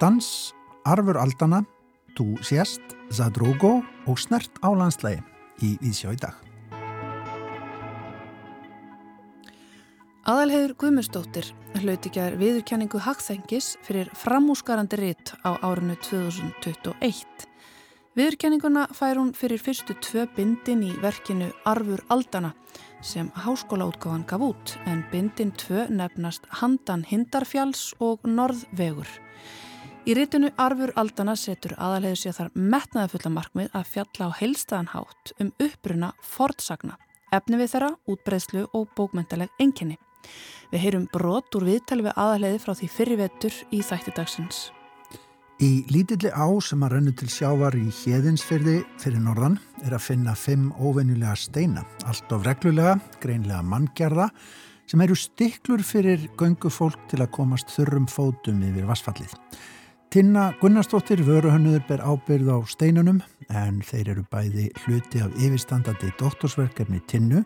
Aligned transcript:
Dans, 0.00 0.54
arfur 0.84 1.16
aldana, 1.20 1.64
tú 2.16 2.36
sést, 2.40 2.80
zadrógó 3.12 3.82
og 4.06 4.18
snert 4.18 4.60
á 4.64 4.72
landslægi 4.72 5.20
í 5.60 5.74
Vísjá 5.80 6.12
í 6.12 6.20
dag. 6.20 6.36
Aðalhegur 10.24 10.74
Guðmundsdóttir 10.80 11.48
hlaut 11.80 12.06
ekki 12.06 12.20
að 12.20 12.36
viðurkenningu 12.40 13.00
hagþengis 13.04 13.74
fyrir 13.84 14.10
framúsgarandi 14.16 14.98
ritt 15.00 15.32
á 15.44 15.56
árinu 15.64 15.96
2021. 16.04 17.48
Viðurkenninguna 18.16 18.88
fær 18.96 19.20
hún 19.20 19.32
fyrir 19.36 19.62
fyrstu 19.62 19.96
tvö 19.96 20.26
bindin 20.36 20.84
í 20.84 20.92
verkinu 21.00 21.48
Arfur 21.64 22.04
Aldana 22.12 22.54
sem 23.00 23.30
háskólaútgáfan 23.34 24.24
gaf 24.28 24.40
út 24.40 24.74
en 24.86 25.04
bindin 25.12 25.52
tvö 25.52 25.86
nefnast 25.88 26.46
Handan 26.60 27.04
Hindarfjalls 27.08 27.94
og 27.98 28.24
Norðvegur. 28.28 29.08
Í 30.08 30.16
ritinu 30.16 30.48
Arfur 30.56 30.92
Aldana 31.00 31.36
setur 31.36 31.76
aðalhegur 31.76 32.20
sér 32.22 32.36
þar 32.38 32.50
metnaði 32.54 33.12
fulla 33.12 33.34
markmið 33.36 33.70
að 33.76 33.88
fjalla 33.92 34.30
á 34.32 34.38
heilstaðanhátt 34.40 35.34
um 35.38 35.52
uppbruna 35.60 36.12
fortsagna, 36.24 36.96
efni 37.32 37.60
við 37.60 37.72
þeirra, 37.74 37.92
útbreyslu 38.08 38.66
og 38.72 38.88
bókmentaleg 38.96 39.52
enginni. 39.60 40.00
Við 40.72 40.84
heyrum 40.86 41.08
brot 41.12 41.54
úr 41.56 41.68
viðtali 41.68 42.08
við 42.08 42.16
aðaleiði 42.16 42.64
frá 42.64 42.74
því 42.74 42.92
fyrrivetur 42.96 43.64
í 43.70 43.84
þættidagsins. 43.84 44.68
Í 45.60 45.82
lítilli 45.92 46.30
á 46.32 46.48
sem 46.64 46.80
að 46.80 46.94
rennu 46.94 47.12
til 47.12 47.26
sjávar 47.28 47.74
í 47.76 47.90
hjeðinsfyrði 47.92 48.78
fyrir 49.02 49.20
norðan 49.20 49.58
er 49.84 49.92
að 49.92 50.06
finna 50.06 50.32
fimm 50.32 50.70
óvenjulega 50.80 51.34
steina, 51.36 51.82
allt 52.08 52.32
of 52.32 52.46
reglulega, 52.46 52.94
greinlega 53.20 53.60
manngerða, 53.68 54.30
sem 54.88 55.04
eru 55.04 55.18
stiklur 55.20 55.84
fyrir 55.84 56.24
göngufólk 56.40 57.04
til 57.12 57.20
að 57.20 57.32
komast 57.36 57.68
þurrum 57.76 58.08
fótum 58.08 58.64
yfir 58.70 58.88
vassfallið. 58.88 59.36
Tinna 60.08 60.48
Gunnarsdóttir 60.64 61.20
vöruhönnuður 61.28 61.84
ber 61.92 62.08
ábyrð 62.08 62.54
á 62.56 62.58
steinunum 62.64 63.20
en 63.52 63.84
þeir 63.84 64.14
eru 64.16 64.28
bæði 64.32 64.70
hluti 64.86 65.20
af 65.20 65.36
yfirstandandi 65.36 66.14
doktorsverkefni 66.16 67.04
Tinnu 67.04 67.44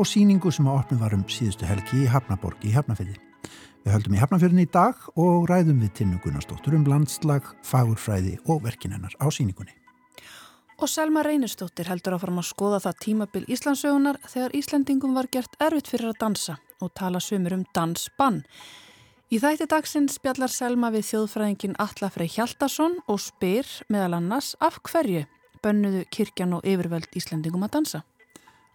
og 0.00 0.08
síningu 0.08 0.48
sem 0.48 0.64
að 0.64 0.80
opna 0.80 1.04
varum 1.04 1.28
síðustu 1.28 1.68
helgi 1.68 2.06
í 2.06 2.08
Hafnaborg 2.08 2.64
í 2.64 2.72
Hafnafjörði. 2.72 3.20
Við 3.80 3.94
höldum 3.94 4.14
í 4.14 4.18
Hafnafjörðin 4.20 4.60
í 4.60 4.68
dag 4.68 5.04
og 5.16 5.46
ræðum 5.48 5.78
við 5.80 5.92
Tinnu 5.96 6.18
Gunnarsdóttur 6.20 6.74
um 6.76 6.82
landslag, 6.84 7.46
fagurfræði 7.64 8.34
og 8.44 8.60
verkinennar 8.66 9.14
á 9.16 9.26
síningunni. 9.32 9.72
Og 10.80 10.88
Selma 10.88 11.22
Reynistóttir 11.24 11.88
heldur 11.88 12.18
fara 12.20 12.34
að 12.36 12.48
skoða 12.48 12.82
það 12.84 13.00
tímabil 13.04 13.42
Íslandsögunar 13.48 14.20
þegar 14.28 14.54
Íslandingum 14.56 15.16
var 15.16 15.30
gert 15.32 15.56
erfitt 15.60 15.88
fyrir 15.92 16.12
að 16.12 16.20
dansa 16.20 16.58
og 16.80 16.92
tala 16.96 17.20
sumur 17.24 17.56
um 17.56 17.64
dansbann. 17.76 18.42
Í 19.32 19.40
þætti 19.40 19.68
dagsins 19.72 20.16
spjallar 20.20 20.52
Selma 20.52 20.92
við 20.92 21.08
þjóðfræðingin 21.14 21.76
Allafrei 21.80 22.28
Hjaldarsson 22.28 23.00
og 23.08 23.20
spyr 23.20 23.68
meðal 23.88 24.18
annars 24.20 24.54
af 24.60 24.80
hverju 24.84 25.24
bönnuðu 25.64 26.04
kirkjan 26.12 26.56
og 26.56 26.64
yfirvöld 26.68 27.08
Íslandingum 27.16 27.64
að 27.64 27.76
dansa. 27.78 28.04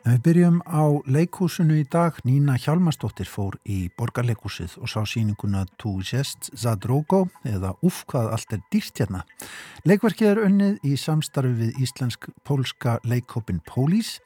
Við 0.06 0.20
byrjum 0.22 0.58
á 0.70 0.86
leikhúsinu 1.10 1.80
í 1.82 1.84
dag. 1.90 2.20
Nína 2.30 2.60
Hjalmarsdóttir 2.62 3.26
fór 3.26 3.56
í 3.66 3.88
borgarleikhúsið 3.98 4.76
og 4.78 4.92
sá 4.92 5.00
síninguna 5.10 5.64
Tú 5.82 5.96
sést 6.06 6.52
Zadrogo 6.54 7.24
eða 7.42 7.72
Uff 7.82 8.04
hvað 8.12 8.30
allt 8.36 8.54
er 8.54 8.62
dýrt 8.70 9.02
hérna. 9.02 9.24
Leikverkið 9.90 10.30
er 10.30 10.44
unnið 10.44 10.86
í 10.86 10.94
samstarfi 11.02 11.56
við 11.58 11.82
íslensk-pólska 11.88 13.00
leikhópin 13.10 13.64
Pólís 13.66 14.20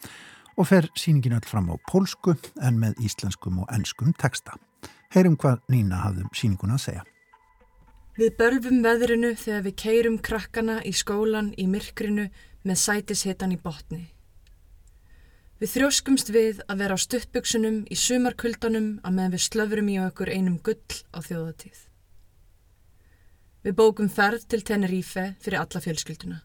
og 0.60 0.68
fer 0.68 0.90
síningin 1.00 1.38
öll 1.40 1.48
fram 1.48 1.72
á 1.72 1.80
pólsku 1.88 2.36
en 2.60 2.84
með 2.84 3.00
íslenskum 3.00 3.64
og 3.64 3.72
ennskum 3.72 4.12
texta. 4.20 4.60
Heyrum 5.16 5.40
hvað 5.40 5.64
Nína 5.72 6.04
hafðum 6.04 6.28
síninguna 6.36 6.76
að 6.76 6.86
segja. 6.90 7.08
Við 8.20 8.36
börfum 8.36 8.84
veðrinu 8.84 9.32
þegar 9.40 9.68
við 9.72 9.80
keirum 9.80 10.20
krakkana 10.20 10.82
í 10.84 10.92
skólan 10.92 11.54
í 11.56 11.72
myrkrinu 11.72 12.28
með 12.68 12.82
sætishitan 12.84 13.56
í 13.56 13.64
botni. 13.64 14.10
Við 15.60 15.74
þrjóskumst 15.74 16.30
við 16.32 16.60
að 16.72 16.80
vera 16.80 16.96
á 16.96 17.04
stuttbyggsunum 17.04 17.80
í 17.92 17.96
sumarkuldanum 18.00 19.02
að 19.04 19.16
meðan 19.18 19.34
við 19.34 19.42
slöfurum 19.44 19.90
í 19.92 19.98
okkur 20.00 20.30
einum 20.32 20.56
gull 20.64 21.00
á 21.12 21.20
þjóðatíð. 21.20 21.82
Við 23.68 23.76
bókum 23.76 24.08
ferð 24.08 24.46
til 24.48 24.62
Tenerife 24.64 25.26
fyrir 25.44 25.60
alla 25.60 25.82
fjölskylduna. 25.84 26.38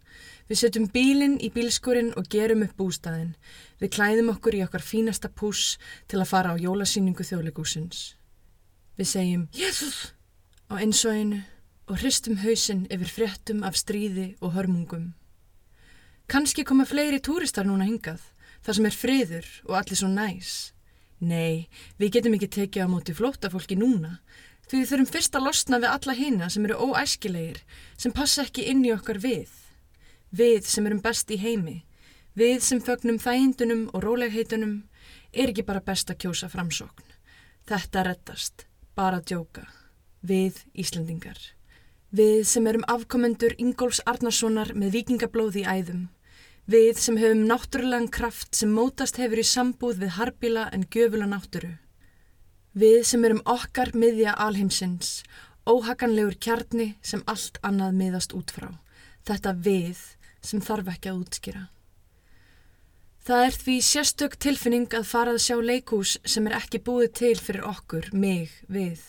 Við 0.50 0.60
setjum 0.64 0.90
bílinn 0.90 1.38
í 1.38 1.52
bílskurinn 1.54 2.10
og 2.18 2.26
gerum 2.26 2.66
upp 2.66 2.74
bústæðin. 2.74 3.36
Við 3.78 3.94
klæðum 3.94 4.34
okkur 4.34 4.58
í 4.58 4.64
okkar 4.66 4.82
fínasta 4.82 5.30
pús 5.30 5.76
til 6.10 6.18
að 6.18 6.30
fara 6.32 6.58
á 6.58 6.58
jólasýningu 6.58 7.22
þjóðlegúsins. 7.22 8.16
Við 8.98 9.12
segjum 9.14 9.48
Jésús 9.54 10.10
á 10.66 10.74
einsvæginu 10.82 11.44
og 11.86 12.02
hristum 12.02 12.42
hausinn 12.42 12.88
yfir 12.90 13.14
fréttum 13.14 13.62
af 13.62 13.78
stríði 13.78 14.32
og 14.42 14.58
hörmungum. 14.58 15.12
Kanski 16.26 16.66
koma 16.66 16.82
fleiri 16.82 17.22
túristar 17.22 17.68
núna 17.68 17.86
hingað 17.86 18.33
þar 18.64 18.78
sem 18.78 18.88
er 18.88 18.96
friður 18.96 19.50
og 19.68 19.76
allir 19.78 20.00
svo 20.00 20.08
næs. 20.10 20.52
Nei, 21.24 21.68
við 22.00 22.16
getum 22.16 22.36
ekki 22.36 22.50
tekið 22.58 22.88
á 22.88 22.88
móti 22.90 23.14
flótafólki 23.16 23.76
núna, 23.78 24.18
því 24.68 24.80
við 24.80 24.90
þurfum 24.90 25.10
fyrst 25.12 25.36
að 25.38 25.46
losna 25.46 25.80
við 25.80 25.92
alla 25.92 26.16
hýna 26.18 26.48
sem 26.52 26.66
eru 26.66 26.80
óæskilegir, 26.88 27.60
sem 27.96 28.12
passa 28.12 28.44
ekki 28.44 28.66
inn 28.72 28.84
í 28.84 28.92
okkar 28.94 29.20
við. 29.22 29.52
Við 30.34 30.66
sem 30.68 30.86
erum 30.88 31.02
best 31.04 31.30
í 31.30 31.38
heimi, 31.40 31.84
við 32.34 32.64
sem 32.66 32.82
fögnum 32.82 33.20
þægindunum 33.22 33.86
og 33.92 34.04
rólegheitunum, 34.04 34.82
er 35.32 35.52
ekki 35.52 35.66
bara 35.66 35.84
best 35.84 36.10
að 36.10 36.24
kjósa 36.24 36.50
framsókn. 36.50 37.12
Þetta 37.68 38.04
rettast, 38.08 38.66
bara 38.96 39.22
djóka. 39.22 39.68
Við 40.24 40.64
Íslendingar. 40.72 41.38
Við 42.14 42.44
sem 42.48 42.66
erum 42.66 42.84
afkomendur 42.88 43.54
Ingóls 43.60 44.00
Arnarssonar 44.08 44.72
með 44.76 44.98
vikingablóð 44.98 45.60
í 45.60 45.64
æðum 45.68 46.04
Við 46.64 46.96
sem 46.96 47.18
hefum 47.20 47.42
náttúrulegan 47.44 48.06
kraft 48.08 48.56
sem 48.56 48.70
mótast 48.72 49.18
hefur 49.20 49.42
í 49.42 49.44
sambúð 49.44 49.98
við 50.00 50.14
harbíla 50.16 50.62
en 50.72 50.86
gjöfula 50.88 51.26
náttúru. 51.28 51.74
Við 52.72 53.02
sem 53.04 53.24
erum 53.28 53.42
okkar 53.44 53.92
miðja 53.92 54.32
alheimsins, 54.40 55.20
óhaganlegur 55.68 56.38
kjarni 56.40 56.94
sem 57.04 57.20
allt 57.28 57.60
annað 57.60 58.00
miðast 58.00 58.32
út 58.32 58.48
frá. 58.56 58.70
Þetta 59.28 59.52
við 59.66 60.00
sem 60.40 60.64
þarf 60.64 60.88
ekki 60.94 61.12
að 61.12 61.20
útskýra. 61.20 61.66
Það 63.24 63.44
er 63.44 63.58
því 63.60 63.78
sérstök 63.84 64.40
tilfinning 64.40 64.96
að 64.96 65.06
farað 65.08 65.42
sjá 65.44 65.56
leikús 65.60 66.16
sem 66.24 66.48
er 66.48 66.56
ekki 66.62 66.80
búið 66.80 67.12
til 67.20 67.36
fyrir 67.40 67.68
okkur, 67.68 68.08
mig, 68.12 68.56
við. 68.68 69.04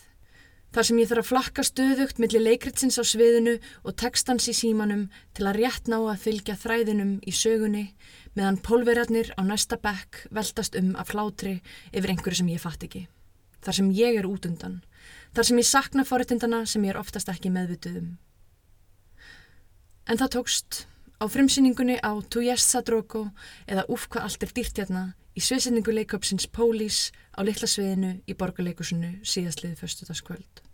Þar 0.75 0.83
sem 0.89 0.97
ég 0.99 1.07
þarf 1.07 1.21
að 1.21 1.27
flakka 1.29 1.63
stöðugt 1.63 2.17
millir 2.19 2.41
leikritsins 2.43 2.97
á 2.99 3.03
sviðinu 3.07 3.53
og 3.87 3.93
textans 3.95 4.49
í 4.51 4.53
símanum 4.57 5.05
til 5.31 5.45
að 5.47 5.61
rétt 5.61 5.85
ná 5.87 5.95
að 6.01 6.25
fylgja 6.25 6.57
þræðinum 6.59 7.13
í 7.23 7.31
sögunni 7.31 7.83
meðan 8.35 8.59
pólverjarnir 8.59 9.29
á 9.39 9.41
næsta 9.47 9.79
bekk 9.79 10.25
veltast 10.35 10.75
um 10.75 10.91
að 10.99 11.13
flátri 11.13 11.53
yfir 11.93 12.11
einhverju 12.11 12.41
sem 12.41 12.51
ég 12.51 12.59
fatt 12.59 12.83
ekki. 12.83 13.05
Þar 13.63 13.77
sem 13.79 13.93
ég 13.95 14.19
er 14.19 14.27
út 14.27 14.49
undan. 14.51 14.81
Þar 15.31 15.47
sem 15.47 15.63
ég 15.63 15.69
sakna 15.71 16.07
forutindana 16.11 16.61
sem 16.67 16.83
ég 16.83 16.91
er 16.91 16.99
oftast 16.99 17.31
ekki 17.31 17.53
meðvituð 17.55 18.01
um. 18.01 18.11
En 20.11 20.19
það 20.19 20.35
tókst 20.35 20.83
á 21.23 21.25
frimsýningunni 21.31 22.01
á 22.03 22.19
Tu 22.27 22.43
Jesta 22.49 22.83
Drogo 22.83 23.29
eða 23.63 23.87
Úf 23.87 24.09
hvað 24.11 24.27
allt 24.27 24.43
er 24.43 24.51
dýrt 24.59 24.83
hérna 24.83 25.07
í 25.31 25.39
sviðsendingu 25.39 25.95
leiköpsins 25.95 26.51
Pólís 26.51 27.09
á 27.31 27.47
litla 27.47 27.71
sviðinu 27.71 28.17
í 28.27 28.35
borgarleikusinu 28.35 29.21
síðastliði 29.23 29.79
förstutaskvöld. 29.79 30.64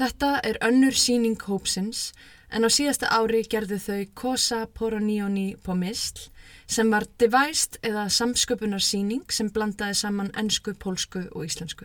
Þetta 0.00 0.38
er 0.48 0.56
önnur 0.64 0.94
síning 0.96 1.36
hópsins 1.44 2.14
en 2.48 2.64
á 2.64 2.72
síðasta 2.72 3.10
ári 3.12 3.42
gerðu 3.44 3.76
þau 3.84 4.04
Cosa 4.16 4.60
Poronioni 4.72 5.58
Pomistl 5.60 6.30
sem 6.64 6.88
var 6.88 7.04
devæst 7.20 7.76
eða 7.84 8.06
samsköpunarsíning 8.08 9.26
sem 9.28 9.50
blandaði 9.52 9.98
saman 10.00 10.30
ennsku, 10.40 10.72
pólsku 10.72 11.26
og 11.34 11.44
íslensku. 11.44 11.84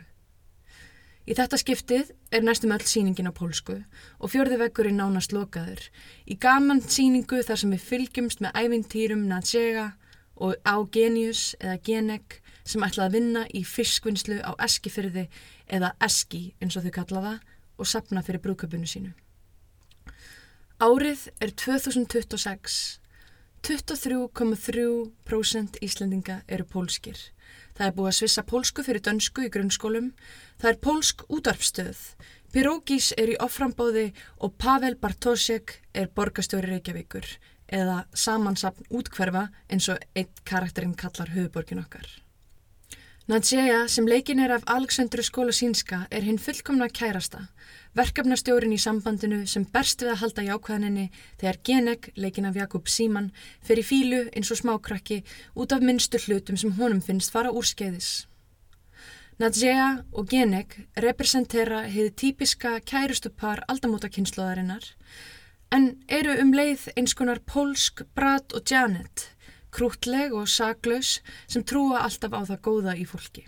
Í 1.28 1.36
þetta 1.36 1.60
skiptið 1.60 2.14
er 2.32 2.46
næstum 2.48 2.72
öll 2.72 2.88
síningin 2.88 3.28
á 3.28 3.36
pólsku 3.36 3.82
og 3.84 4.32
fjörði 4.32 4.62
vekkurinn 4.64 5.02
nánast 5.02 5.36
lokaður 5.36 5.84
í 6.24 6.38
gaman 6.40 6.80
síningu 6.88 7.42
þar 7.44 7.60
sem 7.66 7.74
við 7.76 7.84
fylgjumst 7.90 8.46
með 8.46 8.56
ævintýrum 8.62 9.26
Natsega 9.28 9.90
og 10.40 10.56
á 10.64 10.80
Genius 10.88 11.50
eða 11.60 11.82
Genek 11.84 12.40
sem 12.64 12.88
ætlaði 12.88 13.10
að 13.10 13.18
vinna 13.20 13.44
í 13.52 13.66
fiskvinnslu 13.68 14.40
á 14.40 14.56
Eskifyrði 14.64 15.26
eða 15.68 15.92
Eski 16.00 16.46
eins 16.64 16.80
og 16.80 16.88
þau 16.88 16.96
kallaða 17.02 17.36
og 17.78 17.88
sapna 17.88 18.24
fyrir 18.26 18.42
brúköpunum 18.44 18.90
sínu. 18.90 19.14
Árið 20.80 21.30
er 21.40 21.52
2026. 21.56 23.00
23,3% 23.66 25.82
Íslandinga 25.82 26.42
eru 26.48 26.66
pólskir. 26.70 27.18
Það 27.76 27.88
er 27.88 27.94
búið 27.96 28.08
að 28.12 28.18
svissa 28.20 28.44
pólsku 28.46 28.84
fyrir 28.86 29.02
dönsku 29.02 29.42
í 29.48 29.50
grunnskólum. 29.52 30.14
Það 30.62 30.72
er 30.72 30.82
pólsk 30.84 31.18
útarpstöð. 31.34 31.98
Pirókis 32.54 33.08
er 33.18 33.30
í 33.34 33.42
offrambóði 33.42 34.14
og 34.38 34.54
Pavel 34.62 34.96
Bartosek 35.00 35.82
er 35.94 36.08
borgastjóri 36.14 36.68
Reykjavíkur 36.76 37.26
eða 37.66 38.06
samansapn 38.14 38.86
útkverfa 38.94 39.50
eins 39.72 39.90
og 39.90 39.98
einn 40.16 40.30
karakterinn 40.46 40.96
kallar 40.96 41.30
höfuborgin 41.34 41.80
okkar. 41.82 42.25
Nadjeja 43.26 43.88
sem 43.90 44.06
leikin 44.06 44.38
er 44.38 44.52
af 44.54 44.68
Aleksandru 44.70 45.24
Skólasínska 45.26 46.04
er 46.14 46.22
hinn 46.22 46.38
fullkomna 46.38 46.86
kærasta, 46.94 47.40
verkefnastjórin 47.98 48.76
í 48.76 48.78
sambandinu 48.78 49.40
sem 49.50 49.64
berst 49.66 50.04
við 50.06 50.12
að 50.12 50.20
halda 50.22 50.44
jákvæðaninni 50.46 51.06
þegar 51.42 51.58
Genek, 51.66 52.12
leikin 52.22 52.46
af 52.46 52.60
Jakob 52.62 52.86
Síman, 52.86 53.32
fer 53.66 53.82
í 53.82 53.88
fílu 53.88 54.22
eins 54.30 54.54
og 54.54 54.62
smákrakki 54.62 55.24
út 55.58 55.74
af 55.74 55.82
minnstu 55.82 56.22
hlutum 56.22 56.62
sem 56.62 56.78
honum 56.78 57.02
finnst 57.02 57.34
fara 57.34 57.50
úr 57.50 57.66
skeiðis. 57.66 58.28
Nadjeja 59.42 59.90
og 60.14 60.30
Genek 60.30 60.78
representera 61.02 61.82
hefði 61.90 62.12
típiska 62.22 62.78
kærustupar 62.86 63.66
aldamótakynnslóðarinnar 63.74 64.92
en 65.74 65.96
eru 66.14 66.38
um 66.46 66.54
leið 66.54 66.92
eins 66.94 67.18
konar 67.18 67.42
Polsk, 67.42 68.06
Brad 68.14 68.54
og 68.54 68.70
Janet 68.70 69.32
krútleg 69.76 70.34
og 70.36 70.48
saklaus 70.52 71.20
sem 71.48 71.66
trúa 71.68 72.06
alltaf 72.06 72.32
á 72.32 72.42
það 72.48 72.64
góða 72.70 72.96
í 72.96 73.06
fólki. 73.10 73.46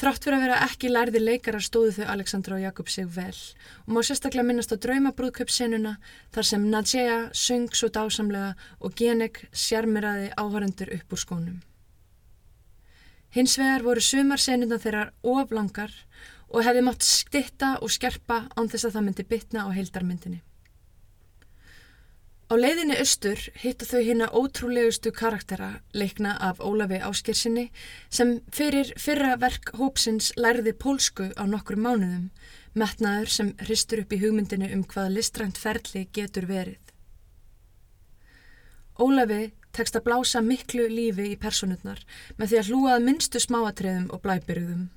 Þrátt 0.00 0.24
fyrir 0.24 0.38
að 0.38 0.44
vera 0.46 0.58
ekki 0.64 0.88
lærði 0.88 1.20
leikarar 1.20 1.64
stóðu 1.64 1.90
þau 1.98 2.06
Aleksandra 2.14 2.54
og 2.56 2.62
Jakob 2.62 2.88
sig 2.88 3.08
vel 3.12 3.36
og 3.84 3.90
má 3.92 3.98
sérstaklega 4.00 4.46
minnast 4.48 4.72
á 4.72 4.80
draumabrúðköpssenuna 4.80 5.98
þar 6.32 6.46
sem 6.48 6.64
Nadjeja 6.72 7.18
söng 7.36 7.68
svo 7.76 7.90
dásamlega 7.92 8.54
og 8.80 8.94
Genek 8.96 9.42
sjarmiraði 9.52 10.30
áhörendur 10.40 10.94
upp 10.96 11.12
úr 11.12 11.20
skónum. 11.20 11.58
Hins 13.36 13.58
vegar 13.60 13.84
voru 13.84 14.00
sumarsenuna 14.00 14.80
þeirra 14.80 15.10
oflangar 15.20 15.92
og 16.48 16.64
hefði 16.64 16.86
mátt 16.88 17.04
stitta 17.04 17.74
og 17.84 17.92
skerpa 17.92 18.46
án 18.56 18.72
þess 18.72 18.88
að 18.88 18.96
það 18.96 19.06
myndi 19.10 19.28
bytna 19.34 19.68
á 19.68 19.70
heildarmyndinni. 19.76 20.40
Á 22.50 22.58
leiðinni 22.58 22.96
austur 22.98 23.38
hitta 23.62 23.86
þau 23.86 24.00
hérna 24.02 24.26
ótrúlegustu 24.34 25.12
karaktera 25.14 25.68
leikna 25.94 26.32
af 26.42 26.58
Ólafi 26.58 26.98
Áskirsinni 26.98 27.68
sem 28.10 28.32
fyrir 28.50 28.90
fyrra 28.98 29.36
verk 29.38 29.70
hópsins 29.78 30.32
lærði 30.34 30.72
pólsku 30.74 31.28
á 31.38 31.46
nokkru 31.46 31.78
mánuðum, 31.78 32.26
metnaður 32.74 33.30
sem 33.36 33.54
hristur 33.62 34.02
upp 34.02 34.16
í 34.16 34.18
hugmyndinu 34.24 34.72
um 34.74 34.82
hvað 34.82 35.14
listrænt 35.14 35.62
ferli 35.62 36.08
getur 36.10 36.50
verið. 36.50 36.82
Ólafi 38.98 39.52
tekst 39.70 39.94
að 39.94 40.08
blása 40.10 40.42
miklu 40.42 40.90
lífi 40.90 41.30
í 41.30 41.38
personutnar 41.38 42.02
með 42.34 42.50
því 42.50 42.64
að 42.64 42.72
hlúað 42.72 43.06
minnstu 43.06 43.46
smáatriðum 43.46 44.10
og 44.10 44.26
blæbyrðum. 44.26 44.88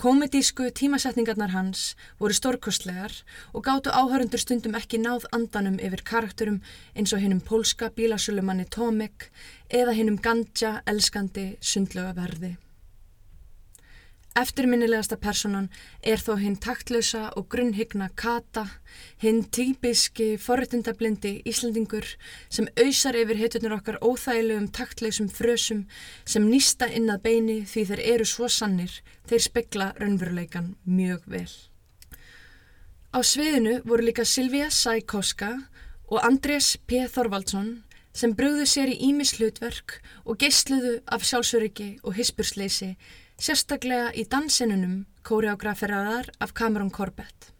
Komedísku 0.00 0.70
tímasetningarnar 0.72 1.52
hans 1.52 1.96
voru 2.20 2.36
stórkostlegar 2.36 3.12
og 3.52 3.64
gáttu 3.66 3.92
áhörundur 3.92 4.40
stundum 4.40 4.78
ekki 4.78 5.02
náð 5.02 5.26
andanum 5.36 5.76
yfir 5.76 6.04
karakterum 6.12 6.62
eins 6.94 7.12
og 7.12 7.20
hinnum 7.20 7.44
pólska 7.44 7.90
bílasölumanni 7.96 8.64
Tomek 8.70 9.30
eða 9.68 9.92
hinnum 9.98 10.16
gandja 10.16 10.80
elskandi 10.86 11.46
sundlega 11.60 12.16
verði. 12.16 12.56
Eftirminnilegasta 14.38 15.16
personan 15.18 15.64
er 16.06 16.20
þó 16.22 16.36
hinn 16.38 16.54
taktlausa 16.62 17.24
og 17.34 17.48
grunnhyggna 17.50 18.12
Kata, 18.14 18.62
hinn 19.18 19.42
típiski 19.50 20.36
forréttindablindi 20.38 21.40
Íslandingur 21.50 22.06
sem 22.46 22.68
auðsar 22.78 23.18
yfir 23.18 23.40
heitunir 23.40 23.74
okkar 23.74 23.98
óþægilegum 23.98 24.68
taktlausum 24.70 25.32
frösum 25.34 25.82
sem 26.24 26.46
nýsta 26.46 26.86
inn 26.94 27.10
að 27.10 27.24
beini 27.26 27.58
því 27.66 27.84
þeir 27.90 28.04
eru 28.14 28.28
svo 28.30 28.46
sannir, 28.46 28.94
þeir 29.26 29.44
spekla 29.48 29.90
raunveruleikan 29.98 30.76
mjög 30.86 31.26
vel. 31.26 31.50
Á 33.10 33.18
sviðinu 33.26 33.80
voru 33.82 34.06
líka 34.06 34.22
Silvija 34.22 34.68
Sækoska 34.70 35.56
og 36.06 36.22
Andrés 36.22 36.76
P. 36.86 37.02
Þorvaldsson 37.10 37.80
sem 38.14 38.30
brúðu 38.38 38.66
sér 38.66 38.90
í 38.92 39.00
ímis 39.10 39.34
hlutverk 39.38 39.98
og 40.22 40.38
geistluðu 40.38 41.00
af 41.10 41.26
sjálfsöryggi 41.26 41.96
og 42.06 42.14
hisbursleysi 42.14 42.92
sérstaklega 43.40 44.10
í 44.12 44.26
dansinunum 44.28 45.06
kóreograferaðar 45.24 46.28
af 46.44 46.52
Cameron 46.52 46.90
Corbett. 46.92 47.50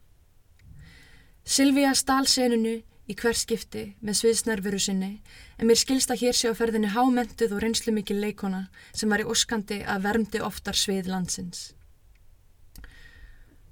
Silvíja 1.44 1.94
stál 1.96 2.26
senunu 2.28 2.82
í 3.10 3.16
hverskipti 3.16 3.84
með 4.04 4.18
sviðsnervuru 4.20 4.78
sinni 4.78 5.10
en 5.56 5.66
mér 5.66 5.80
skilsta 5.80 6.14
hér 6.20 6.36
sé 6.36 6.52
á 6.52 6.54
ferðinni 6.54 6.92
hámentuð 6.92 7.56
og 7.56 7.62
reynslu 7.64 7.94
mikil 7.96 8.20
leikona 8.20 8.66
sem 8.92 9.10
var 9.10 9.24
í 9.24 9.28
óskandi 9.28 9.80
að 9.82 10.04
vermdi 10.04 10.42
oftar 10.44 10.76
svið 10.76 11.08
landsins. 11.10 11.70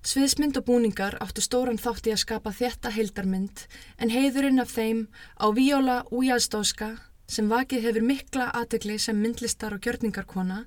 Sviðsmynd 0.09 0.57
og 0.57 0.65
búningar 0.65 1.19
áttu 1.21 1.45
stóran 1.45 1.79
þátt 1.79 2.09
í 2.09 2.15
að 2.15 2.23
skapa 2.23 2.55
þetta 2.57 2.95
heildarmynd 2.95 3.67
en 4.01 4.15
heiðurinn 4.15 4.63
af 4.63 4.73
þeim 4.73 5.05
á 5.37 5.47
Víóla 5.53 5.99
Újastóska 6.09 6.95
sem 7.29 7.51
vakið 7.53 7.85
hefur 7.85 8.07
mikla 8.09 8.49
aðtegli 8.57 8.97
sem 8.97 9.19
myndlistar 9.21 9.77
og 9.77 9.85
gjörningarkona 9.85 10.63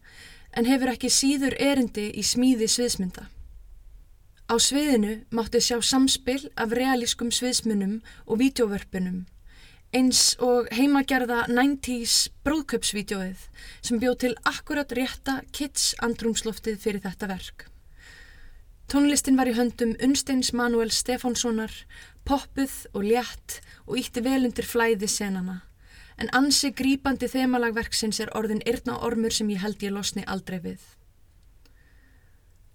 en 0.58 0.68
hefur 0.68 0.92
ekki 0.92 1.12
síður 1.12 1.56
erindi 1.60 2.10
í 2.18 2.24
smíði 2.26 2.68
sviðsmynda. 2.72 3.28
Á 4.52 4.56
sviðinu 4.60 5.22
mátti 5.32 5.62
sjá 5.64 5.78
samspil 5.80 6.50
af 6.60 6.74
realískum 6.76 7.32
sviðsmunum 7.32 8.02
og 8.28 8.42
vídeovörpunum, 8.42 9.24
eins 9.96 10.36
og 10.44 10.68
heimagerða 10.76 11.46
90's 11.48 12.28
brúðköpsvídeóið 12.44 13.48
sem 13.80 14.02
bjóð 14.04 14.18
til 14.26 14.34
akkurat 14.52 14.92
rétta 14.98 15.40
kids 15.56 15.94
andrumsloftið 16.04 16.80
fyrir 16.84 17.04
þetta 17.06 17.32
verk. 17.32 17.68
Tónlistin 18.92 19.40
var 19.40 19.48
í 19.48 19.56
höndum 19.56 19.96
Unsteins 20.04 20.52
Manuel 20.52 20.92
Stefánssonar, 20.92 21.72
poppuð 22.28 22.74
og 22.92 23.08
létt 23.08 23.62
og 23.88 24.02
ítti 24.04 24.20
vel 24.26 24.44
undir 24.50 24.68
flæði 24.68 25.08
senana 25.08 25.62
en 26.22 26.30
ansi 26.38 26.70
grípandi 26.78 27.30
þemalagverksins 27.32 28.20
er 28.22 28.32
orðin 28.38 28.62
yrna 28.70 29.00
ormur 29.08 29.34
sem 29.34 29.50
ég 29.50 29.64
held 29.64 29.82
ég 29.82 29.96
losni 29.96 30.26
aldrei 30.30 30.60
við. 30.62 30.82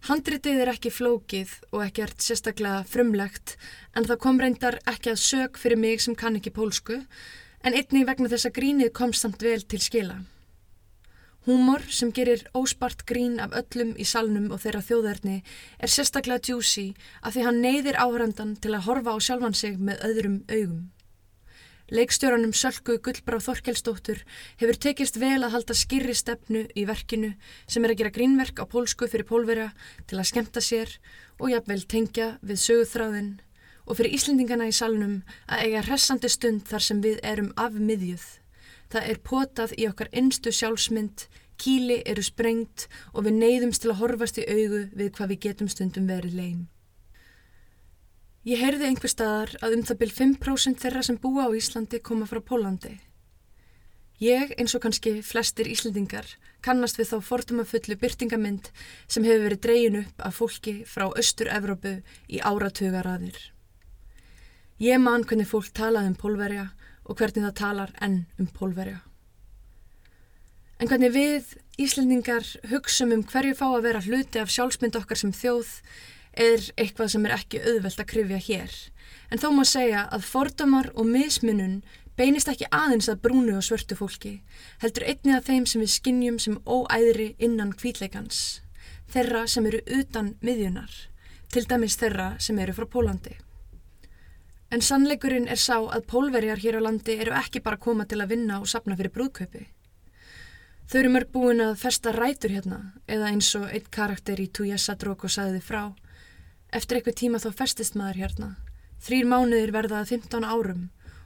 Handritið 0.07 0.61
er 0.63 0.71
ekki 0.71 0.91
flókið 0.95 1.53
og 1.73 1.81
ekki 1.87 2.03
ert 2.05 2.23
sérstaklega 2.23 2.85
frumlegt 2.91 3.57
en 3.95 4.07
það 4.07 4.21
kom 4.23 4.41
reyndar 4.43 4.79
ekki 4.87 5.13
að 5.15 5.23
sög 5.23 5.59
fyrir 5.59 5.81
mig 5.83 6.03
sem 6.03 6.15
kann 6.19 6.39
ekki 6.39 6.55
pólsku 6.55 7.01
en 7.67 7.75
einni 7.75 8.05
vegna 8.07 8.31
þess 8.31 8.51
að 8.51 8.57
grínið 8.59 8.93
kom 8.95 9.15
samt 9.15 9.43
vel 9.43 9.63
til 9.63 9.83
skila. 9.83 10.21
Húmor 11.47 11.83
sem 11.95 12.11
gerir 12.11 12.43
óspart 12.59 13.05
grín 13.07 13.39
af 13.43 13.55
öllum 13.55 13.95
í 13.99 14.07
salnum 14.07 14.51
og 14.51 14.63
þeirra 14.65 14.83
þjóðarni 14.83 15.37
er 15.79 15.93
sérstaklega 15.95 16.43
djúsi 16.43 16.89
af 17.23 17.37
því 17.37 17.47
hann 17.47 17.63
neyðir 17.63 17.99
áhrandan 18.03 18.57
til 18.59 18.75
að 18.75 18.87
horfa 18.89 19.15
á 19.15 19.19
sjálfan 19.23 19.55
sig 19.55 19.79
með 19.79 20.03
öðrum 20.11 20.39
augum. 20.51 20.81
Leikstjóranum 21.87 22.51
Sölku 22.51 22.97
Gullbrá 22.99 23.39
Þorkelsdóttur 23.39 24.25
hefur 24.59 24.79
tekist 24.83 25.21
vel 25.23 25.39
að 25.47 25.53
halda 25.53 25.75
skirri 25.79 26.17
stefnu 26.19 26.65
í 26.75 26.83
verkinu 26.89 27.37
sem 27.71 27.87
er 27.87 27.95
að 27.95 28.01
gera 28.01 28.15
grínverk 28.17 28.59
á 28.59 28.67
pólsku 28.67 29.07
fyrir 29.07 29.29
pólverja 29.29 29.69
til 30.11 30.19
að 30.19 30.27
skemta 30.33 30.59
sér 30.59 30.97
og 31.39 31.55
jafnvel 31.55 31.85
tengja 31.87 32.29
við 32.43 32.59
söguþráðin 32.65 33.31
og 33.87 34.01
fyrir 34.01 34.19
Íslendingana 34.19 34.67
í 34.67 34.75
salnum 34.75 35.21
að 35.47 35.63
eiga 35.63 35.87
hressandi 35.87 36.35
stund 36.35 36.67
þar 36.67 36.89
sem 36.91 37.07
við 37.07 37.23
erum 37.23 37.55
af 37.55 37.79
miðjuð. 37.79 38.27
Það 38.91 39.11
er 39.15 39.25
potað 39.31 39.79
í 39.79 39.87
okkar 39.87 40.11
innstu 40.11 40.51
sjálfsmynd, 40.51 41.29
kíli 41.55 42.03
eru 42.03 42.27
sprengt 42.27 42.89
og 43.15 43.29
við 43.29 43.39
neyðumst 43.45 43.87
til 43.87 43.95
að 43.95 44.01
horfast 44.03 44.43
í 44.43 44.49
augu 44.51 44.89
við 44.91 45.13
hvað 45.15 45.37
við 45.37 45.45
getum 45.47 45.71
stundum 45.71 46.11
verið 46.11 46.35
leim. 46.35 46.65
Ég 48.47 48.61
heyrði 48.63 48.87
einhver 48.87 49.11
staðar 49.11 49.57
að 49.59 49.73
um 49.75 49.81
það 49.83 49.97
byrj 50.05 50.13
5% 50.21 50.79
þeirra 50.85 51.01
sem 51.03 51.17
búa 51.19 51.49
á 51.49 51.57
Íslandi 51.59 51.99
koma 51.99 52.29
frá 52.31 52.39
Pólandi. 52.39 52.93
Ég, 54.23 54.53
eins 54.55 54.77
og 54.79 54.85
kannski 54.85 55.17
flestir 55.27 55.67
Íslandingar, 55.67 56.29
kannast 56.63 57.01
við 57.01 57.11
þá 57.11 57.27
fordumafullu 57.27 57.99
byrtingamind 57.99 58.71
sem 59.11 59.27
hefur 59.27 59.49
verið 59.49 59.63
dreyin 59.67 59.99
upp 60.05 60.25
af 60.31 60.39
fólki 60.39 60.77
frá 60.87 61.09
Östur-Evrópu 61.19 61.97
í 62.31 62.39
áratugaraðir. 62.39 63.35
Ég 64.79 65.03
man 65.03 65.27
hvernig 65.27 65.51
fólk 65.51 65.75
talaði 65.75 66.15
um 66.15 66.19
pólverja 66.23 66.71
og 67.03 67.19
hvernig 67.19 67.49
það 67.49 67.61
talar 67.65 67.99
enn 67.99 68.21
um 68.39 68.47
pólverja. 68.47 69.03
En 70.79 70.87
hvernig 70.87 71.11
við, 71.19 71.57
Íslandingar, 71.83 72.47
hugsum 72.71 73.11
um 73.11 73.27
hverju 73.27 73.59
fá 73.59 73.73
að 73.73 73.89
vera 73.91 74.07
hluti 74.07 74.39
af 74.39 74.55
sjálfsmynd 74.55 75.03
okkar 75.03 75.19
sem 75.19 75.35
þjóð 75.35 75.81
er 76.37 76.63
eitthvað 76.77 77.13
sem 77.15 77.27
er 77.27 77.37
ekki 77.37 77.63
auðvelt 77.65 78.03
að 78.03 78.11
krifja 78.13 78.41
hér. 78.49 78.75
En 79.33 79.41
þó 79.43 79.49
má 79.57 79.65
segja 79.67 80.07
að 80.13 80.27
fordamar 80.29 80.93
og 80.95 81.09
mismunun 81.09 81.81
beinist 82.17 82.49
ekki 82.49 82.69
aðeins 82.73 83.09
að 83.13 83.23
brúnu 83.27 83.57
og 83.59 83.65
svörtu 83.65 83.97
fólki, 83.99 84.37
heldur 84.81 85.05
einni 85.05 85.35
af 85.37 85.49
þeim 85.49 85.67
sem 85.69 85.83
við 85.85 85.93
skinnjum 85.97 86.39
sem 86.41 86.61
óæðri 86.65 87.35
innan 87.43 87.75
kvítleikans, 87.77 88.63
þeirra 89.13 89.45
sem 89.51 89.67
eru 89.69 89.83
utan 89.99 90.35
miðjunar, 90.41 90.93
til 91.53 91.67
dæmis 91.69 91.99
þeirra 92.01 92.31
sem 92.41 92.59
eru 92.63 92.77
frá 92.77 92.89
Pólandi. 92.95 93.37
En 94.73 94.83
sannleikurinn 94.83 95.47
er 95.47 95.61
sá 95.63 95.77
að 95.79 96.09
pólverjar 96.11 96.59
hér 96.59 96.81
á 96.83 96.87
landi 96.89 97.19
eru 97.21 97.37
ekki 97.39 97.63
bara 97.63 97.79
koma 97.79 98.07
til 98.09 98.19
að 98.23 98.33
vinna 98.35 98.59
og 98.59 98.71
sapna 98.71 98.97
fyrir 98.99 99.15
brúðkaupi. 99.15 99.67
Þau 100.87 100.99
eru 101.01 101.13
mörg 101.15 101.31
búin 101.35 101.63
að 101.63 101.79
festa 101.83 102.13
rætur 102.15 102.55
hérna, 102.55 102.81
eða 103.07 103.31
eins 103.31 103.53
og 103.59 103.69
eitt 103.71 103.91
karakter 103.95 104.41
í 104.43 104.49
Tújessa 104.51 104.97
Dróko 104.99 105.31
sagði 105.31 105.61
frá, 105.63 105.93
Eftir 106.77 106.99
eitthvað 106.99 107.15
tíma 107.17 107.39
þá 107.41 107.51
festist 107.57 107.95
maður 107.97 108.19
hérna. 108.21 108.49
Þrýr 109.01 109.29
mánuðir 109.31 109.71
verðað 109.73 110.11
15 110.11 110.45
árum 110.45 110.83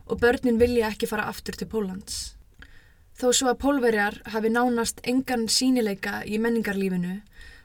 og 0.06 0.20
börnin 0.22 0.60
vilja 0.60 0.90
ekki 0.92 1.08
fara 1.10 1.24
aftur 1.30 1.56
til 1.58 1.66
Pólans. 1.70 2.36
Þó 3.18 3.32
svo 3.34 3.48
að 3.50 3.58
pólverjar 3.64 4.20
hafi 4.30 4.52
nánast 4.52 5.02
engan 5.10 5.48
sínileika 5.50 6.20
í 6.22 6.38
menningarlífinu, 6.38 7.16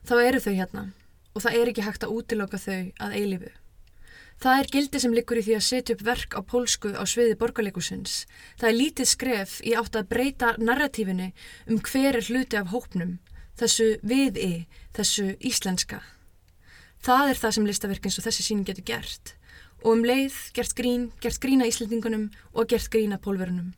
þá 0.02 0.16
eru 0.24 0.42
þau 0.42 0.56
hérna 0.56 0.84
og 1.36 1.46
það 1.46 1.60
er 1.60 1.72
ekki 1.72 1.86
hægt 1.86 2.08
að 2.08 2.16
útiloka 2.16 2.62
þau 2.64 2.82
að 3.06 3.16
eilifu. 3.20 3.52
Það 4.42 4.60
er 4.64 4.72
gildi 4.74 5.04
sem 5.04 5.14
likur 5.16 5.40
í 5.40 5.46
því 5.46 5.56
að 5.60 5.66
setja 5.68 5.96
upp 5.96 6.04
verk 6.10 6.36
á 6.36 6.42
pólsku 6.42 6.92
á 6.96 7.04
sviði 7.08 7.38
borgarleikusins. 7.40 8.18
Það 8.58 8.70
er 8.72 8.80
lítið 8.80 9.12
skref 9.14 9.56
í 9.62 9.78
átt 9.78 9.96
að 9.96 10.10
breyta 10.10 10.56
narratífinni 10.58 11.30
um 11.70 11.80
hver 11.80 12.18
er 12.18 12.28
hluti 12.34 12.60
af 12.60 12.74
hópnum, 12.74 13.18
þessu 13.60 13.94
við-i, 14.02 14.66
þessu 14.98 15.36
íslenska. 15.40 16.02
Það 17.06 17.32
er 17.32 17.38
það 17.38 17.52
sem 17.56 17.66
listaverkins 17.70 18.16
og 18.18 18.26
þessi 18.26 18.44
síning 18.48 18.66
getur 18.66 18.86
gert 18.88 19.36
og 19.86 19.92
um 19.92 20.06
leið 20.06 20.34
gert 20.58 20.74
grín, 20.74 21.10
gert 21.22 21.38
grína 21.38 21.68
íslendingunum 21.70 22.32
og 22.58 22.72
gert 22.72 22.90
grína 22.90 23.20
pólverunum 23.22 23.76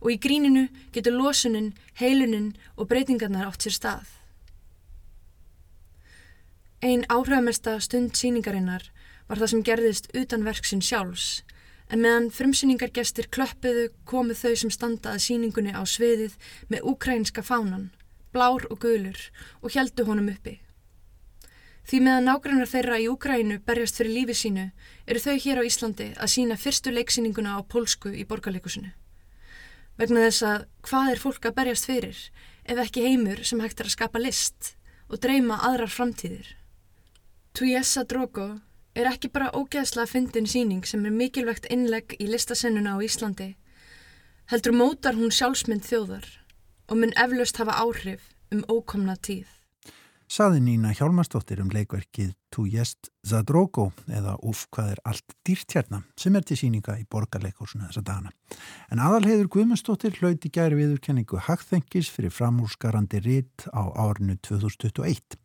og 0.00 0.14
í 0.14 0.16
gríninu 0.16 0.62
getur 0.94 1.12
losunin, 1.12 1.74
heiluninn 2.00 2.54
og 2.76 2.88
breytingarnar 2.88 3.50
átt 3.50 3.66
sér 3.66 3.76
stað. 3.76 4.06
Einn 6.80 7.04
áhrifamesta 7.12 7.76
stund 7.84 8.16
síningarinnar 8.16 8.86
var 9.28 9.42
það 9.42 9.52
sem 9.52 9.64
gerðist 9.68 10.08
utan 10.16 10.46
verksinn 10.48 10.80
sjálfs, 10.80 11.42
en 11.92 12.00
meðan 12.00 12.30
frumsýningargestir 12.32 13.28
klöppuðu 13.28 13.90
komu 14.08 14.32
þau 14.32 14.54
sem 14.56 14.72
standaði 14.72 15.26
síningunni 15.26 15.76
á 15.76 15.84
sviðið 15.84 16.40
með 16.72 16.88
ukrainska 16.94 17.44
fánan, 17.44 17.90
blár 18.32 18.64
og 18.72 18.80
gulur, 18.80 19.20
og 19.60 19.76
heldu 19.76 20.08
honum 20.08 20.32
uppi. 20.32 20.56
Því 21.88 22.00
meðan 22.06 22.28
nágrannar 22.28 22.70
þeirra 22.70 23.00
í 23.02 23.08
Úkrænu 23.10 23.60
berjast 23.66 23.98
fyrir 23.98 24.14
lífi 24.14 24.36
sínu 24.44 24.70
eru 25.06 25.20
þau 25.20 25.36
hér 25.44 25.60
á 25.60 25.68
Íslandi 25.68 26.08
að 26.16 26.32
sína 26.34 26.60
fyrstu 26.60 26.92
leiksýninguna 26.94 27.56
á 27.56 27.60
pólsku 27.64 28.12
í 28.14 28.26
borgarleikusinu 28.28 28.92
vegna 30.00 30.24
þess 30.24 30.44
að 30.48 30.62
hvað 30.88 31.10
er 31.12 31.20
fólk 31.20 31.46
að 31.48 31.56
berjast 31.58 31.88
fyrir 31.88 32.20
ef 32.64 32.80
ekki 32.86 33.04
heimur 33.04 33.42
sem 33.44 33.60
hægt 33.60 33.82
er 33.82 33.90
að 33.90 33.96
skapa 33.96 34.22
list 34.22 34.74
og 35.10 35.20
dreyma 35.20 35.58
aðrar 35.66 35.92
framtíðir. 35.92 36.46
Tuyessa 37.52 38.06
Drogo 38.08 38.48
er 38.96 39.10
ekki 39.10 39.30
bara 39.34 39.50
ógeðslega 39.52 40.08
fyndin 40.08 40.48
síning 40.48 40.86
sem 40.88 41.04
er 41.04 41.14
mikilvægt 41.14 41.68
innlegg 41.74 42.16
í 42.16 42.30
listasennuna 42.30 42.96
á 42.96 42.98
Íslandi, 43.04 43.52
heldur 44.50 44.76
mótar 44.76 45.18
hún 45.18 45.34
sjálfsmynd 45.34 45.84
þjóðar 45.84 46.26
og 46.88 47.02
mun 47.02 47.16
eflaust 47.20 47.60
hafa 47.60 47.76
áhrif 47.84 48.32
um 48.54 48.64
ókomna 48.72 49.18
tíð 49.20 49.59
saði 50.30 50.60
Nína 50.62 50.92
Hjálmarsdóttir 50.94 51.58
um 51.62 51.70
leikverkið 51.74 52.36
Tu 52.54 52.66
jest 52.70 53.08
Zadrogo 53.26 53.88
eða 54.06 54.36
Uff 54.46 54.68
hvað 54.70 54.92
er 54.92 55.00
allt 55.10 55.34
dýrt 55.46 55.74
hérna 55.74 56.04
sem 56.18 56.36
er 56.38 56.46
til 56.46 56.58
síninga 56.60 56.94
í 57.00 57.06
borgarleikursuna 57.10 57.88
þessa 57.88 58.04
dana. 58.06 58.30
En 58.94 59.02
aðalheiður 59.02 59.50
Guðmundsdóttir 59.56 60.14
hlauti 60.20 60.52
gæri 60.54 60.78
viðurkenningu 60.78 61.42
Hagþengis 61.48 62.12
fyrir 62.14 62.34
framúrskarandi 62.34 63.22
ritt 63.26 63.66
á 63.74 63.90
árinu 63.90 64.38
2021. 64.46 65.38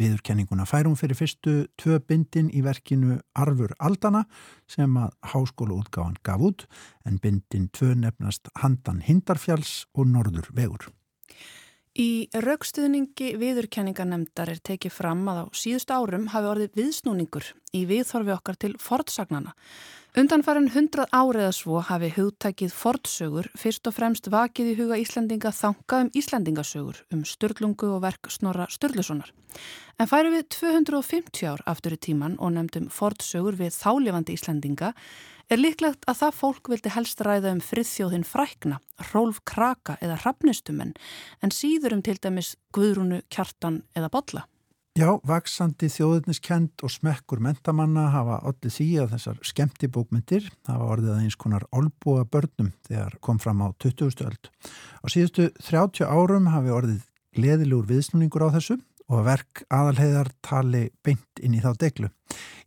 Viðurkenninguna 0.00 0.64
færum 0.64 0.94
fyrir 0.96 1.18
fyrstu 1.18 1.56
tvö 1.80 1.98
bindin 1.98 2.52
í 2.54 2.62
verkinu 2.64 3.18
Arfur 3.34 3.74
Aldana 3.82 4.22
sem 4.70 4.94
að 4.96 5.10
háskólaútgáðan 5.34 6.20
gaf 6.24 6.46
út 6.46 6.68
en 7.04 7.18
bindin 7.20 7.66
tvö 7.74 7.96
nefnast 7.98 8.48
Handan 8.62 9.02
Hindarfjalls 9.04 9.84
og 9.92 10.06
Norður 10.14 10.54
Vegur. 10.54 10.86
Í 11.98 12.30
raukstuðningi 12.30 13.32
viðurkenningarnemdar 13.40 14.52
er 14.52 14.60
tekið 14.62 14.92
fram 14.94 15.24
að 15.26 15.40
á 15.42 15.44
síðust 15.58 15.90
árum 15.90 16.28
hafi 16.30 16.46
orðið 16.46 16.76
viðsnúningur 16.78 17.48
í 17.74 17.80
viðþorfi 17.90 18.34
okkar 18.36 18.58
til 18.62 18.76
fortsagnana. 18.78 19.56
Undanfærin 20.18 20.72
hundrað 20.74 21.12
áriða 21.14 21.50
svo 21.54 21.78
hafi 21.86 22.08
hugtækið 22.16 22.72
fortsögur 22.74 23.46
fyrst 23.54 23.86
og 23.86 23.94
fremst 23.94 24.26
vakið 24.26 24.72
í 24.72 24.74
huga 24.80 24.96
Íslandinga 24.98 25.52
þangað 25.54 26.02
um 26.02 26.10
Íslandingasögur 26.18 26.98
um 27.14 27.20
störlungu 27.22 27.92
og 27.94 28.02
verk 28.02 28.26
Snorra 28.34 28.66
Sturlusonar. 28.74 29.30
En 30.02 30.10
færi 30.10 30.34
við 30.34 30.48
250 30.56 31.46
ár 31.46 31.62
aftur 31.70 31.94
í 31.94 32.00
tíman 32.08 32.34
og 32.42 32.56
nefndum 32.56 32.90
fortsögur 32.90 33.54
við 33.62 33.70
þálefandi 33.78 34.34
Íslandinga 34.34 34.90
er 35.46 35.62
líklegt 35.62 36.02
að 36.10 36.24
það 36.24 36.38
fólk 36.42 36.74
vildi 36.74 36.94
helst 36.96 37.22
ræða 37.22 37.54
um 37.54 37.62
friðþjóðin 37.62 38.26
frækna, 38.26 38.82
rólf 39.14 39.44
kraka 39.46 39.94
eða 40.02 40.18
rafnistumenn 40.24 40.96
en 41.38 41.54
síður 41.54 42.00
um 42.00 42.02
til 42.02 42.18
dæmis 42.18 42.56
guðrúnu, 42.74 43.22
kjartan 43.30 43.84
eða 43.94 44.10
bolla. 44.10 44.48
Já, 45.00 45.14
vaksandi 45.24 45.88
þjóðuniskend 45.88 46.82
og 46.84 46.90
smekkur 46.92 47.40
mentamanna 47.40 48.10
hafa 48.12 48.34
allir 48.50 48.72
því 48.74 48.88
að 49.00 49.14
þessar 49.14 49.38
skemmti 49.48 49.88
bókmyndir 49.88 50.50
hafa 50.68 50.88
orðið 50.92 51.12
að 51.14 51.22
eins 51.22 51.36
konar 51.40 51.64
olbúa 51.72 52.26
börnum 52.28 52.68
þegar 52.84 53.14
kom 53.24 53.38
fram 53.40 53.62
á 53.64 53.72
20. 53.80 54.26
öld. 54.26 54.50
Á 55.00 55.06
síðustu 55.08 55.46
30 55.56 56.04
árum 56.04 56.50
hafi 56.52 56.74
orðið 56.76 57.06
gleðilegur 57.32 57.88
viðsnúningur 57.88 58.44
á 58.44 58.54
þessu 58.58 58.76
og 59.08 59.24
verk 59.24 59.62
aðalheiðar 59.72 60.34
tali 60.44 60.82
beint 61.00 61.40
inn 61.40 61.56
í 61.56 61.62
þá 61.64 61.72
deglu. 61.80 62.10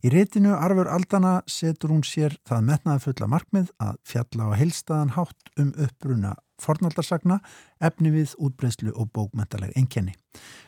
Í 0.02 0.10
rétinu 0.10 0.56
Arfur 0.58 0.90
Aldana 0.90 1.36
setur 1.46 1.94
hún 1.94 2.02
sér 2.02 2.34
það 2.48 2.66
metnaði 2.72 3.04
fulla 3.06 3.30
markmið 3.30 3.70
að 3.78 4.00
fjalla 4.10 4.50
á 4.50 4.58
heilstaðan 4.58 5.14
hátt 5.14 5.54
um 5.54 5.70
uppbruna 5.86 6.34
fornaldarsagna, 6.62 7.40
efni 7.80 8.12
við 8.14 8.34
útbreyslu 8.38 8.92
og 8.94 9.10
bókmentaleg 9.14 9.74
enkenni. 9.78 10.14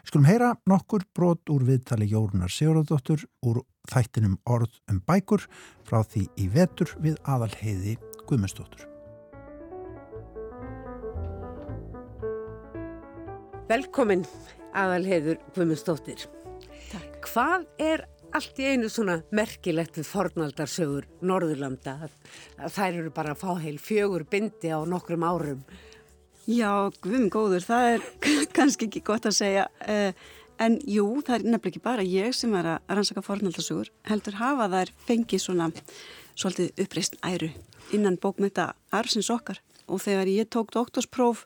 Skulum 0.06 0.26
heyra 0.28 0.54
nokkur 0.66 1.06
brot 1.14 1.50
úr 1.52 1.66
viðtali 1.66 2.08
Jórunar 2.10 2.52
Sigurðardóttur 2.52 3.26
úr 3.46 3.62
þættinum 3.90 4.38
Orð 4.50 4.80
um 4.90 5.00
bækur 5.06 5.46
frá 5.86 6.02
því 6.02 6.26
í 6.42 6.50
vetur 6.52 6.92
við 7.02 7.18
aðalheiði 7.24 7.96
Guðmundsdóttur. 8.26 8.86
Velkomin 13.66 14.22
aðalheiður 14.76 15.40
Guðmundsdóttir. 15.54 16.26
Takk. 16.92 17.16
Hvað 17.26 17.64
er 17.82 18.04
allt 18.34 18.58
í 18.60 18.70
einu 18.72 18.88
svona 18.92 19.20
merkilegt 19.34 19.98
við 19.98 20.08
fornaldarsögur 20.10 21.06
Norðurlanda 21.26 21.98
að, 22.06 22.16
að 22.58 22.74
þær 22.78 22.98
eru 23.02 23.12
bara 23.14 23.34
að 23.34 23.42
fá 23.42 23.62
heil 23.62 23.76
fjögur 23.82 24.26
bindi 24.30 24.72
á 24.72 24.80
nokkrum 24.88 25.26
árum? 25.26 25.62
Já, 26.46 26.90
Guðmund 27.02 27.32
góður, 27.34 27.64
það 27.66 27.92
er 27.94 28.08
kannski 28.56 28.90
ekki 28.90 29.04
gott 29.06 29.26
að 29.26 29.38
segja 29.38 29.68
uh, 29.86 30.12
en 30.62 30.78
jú, 30.88 31.06
það 31.26 31.38
er 31.38 31.46
nefnilega 31.46 31.72
ekki 31.72 31.84
bara 31.84 32.06
ég 32.06 32.36
sem 32.36 32.54
er 32.56 32.70
að 32.74 32.94
rannsaka 32.98 33.24
fornaldarsögur 33.26 33.90
heldur 34.08 34.38
hafa 34.40 34.68
þær 34.72 34.92
fengið 35.08 35.42
svona 35.42 35.70
svolítið 36.36 36.84
uppreist 36.84 37.18
æru 37.26 37.50
innan 37.96 38.18
bókmynda 38.20 38.72
arfsins 38.94 39.30
okkar 39.32 39.60
og 39.86 40.02
þegar 40.02 40.30
ég 40.30 40.50
tók 40.50 40.72
doktorspróf 40.74 41.44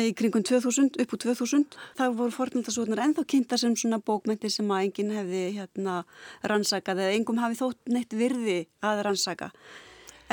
í 0.00 0.12
kringum 0.16 0.44
2000, 0.46 0.98
upp 1.02 1.14
úr 1.14 1.22
2000 1.22 1.78
þá 1.98 2.04
voru 2.18 2.34
fornaldasóknar 2.34 3.04
ennþá 3.06 3.26
kynnta 3.30 3.58
sem 3.60 3.76
svona 3.78 4.00
bókmyndir 4.02 4.52
sem 4.52 4.70
að 4.70 4.88
enginn 4.88 5.14
hefði 5.14 5.42
hérna 5.58 6.02
rannsakað 6.42 7.04
eða 7.04 7.16
engum 7.20 7.42
hafi 7.42 7.60
þótt 7.62 7.94
neitt 7.94 8.14
virði 8.18 8.60
að 8.84 9.04
rannsaka. 9.08 9.50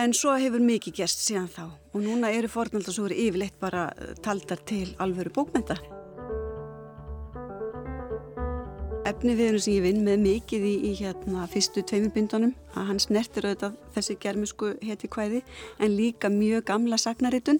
En 0.01 0.13
svo 0.15 0.33
hefur 0.39 0.63
mikið 0.63 1.01
gerst 1.01 1.25
síðan 1.25 1.49
þá 1.51 1.65
og 1.67 1.99
núna 2.01 2.31
eru 2.33 2.49
fornaldasóknar 2.51 3.17
yfirleitt 3.17 3.59
bara 3.59 3.89
eh, 3.97 4.13
taldar 4.23 4.63
til 4.65 4.87
alvöru 5.03 5.33
bókmynda 5.35 5.79
Efni 9.01 9.33
við 9.33 9.47
erum 9.49 9.61
sem 9.63 9.73
ég 9.73 9.81
vinn 9.83 10.03
með 10.05 10.19
mikið 10.21 10.65
í, 10.69 10.73
í 10.87 10.91
hérna, 10.99 11.47
fyrstu 11.49 11.81
tveimirbindunum 11.89 12.51
að 12.77 12.91
hans 12.91 13.07
nertir 13.09 13.47
auðvitað 13.47 13.79
þessi 13.95 14.15
germisku 14.21 14.69
heti 14.85 15.09
kvæði 15.11 15.41
en 15.81 15.95
líka 15.97 16.29
mjög 16.29 16.67
gamla 16.69 16.99
sagnaritun 17.01 17.59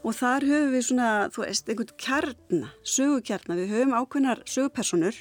og 0.00 0.16
þar 0.16 0.46
höfum 0.48 0.74
við 0.74 0.84
svona, 0.88 1.08
þú 1.34 1.44
veist, 1.44 1.70
einhvern 1.70 1.96
kjarna, 2.00 2.74
sögukjarna, 2.96 3.56
við 3.58 3.74
höfum 3.74 3.96
ákveðnar 3.98 4.44
sögupersonur 4.48 5.18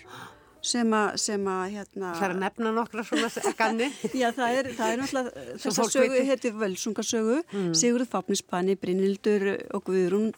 sem 0.65 0.95
að, 0.95 1.13
sem 1.21 1.45
að, 1.47 1.61
hérna... 1.75 2.13
Það 2.17 2.25
er 2.25 2.33
að 2.33 2.41
nefna 2.43 2.73
nokkra 2.75 3.05
svona 3.07 3.53
ganni. 3.59 3.87
Já, 4.21 4.29
það 4.35 4.57
er, 4.57 4.71
það 4.75 4.91
er 4.91 5.01
náttúrulega, 5.03 5.45
þess 5.63 5.79
að 5.83 5.93
sögu 5.95 6.25
heiti 6.29 6.51
Völsungasögu, 6.55 7.37
mm. 7.45 7.71
Sigurður 7.79 8.11
Fápnispanni, 8.11 8.75
Brynildur 8.79 9.47
og 9.75 9.85
Guðrún, 9.87 10.29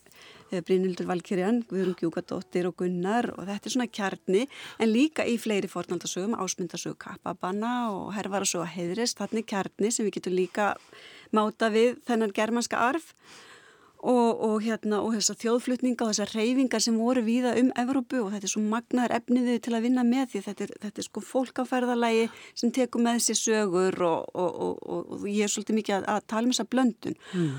eh, 0.52 0.62
Brynildur 0.66 1.10
Valkyrjan, 1.10 1.64
Guðrún 1.70 1.98
Gjúkadóttir 2.00 2.70
og 2.70 2.78
Gunnar. 2.82 3.32
Og 3.38 3.50
þetta 3.50 3.70
er 3.70 3.76
svona 3.76 3.90
kjarni, 3.90 4.48
en 4.78 4.94
líka 4.94 5.26
í 5.26 5.38
fleiri 5.42 5.70
fornaldasögum, 5.72 6.38
ásmyndasögu 6.38 7.00
Kappabanna 7.02 7.76
og 7.94 8.12
hervarasögu 8.18 8.70
Heidris, 8.70 9.18
þarna 9.18 9.42
er 9.42 9.50
kjarni 9.56 9.94
sem 9.94 10.06
við 10.06 10.20
getum 10.20 10.38
líka 10.38 10.74
máta 11.34 11.72
við 11.74 11.98
þennan 12.06 12.36
germanska 12.36 12.78
arf 12.92 13.16
og, 14.02 14.42
og, 14.42 14.56
hérna, 14.66 15.00
og 15.06 15.14
þessar 15.14 15.38
þjóðflutninga 15.44 16.06
og 16.06 16.12
þessar 16.12 16.34
reyfingar 16.34 16.82
sem 16.82 16.98
voru 16.98 17.22
víða 17.26 17.54
um 17.62 17.70
Evrópu 17.78 18.24
og 18.24 18.32
þetta 18.34 18.48
er 18.48 18.54
svo 18.56 18.62
magnar 18.66 19.14
efniðið 19.14 19.60
til 19.66 19.76
að 19.78 19.86
vinna 19.86 20.06
með 20.08 20.32
því 20.32 20.44
þetta 20.48 20.66
er, 20.66 20.74
þetta 20.86 21.04
er 21.04 21.08
sko 21.08 21.24
fólkaferðalagi 21.26 22.30
sem 22.58 22.74
tekur 22.74 23.06
með 23.06 23.22
sér 23.28 23.38
sögur 23.38 24.00
og, 24.08 24.32
og 24.34 25.28
ég 25.30 25.46
er 25.46 25.54
svolítið 25.54 25.82
mikið 25.82 25.98
að, 26.00 26.08
að 26.16 26.30
tala 26.34 26.48
um 26.48 26.56
þessa 26.56 26.70
blöndun. 26.72 27.18
Mm. 27.38 27.52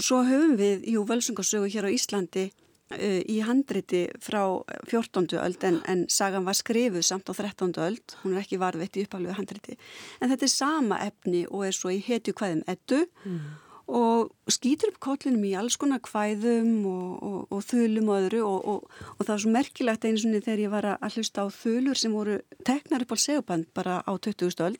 Svo 0.00 0.24
höfum 0.28 0.58
við, 0.60 0.84
jú, 0.92 1.04
völsungarsögu 1.08 1.72
hér 1.72 1.88
á 1.88 1.94
Íslandi 1.96 2.44
uh, 2.50 3.22
í 3.24 3.38
handriti 3.44 4.02
frá 4.20 4.42
14. 4.90 5.32
öld 5.40 5.64
en, 5.64 5.80
en 5.88 6.04
sagan 6.12 6.44
var 6.44 6.60
skrifuð 6.60 7.08
samt 7.08 7.32
á 7.32 7.34
13. 7.36 7.72
öld, 7.80 8.18
hún 8.20 8.36
er 8.36 8.44
ekki 8.44 8.60
varðveitt 8.60 9.00
í 9.00 9.08
uppaflögu 9.08 9.40
handriti, 9.40 9.80
en 10.20 10.32
þetta 10.32 10.48
er 10.48 10.54
sama 10.54 11.00
efni 11.08 11.46
og 11.48 11.66
er 11.70 11.76
svo 11.76 11.92
í 11.92 12.00
hetju 12.04 12.36
hvaðum 12.36 12.64
ettu 12.68 13.04
mm 13.24 13.66
og 13.90 14.30
skýtur 14.50 14.92
upp 14.92 15.00
kollinum 15.02 15.44
í 15.48 15.54
alls 15.58 15.76
konar 15.80 16.02
kvæðum 16.04 16.84
og, 16.86 17.06
og, 17.26 17.38
og 17.50 17.62
þulum 17.66 18.10
og 18.10 18.18
öðru 18.20 18.42
og, 18.46 18.90
og 19.16 19.22
það 19.24 19.32
var 19.32 19.42
svo 19.44 19.54
merkilegt 19.54 20.06
eins 20.06 20.26
og 20.26 20.36
þegar 20.36 20.64
ég 20.64 20.74
var 20.74 20.88
að 20.92 21.16
hlusta 21.16 21.44
á 21.44 21.46
þulur 21.50 21.98
sem 21.98 22.14
voru 22.14 22.38
teknar 22.66 23.06
upp 23.06 23.14
á 23.14 23.18
seguband 23.18 23.70
bara 23.74 24.00
á 24.06 24.12
20. 24.14 24.54
stöld 24.54 24.78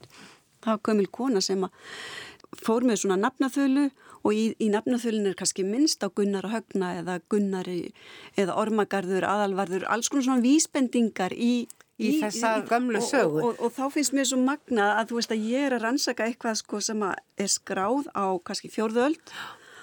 það 0.61 0.71
var 0.71 0.85
gömul 0.87 1.11
kona 1.11 1.43
sem 1.43 1.67
fór 2.61 2.87
með 2.87 3.02
svona 3.02 3.19
nafnaþölu 3.21 3.88
og 4.21 4.33
í, 4.35 4.47
í 4.59 4.71
nafnaþölun 4.73 5.31
er 5.31 5.37
kannski 5.38 5.64
minnst 5.67 6.02
á 6.05 6.09
Gunnar 6.12 6.47
og 6.49 6.55
Högna 6.55 6.95
eða 7.00 7.21
Gunnar 7.31 7.69
eða 7.71 8.57
Ormagarður, 8.59 9.26
Aðalvarður, 9.26 9.87
alls 9.88 10.11
konar 10.11 10.26
svona 10.26 10.45
vísbendingar 10.45 11.35
í 11.35 11.69
í 12.00 12.11
þessa 12.23 12.57
gamlu 12.69 13.02
sögu. 13.04 13.40
Og, 13.42 13.47
og, 13.52 13.62
og 13.66 13.75
þá 13.76 13.95
finnst 13.95 14.16
mér 14.16 14.28
svo 14.30 14.40
magna 14.42 14.90
að 14.99 15.12
þú 15.12 15.21
veist 15.21 15.35
að 15.37 15.47
ég 15.52 15.69
er 15.69 15.76
að 15.76 15.87
rannsaka 15.87 16.26
eitthvað 16.26 16.61
sko 16.62 16.83
sem 16.85 17.07
er 17.07 17.50
skráð 17.50 18.11
á 18.16 18.25
kannski 18.45 18.73
fjórðöld 18.73 19.21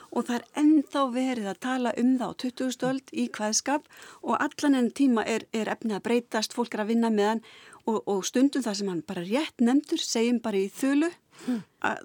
og 0.07 0.27
það 0.27 0.37
er 0.37 0.45
ennþá 0.61 1.03
verið 1.13 1.49
að 1.51 1.61
tala 1.63 1.93
um 1.99 2.13
það 2.19 2.31
á 2.31 2.35
20. 2.43 2.85
öld 2.89 3.11
í 3.11 3.27
hvaðskap 3.37 3.87
og 4.23 4.35
allan 4.39 4.77
enn 4.79 4.91
tíma 4.95 5.25
er, 5.27 5.45
er 5.53 5.71
efnið 5.71 5.97
að 5.99 6.05
breytast, 6.07 6.55
fólk 6.55 6.75
er 6.75 6.85
að 6.85 6.93
vinna 6.93 7.11
með 7.13 7.31
hann 7.31 7.43
og, 7.87 8.01
og 8.03 8.25
stundum 8.27 8.63
það 8.65 8.79
sem 8.79 8.91
hann 8.91 9.03
bara 9.07 9.25
rétt 9.27 9.63
nefndur, 9.63 10.01
segjum 10.03 10.41
bara 10.43 10.59
í 10.59 10.67
þölu, 10.73 11.11
hmm. 11.45 11.61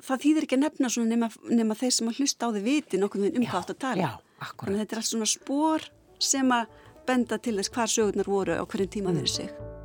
það 0.07 0.23
þýðir 0.27 0.47
ekki 0.47 0.59
að 0.59 0.65
nefna 0.67 0.93
svona 0.95 1.15
nema, 1.15 1.31
nema 1.51 1.79
þeir 1.79 1.97
sem 1.99 2.13
að 2.13 2.23
hlusta 2.23 2.51
á 2.51 2.55
því 2.55 2.65
viti 2.67 3.03
nokkuð 3.03 3.29
um 3.33 3.49
hvað 3.49 3.75
að 3.75 3.83
tala. 3.87 4.09
Já, 4.09 4.13
Þannig 4.43 4.73
að 4.75 4.81
þetta 4.83 4.97
er 4.97 5.03
allt 5.03 5.11
svona 5.13 5.31
spór 5.33 5.91
sem 6.23 6.55
að 6.55 6.81
benda 7.07 7.39
til 7.43 7.59
þess 7.59 7.75
hvað 7.75 7.95
sögurnar 7.97 8.31
voru 8.31 8.59
á 8.59 8.65
hverjum 8.67 8.95
tíma 8.99 9.15
verið 9.15 9.39
sig. 9.41 9.82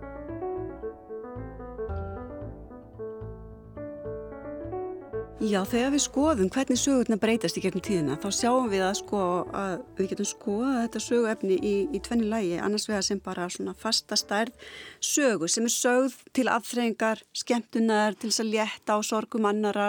Já, 5.37 5.59
þegar 5.69 5.91
við 5.93 6.01
skoðum 6.01 6.47
hvernig 6.49 6.79
sögurnar 6.81 7.19
breytast 7.21 7.59
í 7.59 7.61
gegnum 7.61 7.83
tíðina 7.85 8.15
þá 8.17 8.31
sjáum 8.33 8.71
við 8.71 8.81
að, 8.87 8.95
sko, 8.97 9.19
að 9.53 9.73
við 9.99 10.07
getum 10.09 10.25
skoða 10.25 10.71
þetta 10.79 11.01
söguefni 11.05 11.57
í, 11.61 11.73
í 11.93 11.99
tvenni 12.01 12.29
lægi 12.31 12.55
annars 12.57 12.87
vegar 12.89 13.05
sem 13.05 13.19
bara 13.21 13.45
svona 13.53 13.75
fasta 13.77 14.17
stærð 14.17 14.65
sögu 14.97 15.49
sem 15.53 15.67
er 15.69 15.73
sögð 15.75 16.15
til 16.33 16.47
aðþrengar, 16.49 17.21
skemmtunar 17.37 18.17
til 18.17 18.31
þess 18.31 18.41
að 18.47 18.49
létta 18.55 18.97
á 18.97 18.99
sorgum 19.05 19.45
annara 19.45 19.87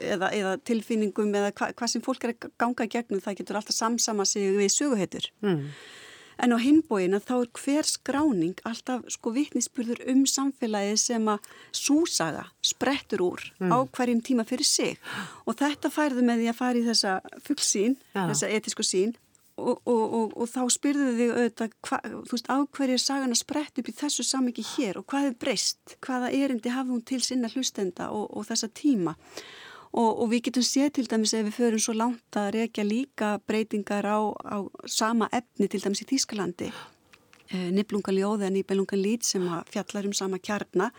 eða, 0.00 0.32
eða 0.32 0.54
tilfinningum 0.64 1.36
eða 1.36 1.52
hva, 1.52 1.68
hvað 1.76 1.92
sem 1.92 2.06
fólk 2.08 2.24
er 2.24 2.32
að 2.32 2.48
ganga 2.64 2.88
gegnum 2.96 3.20
það 3.20 3.42
getur 3.42 3.60
alltaf 3.60 3.76
samsama 3.76 4.24
sig 4.24 4.48
við 4.56 4.72
söguhettur. 4.78 5.28
Mm. 5.44 5.68
En 6.42 6.54
á 6.54 6.58
hinbóin 6.58 7.16
að 7.16 7.26
þá 7.28 7.34
er 7.36 7.50
hver 7.60 7.88
skráning 7.88 8.62
alltaf 8.66 9.04
sko 9.12 9.32
vittnisspurður 9.34 10.04
um 10.12 10.24
samfélagið 10.28 11.00
sem 11.00 11.28
að 11.30 11.50
súsaga 11.74 12.46
sprettur 12.64 13.24
úr 13.24 13.44
mm. 13.60 13.74
á 13.74 13.78
hverjum 13.94 14.22
tíma 14.24 14.46
fyrir 14.48 14.68
sig 14.68 14.98
og 15.44 15.58
þetta 15.60 15.92
færðu 15.92 16.24
með 16.26 16.42
því 16.42 16.48
að 16.50 16.58
fara 16.60 16.80
í 16.80 16.86
þessa 16.86 17.18
fullsín, 17.44 17.98
ja. 18.14 18.26
þessa 18.32 18.50
etisku 18.56 18.86
sín 18.86 19.14
og, 19.56 19.76
og, 19.86 20.02
og, 20.02 20.32
og 20.34 20.48
þá 20.50 20.62
spyrðu 20.74 21.10
þig 21.18 21.34
auðvitað, 21.34 21.76
hva, 21.86 22.00
þú 22.02 22.32
veist, 22.32 22.48
á 22.50 22.58
hverju 22.74 22.96
er 22.96 23.04
sagan 23.04 23.34
að 23.34 23.42
sprett 23.44 23.78
upp 23.78 23.90
í 23.90 23.98
þessu 24.00 24.26
samiki 24.26 24.64
hér 24.74 24.98
og 24.98 25.06
hvað 25.10 25.28
er 25.30 25.36
breyst, 25.44 25.98
hvaða 26.02 26.32
erindi 26.34 26.74
hafði 26.74 26.96
hún 26.96 27.04
til 27.06 27.20
sinna 27.22 27.52
hlustenda 27.52 28.10
og 28.10 28.42
þessa 28.48 28.70
tíma 28.74 29.14
Og, 29.14 29.73
og 29.94 30.26
við 30.32 30.48
getum 30.48 30.64
séð 30.66 30.90
til 30.96 31.06
dæmis 31.10 31.34
ef 31.36 31.46
við 31.46 31.56
förum 31.58 31.82
svo 31.82 31.94
langt 31.94 32.38
að 32.38 32.50
reykja 32.56 32.84
líka 32.86 33.28
breytingar 33.46 34.06
á, 34.06 34.18
á 34.34 34.56
sama 34.90 35.28
efni 35.30 35.68
til 35.70 35.82
dæmis 35.84 36.02
í 36.02 36.08
Þýskalandi. 36.10 36.72
Eh, 37.54 37.68
Niblungaljóði 37.76 38.48
en 38.48 38.56
Nýbelungalít 38.56 39.26
sem 39.28 39.44
fjallar 39.70 40.08
um 40.08 40.14
sama 40.16 40.40
kjarna 40.40 40.90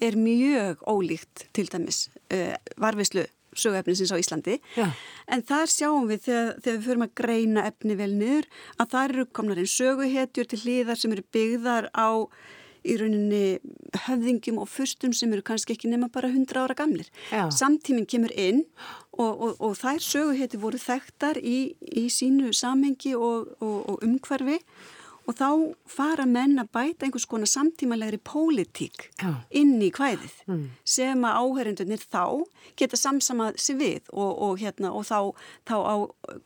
er 0.00 0.18
mjög 0.20 0.84
ólíkt 0.86 1.48
til 1.56 1.66
dæmis 1.72 2.08
eh, 2.30 2.54
varfislu 2.78 3.24
söguefninsins 3.54 4.12
á 4.12 4.18
Íslandi. 4.18 4.58
Já. 4.76 4.90
En 5.30 5.42
þar 5.46 5.70
sjáum 5.70 6.08
við 6.10 6.26
þegar, 6.26 6.50
þegar 6.60 6.78
við 6.78 6.88
förum 6.88 7.06
að 7.06 7.14
greina 7.20 7.64
efni 7.70 7.96
vel 7.98 8.10
niður 8.18 8.50
að 8.76 8.90
það 8.94 9.08
eru 9.08 9.26
komnar 9.38 9.62
einn 9.62 9.70
söguhetjur 9.70 10.50
til 10.50 10.60
hlýðar 10.64 11.00
sem 11.00 11.14
eru 11.14 11.24
byggðar 11.34 11.88
á 11.94 12.08
í 12.84 12.96
rauninni 13.00 13.44
höfðingjum 14.06 14.60
og 14.62 14.68
fyrstum 14.70 15.14
sem 15.16 15.32
eru 15.32 15.44
kannski 15.46 15.76
ekki 15.76 15.90
nema 15.92 16.10
bara 16.12 16.30
100 16.32 16.60
ára 16.60 16.76
gamlir. 16.78 17.08
Já. 17.32 17.46
Samtíminn 17.54 18.08
kemur 18.10 18.34
inn 18.36 18.64
og, 19.12 19.32
og, 19.32 19.54
og 19.60 19.78
þær 19.80 20.02
söguheti 20.04 20.60
voru 20.60 20.80
þekktar 20.80 21.40
í, 21.40 21.74
í 21.80 22.08
sínu 22.12 22.52
samhengi 22.56 23.14
og, 23.16 23.54
og 23.64 24.04
umhverfi 24.04 24.60
og 25.24 25.36
þá 25.38 25.48
fara 25.88 26.26
menn 26.28 26.58
að 26.60 26.70
bæta 26.74 27.06
einhvers 27.06 27.26
konar 27.28 27.48
samtímalegri 27.48 28.20
pólitík 28.20 29.08
Já. 29.20 29.30
inn 29.56 29.78
í 29.82 29.90
hvæðið 29.94 30.34
mm. 30.48 30.64
sem 30.96 31.24
að 31.24 31.38
áherendunir 31.40 32.04
þá 32.04 32.44
geta 32.76 33.00
samsamað 33.00 33.58
sér 33.64 33.80
við 33.80 34.12
og 34.12 34.60
hérna, 34.60 34.92
þá, 35.06 35.32
þá 35.68 35.76
á 35.80 35.94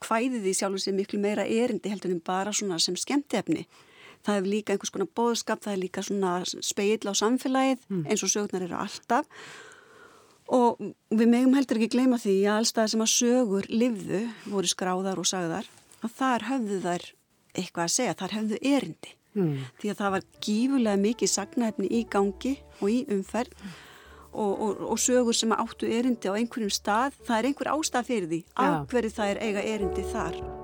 hvæðið 0.07 0.51
í 0.51 0.55
sjálf 0.55 0.79
og 0.79 0.85
sér 0.85 0.99
miklu 0.99 1.21
meira 1.23 1.47
erindi 1.47 1.91
heldur 1.91 2.15
en 2.15 2.23
bara 2.25 2.55
sem 2.55 2.99
skemmtefni 2.99 3.67
það 4.27 4.41
er 4.41 4.51
líka 4.53 4.75
einhvers 4.75 4.93
konar 4.95 5.11
bóðskap, 5.19 5.63
það 5.65 5.75
er 5.75 5.83
líka 5.83 6.05
svona 6.05 6.35
speill 6.47 7.11
á 7.11 7.13
samfélagið 7.19 7.83
mm. 7.89 8.05
eins 8.09 8.25
og 8.25 8.33
sögurnar 8.33 8.67
eru 8.69 8.79
alltaf 8.79 9.29
og 10.49 10.81
við 11.13 11.29
megum 11.29 11.57
heldur 11.59 11.81
ekki 11.81 11.93
gleyma 11.97 12.19
því 12.21 12.39
að 12.47 12.63
allstað 12.63 12.93
sem 12.95 13.05
að 13.05 13.13
sögur 13.13 13.69
livðu 13.69 14.23
voru 14.49 14.71
skráðar 14.71 15.21
og 15.21 15.29
sagðar 15.29 15.69
að 16.01 16.15
þar 16.21 16.47
höfðu 16.53 16.81
þær 16.87 17.09
eitthvað 17.59 17.85
að 17.85 17.95
segja, 17.97 18.17
þar 18.19 18.37
höfðu 18.39 18.63
erindi 18.63 19.13
mm. 19.35 19.53
því 19.81 19.93
að 19.93 20.01
það 20.01 20.15
var 20.17 20.31
gífulega 20.47 21.03
mikið 21.03 21.35
sagnæfni 21.35 21.91
í 21.91 22.05
gangi 22.11 22.55
og 22.79 22.87
í 22.93 23.01
umferð 23.17 23.59
mm. 23.59 23.75
og, 24.33 24.53
og, 24.53 24.87
og 24.95 25.03
sögur 25.03 25.37
sem 25.37 25.53
áttu 25.57 25.91
erindi 25.99 26.33
á 26.33 26.39
einhverjum 26.39 26.73
stað, 26.73 27.19
það 27.27 27.41
er 27.41 27.51
einhver 27.51 27.75
ástað 27.75 28.09
fyrir 28.13 28.33
því, 28.33 28.41
ja. 28.47 28.71
af 28.71 28.89
hverju 28.93 29.15
það 29.19 29.35
er 29.35 29.45
eiga 29.49 29.69
erindi 29.75 30.09
þar 30.15 30.58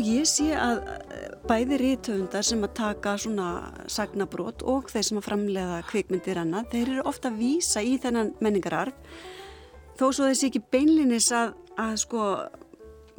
Og 0.00 0.06
ég 0.08 0.24
sé 0.24 0.46
að 0.56 0.78
eh, 1.12 1.24
bæði 1.44 1.76
rítöfundar 1.82 2.44
sem 2.46 2.62
að 2.64 2.70
taka 2.78 3.18
svona 3.20 3.48
sagnabrót 3.84 4.62
og 4.64 4.86
þeir 4.88 5.02
sem 5.04 5.18
að 5.20 5.26
framlega 5.26 5.80
kvikmyndir 5.90 6.38
annað, 6.40 6.70
þeir 6.72 6.92
eru 6.94 7.02
ofta 7.10 7.28
að 7.28 7.42
vísa 7.42 7.82
í 7.84 7.98
þennan 8.00 8.30
menningararf 8.40 8.96
þó 10.00 10.06
svo 10.08 10.30
þessi 10.30 10.48
ekki 10.48 10.62
beinlinis 10.72 11.28
að, 11.36 11.52
að 11.76 11.92
sko 12.00 12.30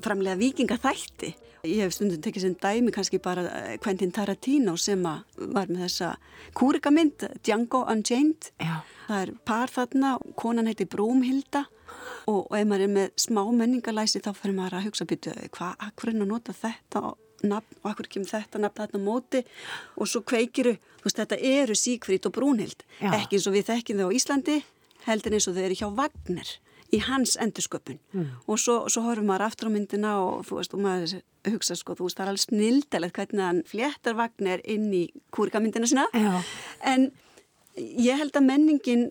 framlega 0.01 0.39
vikingaþætti. 0.39 1.29
Ég 1.69 1.83
hef 1.83 1.93
stundum 1.93 2.23
tekið 2.25 2.47
sem 2.47 2.57
dæmi 2.65 2.95
kannski 2.95 3.21
bara 3.21 3.45
eh, 3.59 3.75
Quentin 3.77 4.15
Tarantino 4.17 4.73
sem 4.81 5.05
var 5.05 5.69
með 5.69 5.83
þessa 5.83 6.15
kúrikamynd 6.57 7.27
Django 7.45 7.83
Unchained. 7.93 8.49
Já. 8.57 8.79
Það 9.05 9.21
er 9.27 9.35
par 9.45 9.75
þarna, 9.77 10.15
konan 10.33 10.71
heiti 10.71 10.89
Brúmhilda 10.89 11.67
og, 12.27 12.39
og 12.47 12.55
ef 12.57 12.69
maður 12.69 12.85
er 12.87 12.93
með 12.95 13.11
smá 13.19 13.41
menningalæsi 13.49 14.21
þá 14.23 14.31
fyrir 14.37 14.57
maður 14.57 14.79
að 14.79 14.87
hugsa 14.89 15.07
býtu 15.09 15.35
hvað, 15.55 15.75
hvað 15.95 16.13
er 16.13 16.15
að 16.15 16.31
nota 16.31 16.55
þetta 16.55 17.03
nafn 17.47 17.79
og 17.81 17.95
hvað 17.97 18.09
kemur 18.13 18.29
þetta 18.29 18.61
nafn 18.61 18.81
þarna 18.81 19.03
móti 19.03 19.43
og 19.97 20.09
svo 20.09 20.21
kveikiru, 20.27 20.75
þú 20.99 21.07
veist 21.07 21.21
þetta 21.21 21.39
eru 21.51 21.77
Síkfrít 21.77 22.27
og 22.29 22.35
Brúnhild, 22.35 22.83
Já. 22.99 23.13
ekki 23.17 23.39
eins 23.39 23.47
og 23.49 23.55
við 23.57 23.69
þekkjum 23.71 24.03
þau 24.03 24.11
á 24.11 24.17
Íslandi, 24.17 24.57
heldur 25.07 25.37
eins 25.37 25.49
og 25.49 25.57
þau 25.57 25.63
eru 25.65 25.79
hjá 25.79 25.87
Vagner 25.97 26.51
í 26.91 26.99
hans 27.05 27.37
endursköpun 27.39 27.99
mm. 28.11 28.29
og 28.51 28.59
svo, 28.59 28.77
svo 28.91 29.05
horfum 29.05 29.29
maður 29.31 29.47
aftur 29.47 29.71
á 29.71 29.73
myndina 29.73 30.13
og 30.19 30.45
þú 30.47 30.59
veist 30.59 30.75
og 30.75 30.83
maður 30.83 31.21
hugsa 31.47 31.77
sko, 31.79 31.95
þú 31.95 32.07
veist 32.07 32.19
það 32.19 32.25
er 32.25 32.31
alveg 32.33 32.45
snildalegt 32.45 33.19
hvernig 33.19 33.45
hann 33.47 33.61
fléttar 33.69 34.17
Vagner 34.19 34.63
inn 34.69 34.89
í 34.93 35.05
kúrikamyndina 35.33 35.89
sinna 35.89 36.07
Já. 36.11 36.41
en 36.91 37.09
ég 37.79 38.19
held 38.19 38.35
að 38.35 38.47
menningin 38.49 39.05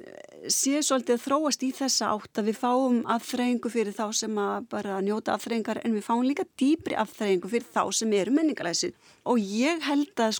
sé 0.49 0.81
svolítið 0.85 1.17
að 1.17 1.25
þróast 1.25 1.65
í 1.67 1.71
þessa 1.77 2.11
átt 2.15 2.41
að 2.41 2.49
við 2.49 2.59
fáum 2.61 3.01
aðþreyingu 3.13 3.71
fyrir 3.73 3.97
þá 3.97 4.05
sem 4.17 4.39
að 4.41 4.69
bara 4.73 5.01
njóta 5.05 5.35
aðþreyingar 5.35 5.81
en 5.85 5.97
við 5.97 6.07
fáum 6.07 6.23
líka 6.25 6.47
dýbri 6.61 6.97
aðþreyingu 7.01 7.51
fyrir 7.53 7.67
þá 7.69 7.83
sem 7.99 8.15
eru 8.17 8.35
menningalæsir 8.37 8.95
og 9.29 9.41
ég 9.41 9.83
held 9.85 10.23
að 10.25 10.39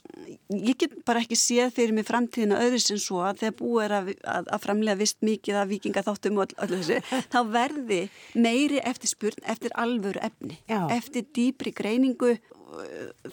ég 0.57 0.79
get 0.81 0.95
bara 1.09 1.25
ekki 1.25 1.39
séð 1.39 1.75
fyrir 1.77 1.97
mig 1.97 2.09
framtíðina 2.09 2.61
öðru 2.65 2.81
sem 2.83 3.01
svo 3.01 3.21
að 3.27 3.43
þegar 3.43 3.59
búið 3.59 3.85
er 3.87 3.97
að, 3.99 4.13
að, 4.37 4.53
að 4.57 4.65
framlega 4.65 5.01
vist 5.03 5.21
mikið 5.27 5.61
að 5.61 5.75
vikinga 5.75 6.07
þáttum 6.07 6.41
og 6.41 6.55
öllu 6.65 6.81
þessu 6.81 7.21
þá 7.35 7.41
verði 7.51 8.01
meiri 8.35 8.81
eftir 8.81 9.13
spurn 9.13 9.51
eftir 9.53 9.77
alvöru 9.81 10.23
efni, 10.25 10.57
Já. 10.71 10.87
eftir 10.97 11.29
dýbri 11.37 11.75
greiningu 11.77 12.39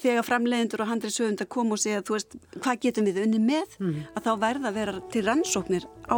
þegar 0.01 0.25
framleiðendur 0.25 0.83
og 0.83 0.91
handriðsöfundar 0.91 1.49
kom 1.51 1.73
og 1.75 1.81
segja 1.81 2.01
þú 2.05 2.17
veist, 2.17 2.35
hvað 2.57 2.81
getum 2.87 3.07
við 3.07 3.21
unni 3.21 3.41
með 3.43 3.77
mm. 3.77 4.03
að 4.17 4.25
þá 4.25 4.31
verða 4.41 4.71
að 4.71 4.79
vera 4.79 5.01
til 5.13 5.23
rannsóknir 5.27 5.85
á 6.09 6.17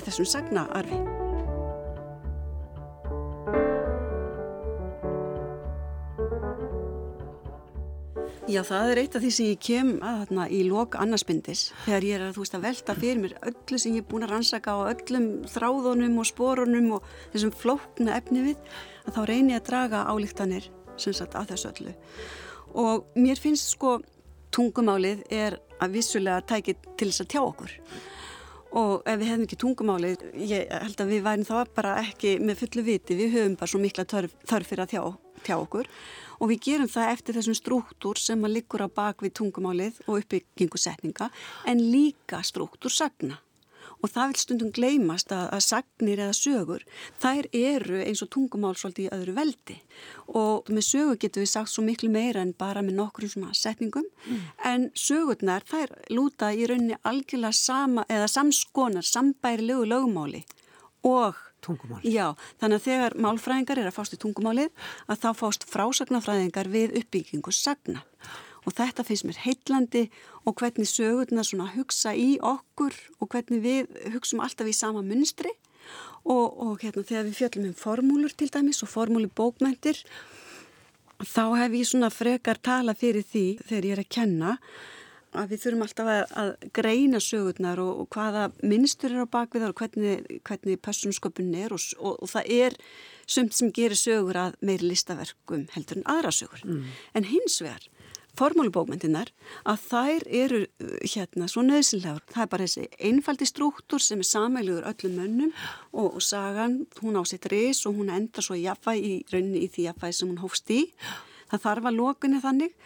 þessum 0.00 0.28
sagnaarfi. 0.28 1.02
Já, 8.52 8.60
það 8.66 8.90
er 8.90 8.98
eitt 9.00 9.14
af 9.16 9.22
því 9.22 9.28
sem 9.32 9.46
ég 9.48 9.60
kem 9.62 9.90
að 10.04 10.16
þarna 10.22 10.44
í 10.52 10.58
loka 10.66 10.98
annarspindis 11.00 11.60
þegar 11.86 12.04
ég 12.04 12.16
er 12.16 12.24
að, 12.26 12.38
veist, 12.40 12.56
að 12.58 12.64
velta 12.66 12.96
fyrir 12.98 13.20
mér 13.22 13.34
öllu 13.48 13.78
sem 13.80 13.94
ég 13.94 14.02
er 14.02 14.08
búin 14.10 14.26
að 14.26 14.32
rannsaka 14.34 14.74
á 14.76 14.90
öllum 14.90 15.28
þráðunum 15.48 16.18
og 16.20 16.28
sporunum 16.28 16.88
og 16.98 17.06
þessum 17.32 17.52
flókna 17.62 18.16
efni 18.18 18.42
við 18.50 18.74
að 19.06 19.14
þá 19.14 19.20
reynir 19.30 19.54
ég 19.54 19.62
að 19.62 19.68
draga 19.70 20.02
álíktanir 20.10 20.68
sem 21.00 21.16
sagt 21.16 21.38
að 21.38 21.54
þessu 21.54 21.70
öllu 21.70 21.94
og 22.82 23.06
mér 23.22 23.40
finnst 23.40 23.72
sko 23.72 23.94
tungumálið 24.52 25.22
er 25.32 25.56
að 25.78 25.96
vissulega 25.96 26.42
tækið 26.52 26.90
til 26.98 27.08
þess 27.08 27.24
að 27.24 27.32
tjá 27.32 27.42
okkur 27.46 27.76
og 28.78 29.04
ef 29.08 29.20
við 29.20 29.28
hefðum 29.28 29.46
ekki 29.46 29.60
tungumálið, 29.60 30.24
ég 30.48 30.72
held 30.72 31.04
að 31.04 31.12
við 31.12 31.24
værim 31.26 31.46
þá 31.48 31.54
bara 31.76 31.94
ekki 32.00 32.34
með 32.40 32.62
fullu 32.62 32.84
viti, 32.86 33.18
við 33.18 33.36
höfum 33.36 33.56
bara 33.60 33.72
svo 33.72 33.80
mikla 33.82 34.06
þörf, 34.08 34.34
þörf 34.48 34.72
fyrir 34.72 34.84
að 34.86 34.94
tjá, 34.94 35.02
tjá 35.46 35.54
okkur. 35.58 35.90
Og 36.42 36.50
við 36.50 36.62
gerum 36.66 36.90
það 36.90 37.12
eftir 37.14 37.38
þessum 37.38 37.58
struktúr 37.58 38.18
sem 38.18 38.42
að 38.42 38.56
liggur 38.56 38.82
á 38.82 38.88
bak 38.90 39.22
við 39.22 39.36
tungumálið 39.38 40.02
og 40.08 40.22
uppbyggingu 40.22 40.80
setninga 40.80 41.30
en 41.70 41.84
líka 41.92 42.42
struktúr 42.46 42.94
sagna 42.94 43.38
og 44.02 44.10
það 44.10 44.32
vil 44.32 44.40
stundum 44.42 44.72
gleymast 44.74 45.32
að, 45.34 45.46
að 45.56 45.62
sagnir 45.66 46.22
eða 46.24 46.36
sögur, 46.36 46.86
þær 47.22 47.48
eru 47.56 48.00
eins 48.02 48.22
og 48.24 48.32
tungumál 48.34 48.74
svolítið 48.78 49.06
í 49.06 49.12
öðru 49.16 49.36
veldi 49.36 49.78
og 50.42 50.72
með 50.72 50.88
sögur 50.88 51.20
getur 51.22 51.44
við 51.44 51.52
sagt 51.54 51.72
svo 51.72 51.86
miklu 51.86 52.10
meira 52.12 52.42
en 52.42 52.54
bara 52.58 52.82
með 52.84 52.98
nokkrum 52.98 53.32
svona 53.32 53.54
setningum 53.56 54.08
mm. 54.26 54.42
en 54.72 54.90
sögurnar 54.98 55.66
þær 55.70 55.94
lúta 56.10 56.52
í 56.54 56.66
rauninni 56.68 56.98
algjörlega 57.08 57.56
sama 57.56 58.06
eða 58.10 58.28
samskonar, 58.30 59.06
sambærilegu 59.06 59.88
lögumáli 59.88 60.44
og 61.06 61.38
Tungumál. 61.62 62.00
Já, 62.02 62.32
þannig 62.58 62.80
að 62.80 62.86
þegar 62.88 63.14
málfræðingar 63.22 63.78
er 63.78 63.86
að 63.86 63.94
fást 63.94 64.16
í 64.16 64.18
tungumálið 64.18 64.88
að 65.06 65.20
þá 65.22 65.28
fást 65.38 65.66
frásagnafræðingar 65.70 66.70
við 66.72 66.96
uppbyggingu 66.98 67.54
sagna 67.54 68.02
og 68.62 68.76
þetta 68.78 69.04
finnst 69.06 69.26
mér 69.26 69.40
heitlandi 69.42 70.04
og 70.46 70.56
hvernig 70.60 70.88
sögurna 70.90 71.44
svona 71.46 71.70
hugsa 71.74 72.14
í 72.14 72.36
okkur 72.38 72.94
og 73.18 73.32
hvernig 73.34 73.62
við 73.64 74.12
hugsum 74.14 74.42
alltaf 74.44 74.70
í 74.70 74.76
sama 74.76 75.02
munstri 75.06 75.50
og, 76.24 76.46
og 76.46 76.82
hérna 76.82 77.02
þegar 77.02 77.28
við 77.28 77.38
fjöllum 77.40 77.68
um 77.72 77.76
formúlur 77.78 78.34
til 78.36 78.50
dæmis 78.54 78.82
og 78.84 78.92
formúli 78.92 79.30
bókmæntir 79.30 80.02
þá 81.22 81.44
hef 81.58 81.76
ég 81.78 81.86
svona 81.88 82.10
frekar 82.10 82.58
tala 82.62 82.94
fyrir 82.98 83.26
því 83.26 83.46
þegar 83.66 83.88
ég 83.88 83.96
er 83.96 84.04
að 84.04 84.12
kenna 84.16 84.56
að 85.32 85.54
við 85.54 85.62
þurfum 85.62 85.84
alltaf 85.86 86.10
að, 86.12 86.22
að 86.42 86.50
greina 86.76 87.20
sögurnar 87.22 87.80
og, 87.80 88.02
og 88.02 88.08
hvaða 88.12 88.44
minnstur 88.60 89.14
er 89.14 89.24
á 89.24 89.32
bakviðar 89.32 89.72
og 89.72 89.80
hvernig, 89.80 90.40
hvernig 90.44 90.80
persónsköpun 90.84 91.54
er 91.56 91.72
og, 91.72 91.86
og, 91.98 92.18
og 92.20 92.32
það 92.34 92.52
er 92.58 92.76
sumt 93.30 93.56
sem 93.56 93.72
gerir 93.72 93.96
sögur 93.96 94.38
að 94.38 94.58
meiri 94.60 94.90
listaverkum 94.90 95.64
heldur 95.72 96.02
en 96.02 96.08
aðra 96.12 96.34
sögur. 96.36 96.64
Mm. 96.68 96.84
En 97.16 97.28
hins 97.30 97.60
vegar 97.64 97.88
formálubókmyndinar 98.38 99.30
að 99.68 99.84
þær 99.88 100.26
eru 100.42 100.60
uh, 100.64 100.96
hérna 101.04 101.48
svo 101.50 101.64
nöðsynlegar. 101.66 102.24
Það 102.32 102.44
er 102.44 102.50
bara 102.54 102.68
þessi 102.68 102.86
einfaldi 103.10 103.48
struktúr 103.48 104.04
sem 104.04 104.22
er 104.22 104.30
samæluður 104.30 104.88
öllum 104.92 105.18
mönnum 105.20 105.54
og, 105.92 106.16
og 106.16 106.24
sagan, 106.24 106.82
hún 107.02 107.20
á 107.20 107.22
sitt 107.28 107.48
reys 107.52 107.84
og 107.88 107.98
hún 108.00 108.12
endar 108.14 108.44
svo 108.44 108.58
jafnvæg 108.58 109.04
í 109.04 109.14
rauninni 109.32 109.66
í 109.66 109.70
því 109.72 109.88
jafnvæg 109.90 110.18
sem 110.18 110.32
hún 110.32 110.42
hófst 110.42 110.72
í. 110.72 110.84
Það 111.52 111.64
þarf 111.66 111.88
að 111.90 111.98
lokunni 111.98 112.40
þannig 112.42 112.76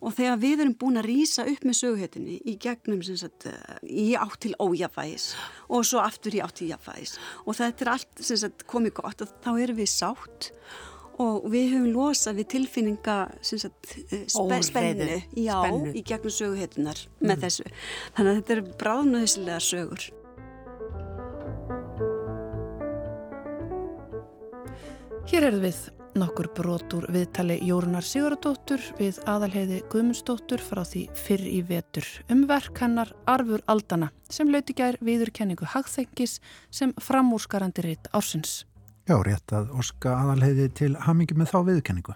og 0.00 0.14
þegar 0.16 0.38
við 0.40 0.62
erum 0.64 0.76
búin 0.80 1.00
að 1.00 1.08
rýsa 1.10 1.44
upp 1.48 1.64
með 1.68 1.78
söguhetinni 1.80 2.38
í 2.48 2.56
gegnum 2.60 3.02
sagt, 3.04 3.48
uh, 3.48 3.80
í 3.84 4.12
átt 4.16 4.40
til 4.44 4.54
ójafvægis 4.60 5.32
og 5.68 5.84
svo 5.88 6.00
aftur 6.04 6.36
í 6.36 6.44
átt 6.44 6.60
til 6.60 6.70
jafnvægis 6.72 7.18
og 7.44 7.58
þetta 7.58 7.84
er 7.84 7.92
allt 7.96 8.24
sagt, 8.30 8.64
komið 8.70 8.96
gott 9.00 9.24
og 9.24 9.34
þá 9.44 9.52
erum 9.56 9.80
við 9.80 9.92
sátt 9.92 10.52
og 11.20 11.50
við 11.52 11.74
höfum 11.74 11.90
losað 11.94 12.40
við 12.40 12.48
tilfinninga 12.54 13.18
sagt, 13.44 13.94
eh, 14.08 14.24
spe, 14.30 14.62
spennu, 14.66 15.20
já, 15.36 15.58
spennu 15.60 15.92
í 15.92 16.04
gegnum 16.06 16.34
söguhetunar 16.34 17.04
mm. 17.04 17.28
með 17.28 17.46
þessu. 17.46 17.68
Þannig 18.16 18.32
að 18.32 18.40
þetta 18.40 18.56
er 18.56 18.64
bráðnöðslega 18.80 19.60
sögur. 19.68 20.08
Hér 25.30 25.46
er 25.46 25.60
við 25.62 25.76
nokkur 26.18 26.48
brotur 26.56 27.04
viðtali 27.12 27.60
Jórunar 27.62 28.02
Siguradóttur 28.02 28.82
við 28.98 29.20
aðalheiði 29.30 29.82
Guðmundsdóttur 29.92 30.62
frá 30.64 30.82
því 30.88 31.04
fyrr 31.14 31.44
í 31.46 31.60
vetur 31.68 32.08
um 32.32 32.42
verk 32.50 32.80
hennar 32.82 33.12
Arfur 33.30 33.62
Aldana 33.70 34.10
sem 34.30 34.50
lauti 34.50 34.74
gær 34.74 34.98
viðurkenningu 35.04 35.68
hagþengis 35.70 36.40
sem 36.74 36.94
framúrskarandi 36.98 37.86
ritt 37.86 38.10
ársins. 38.10 38.64
Já, 39.10 39.16
rétt 39.26 39.50
að 39.50 39.72
Óska 39.74 40.12
aðalheiði 40.14 40.68
til 40.78 40.92
hamingi 41.02 41.34
með 41.34 41.48
þá 41.50 41.56
viðkenningu. 41.66 42.12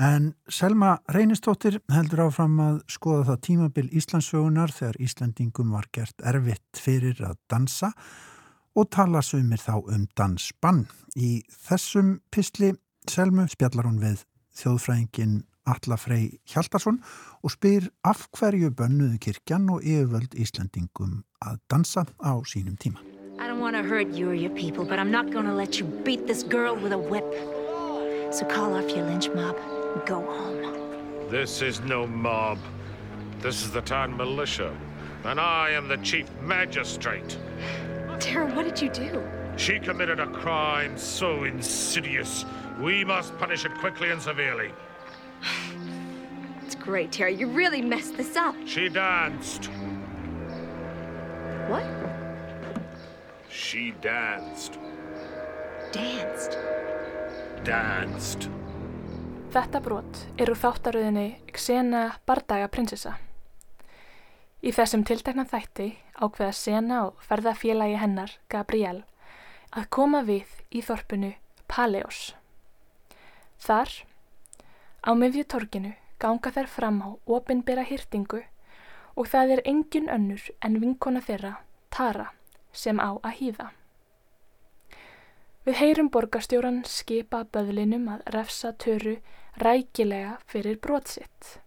En 0.00 0.30
Selma 0.48 0.94
Reynistóttir 1.12 1.76
heldur 1.92 2.22
áfram 2.24 2.54
að 2.64 2.78
skoða 2.94 3.26
það 3.26 3.42
tímabil 3.44 3.84
Íslandsögunar 4.00 4.72
þegar 4.72 4.96
Íslandingum 5.04 5.76
var 5.76 5.90
gert 5.92 6.24
erfitt 6.24 6.80
fyrir 6.80 7.20
að 7.28 7.36
dansa 7.52 7.92
og 8.72 8.88
tala 8.96 9.20
sumir 9.20 9.60
þá 9.60 9.74
um 9.82 10.08
dansbann. 10.16 10.86
Í 11.20 11.42
þessum 11.68 12.16
pysli 12.32 12.72
Selmu 13.12 13.44
spjallar 13.52 13.90
hún 13.90 14.00
við 14.00 14.24
þjóðfræðingin 14.56 15.42
Alla 15.68 16.00
Frey 16.00 16.30
Hjaldarsson 16.48 17.02
og 17.44 17.58
spyr 17.58 17.92
af 18.08 18.30
hverju 18.38 18.72
bönnuðu 18.72 19.20
kirkjan 19.28 19.68
og 19.68 19.84
yfirvöld 19.84 20.32
Íslandingum 20.32 21.26
að 21.44 21.60
dansa 21.68 22.08
á 22.24 22.40
sínum 22.48 22.80
tíma. 22.80 23.11
I 23.38 23.46
don't 23.46 23.60
want 23.60 23.76
to 23.76 23.82
hurt 23.82 24.08
you 24.08 24.30
or 24.30 24.34
your 24.34 24.50
people, 24.50 24.84
but 24.84 24.98
I'm 24.98 25.10
not 25.10 25.30
going 25.30 25.46
to 25.46 25.54
let 25.54 25.78
you 25.78 25.84
beat 25.84 26.26
this 26.26 26.42
girl 26.42 26.76
with 26.76 26.92
a 26.92 26.98
whip. 26.98 27.24
So 28.32 28.46
call 28.46 28.74
off 28.74 28.90
your 28.94 29.04
lynch 29.04 29.28
mob 29.30 29.56
and 29.94 30.06
go 30.06 30.20
home. 30.20 31.30
This 31.30 31.62
is 31.62 31.80
no 31.80 32.06
mob. 32.06 32.58
This 33.40 33.62
is 33.62 33.70
the 33.70 33.80
town 33.80 34.16
militia, 34.16 34.76
and 35.24 35.40
I 35.40 35.70
am 35.70 35.88
the 35.88 35.96
chief 35.98 36.30
magistrate. 36.42 37.38
Tara, 38.20 38.46
what 38.54 38.64
did 38.64 38.80
you 38.80 38.88
do? 38.90 39.22
She 39.56 39.78
committed 39.80 40.20
a 40.20 40.26
crime 40.28 40.96
so 40.96 41.44
insidious. 41.44 42.44
We 42.80 43.04
must 43.04 43.36
punish 43.38 43.64
it 43.64 43.74
quickly 43.78 44.10
and 44.10 44.22
severely. 44.22 44.70
It's 46.64 46.74
great, 46.76 47.10
Tara. 47.12 47.32
You 47.32 47.48
really 47.48 47.82
messed 47.82 48.16
this 48.16 48.36
up. 48.36 48.54
She 48.64 48.88
danced. 48.88 49.66
What? 51.68 51.84
She 53.52 53.92
danced. 54.00 54.78
Danced? 55.92 56.54
Danced. 57.64 58.46
Þetta 59.52 59.82
brot 59.84 60.20
eru 60.40 60.54
þáttaröðinni 60.56 61.26
Xena 61.52 62.06
Bardaga 62.24 62.70
prinsessa. 62.72 63.18
Í 64.64 64.72
þessum 64.72 65.04
tiltekna 65.04 65.44
þætti 65.44 65.90
ákveða 66.16 66.56
Sena 66.56 67.04
og 67.10 67.20
ferðafélagi 67.28 68.00
hennar, 68.00 68.38
Gabriel, 68.48 69.04
að 69.76 69.90
koma 70.00 70.24
við 70.24 70.48
í 70.72 70.80
þorpunu 70.80 71.34
Paleos. 71.68 72.32
Þar, 73.60 73.92
á 75.04 75.12
miðjutorkinu, 75.12 75.92
ganga 76.16 76.56
þær 76.56 76.72
fram 76.80 77.02
á 77.04 77.08
opinbera 77.28 77.84
hýrtingu 77.84 78.46
og 79.12 79.26
það 79.28 79.58
er 79.58 79.68
engin 79.68 80.08
önnur 80.08 80.54
en 80.64 80.80
vinkona 80.80 81.20
þeirra, 81.20 81.58
Tara 81.92 82.32
sem 82.72 83.00
á 83.00 83.16
að 83.22 83.36
hýða. 83.38 83.68
Við 85.62 85.78
heyrum 85.78 86.08
borgastjóran 86.10 86.82
skipa 86.90 87.44
böðlinum 87.54 88.08
að 88.10 88.24
refsa 88.34 88.72
töru 88.72 89.18
rækilega 89.62 90.38
fyrir 90.50 90.80
brotsitt. 90.82 91.58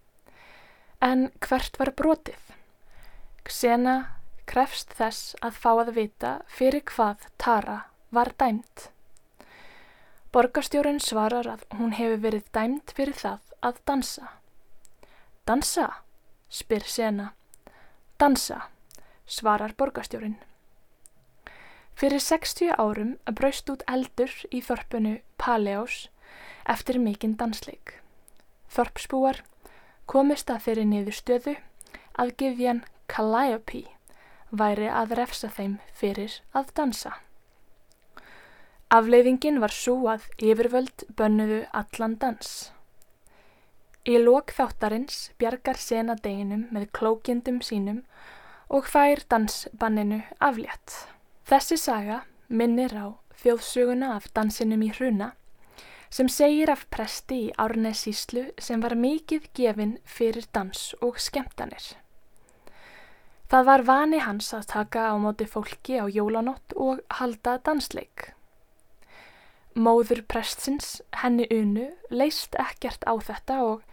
En 1.00 1.30
hvert 1.40 1.78
var 1.80 1.92
brotið? 1.96 2.42
Xena 3.46 3.96
krefst 4.46 4.92
þess 4.98 5.36
að 5.44 5.60
fá 5.62 5.70
að 5.72 5.94
vita 5.96 6.32
fyrir 6.46 6.84
hvað 6.90 7.24
Tara 7.40 7.78
var 8.10 8.32
dæmt. 8.38 8.90
Borgastjóran 10.32 11.00
svarar 11.00 11.48
að 11.48 11.64
hún 11.78 11.94
hefur 11.96 12.20
verið 12.26 12.50
dæmt 12.52 12.92
fyrir 12.96 13.16
það 13.16 13.54
að 13.64 13.80
dansa. 13.88 14.28
Dansa? 15.48 15.86
spyr 16.52 16.84
Sena. 16.84 17.30
Dansa, 18.20 18.66
svarar 19.26 19.72
borgastjórin. 19.78 20.36
Fyrir 21.96 22.20
60 22.20 22.74
árum 22.76 23.14
braust 23.32 23.70
út 23.72 23.82
eldur 23.88 24.32
í 24.52 24.60
þorpunu 24.60 25.14
Paleós 25.40 26.10
eftir 26.68 26.98
mikinn 27.00 27.38
dansleik. 27.40 27.94
Þorpsbúar 28.68 29.40
komist 30.04 30.52
að 30.52 30.66
þeirri 30.66 30.84
niður 30.90 31.16
stöðu 31.16 31.54
að 32.20 32.34
gefjan 32.42 32.82
Calliope 33.08 33.86
væri 34.50 34.90
að 34.92 35.16
refsa 35.22 35.48
þeim 35.48 35.78
fyrir 35.96 36.36
að 36.52 36.74
dansa. 36.76 37.16
Afleiðingin 38.92 39.58
var 39.64 39.72
svo 39.74 39.96
að 40.12 40.28
yfirvöld 40.36 41.08
bönnuðu 41.16 41.64
allan 41.72 42.20
dans. 42.20 42.70
Í 44.06 44.20
lok 44.20 44.52
þáttarins 44.54 45.30
bjargar 45.40 45.80
sena 45.80 46.14
deginum 46.14 46.68
með 46.70 46.90
klókjendum 46.94 47.58
sínum 47.64 48.04
og 48.68 48.86
fær 48.86 49.24
dansbanninu 49.32 50.20
aflétt. 50.38 51.15
Þessi 51.46 51.76
saga 51.78 52.24
minnir 52.48 52.90
á 52.98 53.14
þjóðsöguna 53.38 54.16
af 54.16 54.24
dansinum 54.34 54.80
í 54.82 54.88
hruna 54.96 55.28
sem 56.10 56.26
segir 56.26 56.72
af 56.72 56.82
presti 56.90 57.38
í 57.44 57.52
Árnessíslu 57.62 58.48
sem 58.58 58.82
var 58.82 58.96
mikið 58.98 59.46
gefinn 59.54 59.94
fyrir 60.02 60.48
dans 60.56 60.88
og 60.98 61.20
skemmtanir. 61.22 61.92
Það 63.46 63.66
var 63.70 63.86
vani 63.86 64.24
hans 64.26 64.50
að 64.58 64.66
taka 64.74 65.06
á 65.06 65.14
móti 65.22 65.46
fólki 65.46 66.02
á 66.02 66.10
jólanótt 66.10 66.74
og 66.74 67.04
halda 67.20 67.60
dansleik. 67.62 68.32
Móður 69.78 70.24
prestsins, 70.26 71.02
henni 71.22 71.46
unu, 71.54 71.92
leist 72.10 72.58
ekkert 72.58 73.06
á 73.06 73.14
þetta 73.22 73.62
og 73.62 73.84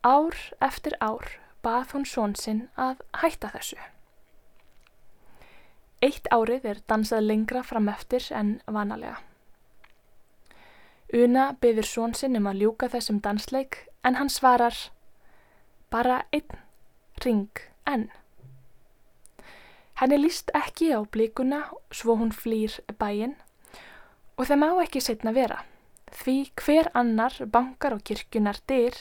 ár 0.00 0.38
eftir 0.64 0.96
ár 1.04 1.36
bað 1.60 1.92
hún 1.92 2.08
són 2.08 2.32
sinn 2.40 2.70
að 2.80 3.04
hætta 3.20 3.52
þessu. 3.52 3.82
Eitt 6.02 6.26
árið 6.34 6.64
er 6.66 6.80
dansað 6.90 7.28
lengra 7.28 7.62
fram 7.62 7.88
eftir 7.92 8.24
en 8.34 8.56
vanalega. 8.66 9.20
Una 11.12 11.52
byður 11.60 11.86
són 11.86 12.14
sinn 12.18 12.38
um 12.38 12.48
að 12.50 12.64
ljúka 12.64 12.88
þessum 12.90 13.20
dansleik 13.22 13.82
en 14.02 14.16
hann 14.18 14.32
svarar 14.32 14.74
bara 15.92 16.22
einn 16.32 16.62
ring 17.24 17.62
enn. 17.86 18.08
Henni 20.00 20.18
líst 20.18 20.50
ekki 20.56 20.88
á 20.96 21.04
blíkuna 21.04 21.66
svo 21.94 22.16
hún 22.18 22.32
flýr 22.34 22.80
bæinn 22.98 23.36
og 24.40 24.48
það 24.48 24.58
má 24.64 24.68
ekki 24.82 25.04
setna 25.04 25.34
vera 25.36 25.60
því 26.12 26.36
hver 26.64 26.90
annar 26.98 27.36
bankar 27.52 27.94
á 27.94 27.98
kirkjunar 28.00 28.58
dyr 28.66 28.96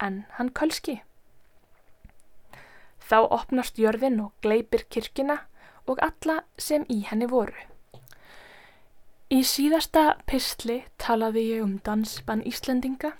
en 0.00 0.24
hann 0.38 0.50
kölski. 0.50 1.00
Þá 3.00 3.18
opnast 3.28 3.78
jörðin 3.80 4.20
og 4.24 4.32
gleipir 4.44 4.84
kirkina 4.88 5.40
og 5.90 6.00
alla 6.06 6.40
sem 6.58 6.86
í 6.88 7.02
henni 7.08 7.28
voru. 7.30 7.56
Í 9.30 9.42
síðasta 9.46 10.16
pistli 10.26 10.80
talaði 10.98 11.44
ég 11.52 11.66
um 11.66 11.76
dansbann 11.86 12.42
Íslendinga 12.46 13.12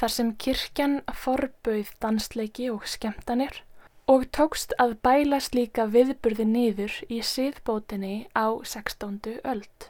þar 0.00 0.12
sem 0.14 0.34
kirkjan 0.44 0.98
forbauð 1.22 1.94
dansleiki 2.02 2.68
og 2.72 2.84
skemtanir 2.86 3.62
og 4.08 4.26
tókst 4.36 4.74
að 4.80 4.96
bæla 5.04 5.38
slíka 5.44 5.86
viðburði 5.92 6.44
niður 6.48 6.94
í 7.12 7.20
síðbótinni 7.24 8.28
á 8.32 8.56
16. 8.64 9.18
öld. 9.44 9.88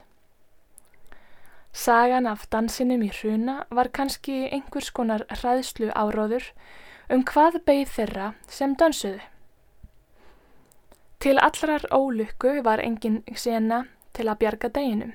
Sagan 1.71 2.27
af 2.27 2.47
dansinum 2.51 3.03
í 3.05 3.11
hruna 3.13 3.61
var 3.69 3.91
kannski 3.95 4.49
einhvers 4.49 4.89
konar 4.91 5.23
hræðslu 5.29 5.91
áróður 5.95 6.49
um 7.13 7.23
hvað 7.23 7.61
beigð 7.67 7.93
þeirra 7.97 8.31
sem 8.47 8.75
dansuðu. 8.75 9.21
Til 11.19 11.35
allrar 11.43 11.83
ólukku 11.91 12.61
var 12.63 12.79
engin 12.79 13.17
sena 13.35 13.81
til 14.15 14.29
að 14.31 14.37
bjarga 14.39 14.69
deginum 14.75 15.09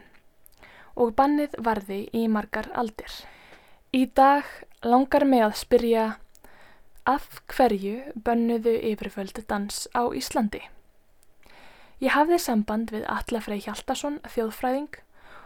og 1.01 1.15
bannið 1.17 1.55
varði 1.65 2.03
í 2.13 2.27
margar 2.29 2.67
aldir. 2.83 3.15
Í 3.97 4.05
dag 4.13 4.45
langar 4.85 5.25
mig 5.25 5.41
að 5.47 5.55
spyrja 5.63 6.05
af 7.09 7.41
hverju 7.55 8.13
bönnuðu 8.27 8.75
yfirföldu 8.91 9.47
dans 9.49 9.79
á 9.97 10.05
Íslandi. 10.13 10.61
Ég 12.05 12.13
hafði 12.13 12.39
samband 12.39 12.93
við 12.93 13.07
Alla 13.09 13.41
Frey 13.41 13.65
Hjaltarsson, 13.65 14.21
þjóðfræðing 14.29 15.01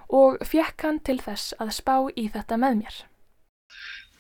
og 0.09 0.43
fekk 0.43 0.89
hann 0.89 0.99
til 1.07 1.21
þess 1.23 1.55
að 1.63 1.71
spá 1.79 1.95
í 2.17 2.27
þetta 2.35 2.59
með 2.59 2.83
mér. 2.83 2.99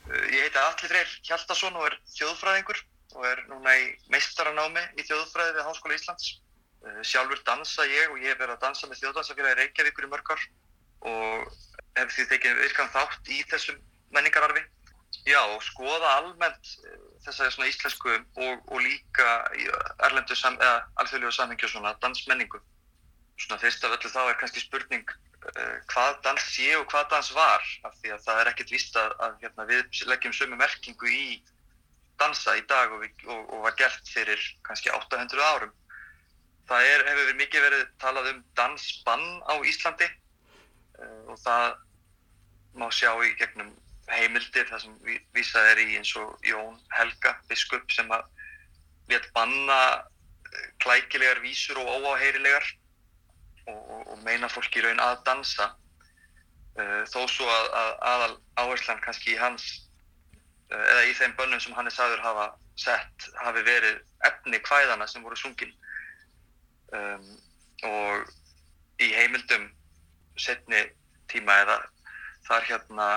Ég 0.07 0.46
heiti 0.46 0.62
Alli 0.62 0.92
Freyr 0.94 1.18
Hjaldarsson 1.27 1.83
og 1.83 1.90
er 1.90 1.98
þjóðfræðingur 2.14 2.85
og 3.18 3.26
er 3.26 3.40
núna 3.50 3.74
í 3.74 3.87
meistaranámi 4.12 4.85
í 4.94 5.04
þjóðfræði 5.09 5.57
við 5.57 5.66
Háskóla 5.66 5.98
Íslands. 5.98 6.28
Eh, 6.87 7.00
sjálfur 7.02 7.40
dansa 7.46 7.87
ég 7.90 8.12
og 8.12 8.22
ég 8.22 8.31
hef 8.31 8.38
verið 8.38 8.54
að 8.54 8.64
dansa 8.68 8.87
með 8.87 9.00
þjóðdansafélagi 9.02 9.59
Reykjavíkur 9.59 10.07
í 10.07 10.11
mörgar 10.12 10.44
og 11.11 11.48
hef 11.98 12.14
því 12.14 12.26
tekið 12.31 12.61
virkan 12.62 12.92
þátt 12.94 13.33
í 13.35 13.40
þessum 13.50 13.81
menningararfi. 14.14 14.62
Já, 15.26 15.40
og 15.42 15.64
skoða 15.66 16.14
almennt 16.20 16.74
eh, 16.87 16.98
þessari 17.26 17.57
svona 17.57 17.70
íslensku 17.72 18.14
og, 18.14 18.62
og 18.70 18.83
líka 18.85 19.28
erlendu 20.07 20.38
sam, 20.38 20.59
eða 20.62 20.85
alþjóðlegu 21.02 21.35
samhengju 21.35 21.72
svona 21.74 21.96
dansmenningu. 22.04 22.62
Svona 23.38 23.59
fyrst 23.62 23.85
af 23.87 23.98
öllu 23.98 24.14
þá 24.14 24.22
er 24.28 24.38
kannski 24.38 24.62
spurning 24.62 25.11
uh, 25.11 25.76
hvað 25.92 26.16
dans 26.24 26.46
sé 26.54 26.72
og 26.78 26.88
hvað 26.90 27.12
dans 27.12 27.28
var 27.35 27.66
af 27.87 27.94
því 28.00 28.14
að 28.14 28.24
það 28.24 28.40
er 28.40 28.50
ekkert 28.50 28.72
víst 28.74 28.98
að, 28.98 29.14
að 29.22 29.37
hérna, 29.44 29.66
við 29.68 30.00
leggjum 30.11 30.35
sömu 30.35 30.59
merkingu 30.59 31.12
í 31.12 31.38
dansa 32.20 32.57
í 32.59 32.62
dag 32.70 32.92
og, 32.94 33.04
og, 33.26 33.42
og 33.54 33.66
var 33.66 33.76
gert 33.78 34.12
fyrir 34.12 34.40
kannski 34.66 34.92
800 34.94 35.44
árum. 35.52 35.74
Það 36.68 36.87
er, 36.92 37.04
hefur 37.09 37.24
verið 37.24 37.42
mikið 37.42 37.64
verið 37.64 37.85
talað 38.02 38.31
um 38.33 38.40
dansbann 38.59 39.28
á 39.48 39.54
Íslandi 39.64 40.09
uh, 40.09 41.22
og 41.33 41.38
það 41.44 41.78
má 42.78 42.88
sjá 42.94 43.12
í 43.24 43.35
gegnum 43.38 43.72
heimildir 44.09 44.68
þar 44.68 44.83
sem 44.83 44.94
vísað 45.37 45.72
er 45.72 45.81
í 45.83 45.88
eins 45.98 46.12
og 46.16 46.37
Jón 46.46 46.76
Helga, 46.94 47.35
biskup 47.48 47.90
sem 47.92 48.09
að 48.12 48.24
let 49.12 49.26
banna 49.35 49.78
eh, 49.96 50.68
klækilegar 50.85 51.42
vísur 51.44 51.81
og 51.81 51.90
óáheyrilegar 51.98 52.64
og, 53.68 54.09
og, 54.12 54.16
meina 54.24 54.48
fólki 54.52 54.81
raun 54.85 55.00
að 55.02 55.20
dansa 55.28 55.68
uh, 56.81 57.02
þó 57.09 57.20
svo 57.28 57.48
að, 57.48 57.66
að 57.81 57.90
aðal 58.12 58.33
áherslan 58.62 59.02
kannski 59.04 59.35
í 59.35 59.40
hans 59.40 59.68
eða 60.74 61.04
í 61.09 61.14
þeim 61.16 61.35
bönnum 61.38 61.61
sem 61.61 61.76
hann 61.76 61.88
er 61.88 61.94
sagður 61.94 62.24
hafa 62.24 62.48
sett 62.78 63.28
hafi 63.42 63.62
verið 63.66 64.00
efni 64.28 64.61
kvæðana 64.64 65.07
sem 65.09 65.24
voru 65.24 65.37
sungin. 65.38 65.72
Um, 66.92 67.26
og 67.85 68.31
í 69.02 69.11
heimildum 69.14 69.68
setni 70.40 70.85
tíma 71.31 71.61
eða 71.64 71.78
þar 72.48 72.68
hérna 72.68 73.09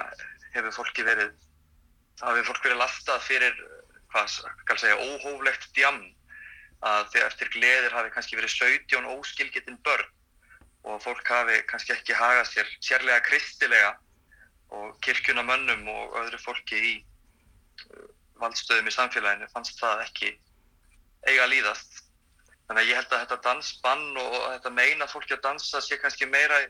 hefur 0.56 0.76
fólki 0.76 1.06
verið 1.08 1.32
hafi 2.22 2.44
fólk 2.46 2.66
verið 2.66 2.82
laftað 2.82 3.24
fyrir 3.26 3.62
hvað 4.12 4.34
skal 4.34 4.80
segja 4.82 4.98
óhóflegt 5.00 5.70
djam 5.78 6.02
að 6.86 7.06
þegar 7.14 7.28
eftir 7.30 7.52
gleðir 7.54 7.96
hafi 7.96 8.12
kannski 8.16 8.38
verið 8.40 8.56
17 8.58 9.08
óskilgetinn 9.14 9.80
börn 9.86 10.10
og 10.90 11.02
fólk 11.04 11.28
hafi 11.30 11.62
kannski 11.70 11.96
ekki 11.96 12.18
hagað 12.18 12.50
sér 12.50 12.74
sérlega 12.82 13.24
kristilega 13.26 13.94
og 14.76 14.98
kirkjunamönnum 15.06 15.88
og 15.94 16.18
öðru 16.24 16.42
fólki 16.42 16.82
í 16.92 16.94
valdstöðum 18.42 18.90
í 18.90 18.96
samfélaginu 18.96 19.50
fannst 19.54 19.80
það 19.80 20.06
ekki 20.08 20.32
eiga 21.28 21.46
að 21.46 21.54
líðast. 21.56 22.02
Þannig 22.68 22.84
að 22.84 22.90
ég 22.90 23.00
held 23.00 23.14
að 23.14 23.24
þetta 23.24 23.40
dansbann 23.48 24.06
og 24.22 24.36
þetta 24.40 24.74
meina 24.76 25.08
fólki 25.12 25.36
að 25.36 25.44
dansa 25.48 25.82
sé 25.84 25.98
kannski 26.02 26.30
meira 26.30 26.62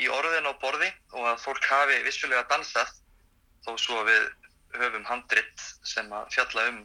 í 0.00 0.08
orðin 0.10 0.48
og 0.50 0.58
borði 0.62 0.88
og 1.14 1.26
að 1.34 1.42
fólk 1.44 1.66
hafi 1.70 2.00
vissulega 2.06 2.46
dansað 2.50 2.90
þó 3.66 3.74
svo 3.80 4.00
að 4.02 4.10
við 4.10 4.24
höfum 4.80 5.04
handrit 5.06 5.66
sem 5.86 6.08
að 6.12 6.30
fjalla 6.34 6.68
um 6.72 6.80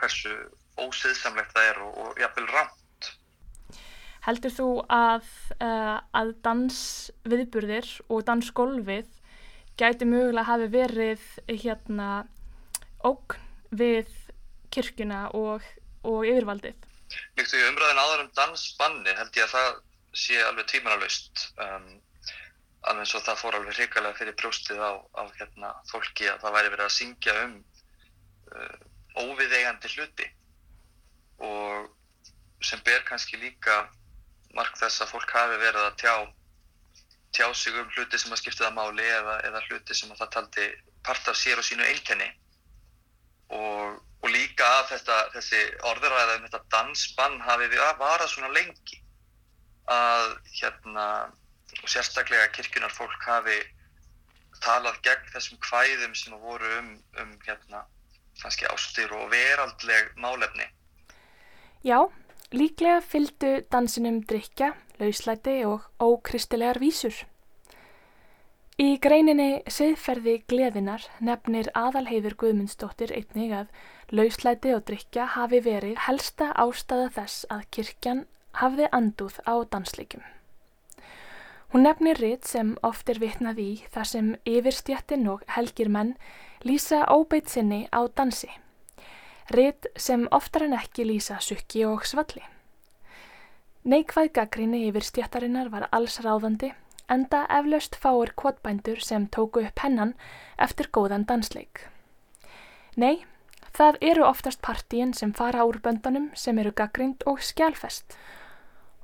hversu 0.00 0.34
ósiðsamlegt 0.80 1.56
það 1.56 1.70
er 1.70 1.80
og, 1.84 1.96
og 2.04 2.20
jafnvel 2.20 2.46
rámt. 2.50 3.08
Heldur 4.24 4.52
þú 4.52 4.68
að, 4.92 5.30
uh, 5.56 5.96
að 6.20 6.34
dansviðburðir 6.44 7.88
og 8.12 8.26
dansgólfið 8.28 9.08
gæti 9.80 10.08
mögulega 10.08 10.48
hafi 10.48 10.68
verið 10.72 11.24
hérna 11.48 12.10
ógn 13.06 13.38
við 13.70 14.10
kirkuna 14.74 15.26
og, 15.36 15.64
og 16.06 16.26
yfirvaldið? 16.28 16.76
Líkt 17.38 17.54
og 17.54 17.60
í 17.60 17.68
umræðin 17.68 18.02
áður 18.02 18.24
um 18.24 18.32
dansbanni 18.38 19.16
held 19.18 19.38
ég 19.38 19.46
að 19.48 19.54
það 19.54 19.70
sé 20.20 20.38
alveg 20.42 20.68
tímanalust. 20.70 21.46
Um, 21.62 21.88
alveg 22.86 23.04
eins 23.04 23.14
og 23.16 23.24
það 23.26 23.40
fór 23.42 23.58
alveg 23.58 23.78
hrikalega 23.78 24.18
fyrir 24.18 24.36
brjóstið 24.40 24.82
á, 24.82 24.92
á 25.16 25.22
hérna, 25.38 25.72
fólki 25.90 26.28
að 26.30 26.44
það 26.44 26.56
væri 26.56 26.72
verið 26.74 26.86
að 26.86 26.96
syngja 26.96 27.36
um 27.44 27.56
uh, 28.54 28.76
óviðeigandi 29.20 29.90
hluti 29.94 30.28
og 31.44 31.88
sem 32.64 32.80
ber 32.84 33.02
kannski 33.08 33.40
líka 33.40 33.82
mark 34.56 34.76
þess 34.78 35.02
að 35.02 35.12
fólk 35.14 35.32
hafi 35.34 35.58
verið 35.60 35.86
að 35.86 35.98
tjá, 36.02 36.14
tjá 37.36 37.46
sig 37.54 37.76
um 37.80 37.90
hluti 37.96 38.20
sem 38.20 38.32
að 38.32 38.42
skipta 38.42 38.66
það 38.66 38.78
máli 38.78 39.06
eða, 39.06 39.36
eða 39.48 39.62
hluti 39.68 39.96
sem 39.96 40.12
að 40.12 40.22
það 40.22 40.32
taldi 40.36 40.68
part 41.06 41.30
af 41.32 41.38
sér 41.38 41.60
og 41.60 41.66
sínu 41.66 41.86
einkenni 41.86 42.28
og, 43.56 43.98
og 44.22 44.32
líka 44.32 44.66
að 44.78 44.94
þetta, 44.94 45.18
þessi 45.34 45.60
orðuræða 45.90 46.38
um 46.38 46.46
þetta 46.46 46.62
dansbann 46.76 47.38
hafi 47.46 47.68
við 47.72 47.84
að 47.84 48.00
vara 48.02 48.28
svona 48.30 48.52
lengi 48.54 49.00
að 49.90 50.26
hérna 50.60 51.06
og 51.80 51.88
sérstaklega 51.88 52.50
kirkjunar 52.54 52.92
fólk 52.94 53.22
hafi 53.26 53.58
talað 54.60 54.98
gegn 55.06 55.30
þessum 55.32 55.60
hvæðum 55.64 56.16
sem 56.18 56.34
voru 56.42 56.70
um, 56.78 56.90
um 57.22 57.30
hérna, 57.46 57.84
kannski 58.42 58.68
ástur 58.68 59.14
og 59.16 59.30
veraldleg 59.32 60.10
málefni. 60.20 60.66
Já, 61.86 62.10
Líklega 62.50 62.98
fylgdu 62.98 63.60
dansinum 63.70 64.16
drikja, 64.26 64.72
lauslæti 64.98 65.60
og 65.64 65.84
ókristilegar 66.02 66.80
vísur. 66.82 67.14
Í 68.80 68.94
greininni 68.96 69.58
Siðferði 69.68 70.38
gleðinar 70.48 71.02
nefnir 71.20 71.66
aðalheiður 71.76 72.36
Guðmundsdóttir 72.40 73.10
einnig 73.12 73.50
að 73.52 74.14
lauslæti 74.16 74.72
og 74.72 74.86
drikja 74.88 75.26
hafi 75.34 75.60
verið 75.66 75.98
helsta 76.06 76.48
ástæða 76.62 77.10
þess 77.18 77.44
að 77.52 77.66
kirkjan 77.76 78.24
hafði 78.62 78.88
anduð 78.96 79.36
á 79.44 79.54
dansleikum. 79.74 80.24
Hún 81.74 81.84
nefnir 81.84 82.22
ritt 82.24 82.48
sem 82.48 82.72
oft 82.80 83.12
er 83.12 83.20
vitnað 83.20 83.60
í 83.60 83.70
þar 83.92 84.12
sem 84.14 84.34
yfirstjættin 84.48 85.28
og 85.28 85.44
helgir 85.58 85.92
menn 85.92 86.16
lýsa 86.64 87.04
óbeitt 87.12 87.52
sinni 87.52 87.84
á 87.92 88.00
dansi. 88.08 88.48
Ritt 89.52 89.92
sem 89.96 90.24
oftar 90.32 90.70
en 90.70 90.80
ekki 90.80 91.04
lýsa 91.04 91.36
sukki 91.44 91.84
og 91.84 92.08
svalli. 92.08 92.46
Neikvæð 93.84 94.32
gaggrinni 94.40 94.86
yfir 94.88 95.04
stjættarinnar 95.04 95.68
var 95.68 95.90
alls 95.92 96.22
ráðandi 96.24 96.72
enda 97.10 97.46
eflaust 97.48 97.98
fáir 97.98 98.32
kvotbændur 98.36 99.02
sem 99.04 99.26
tóku 99.28 99.64
upp 99.66 99.84
hennan 99.84 100.14
eftir 100.58 100.88
góðan 100.94 101.26
dansleik. 101.26 101.86
Nei, 102.96 103.24
Það 103.70 103.98
eru 104.02 104.24
oftast 104.26 104.60
partíin 104.66 105.12
sem 105.14 105.32
fara 105.32 105.64
úr 105.64 105.78
böndunum 105.82 106.30
sem 106.34 106.58
eru 106.58 106.72
gaggrind 106.74 107.22
og 107.30 107.38
skjálfest 107.44 108.16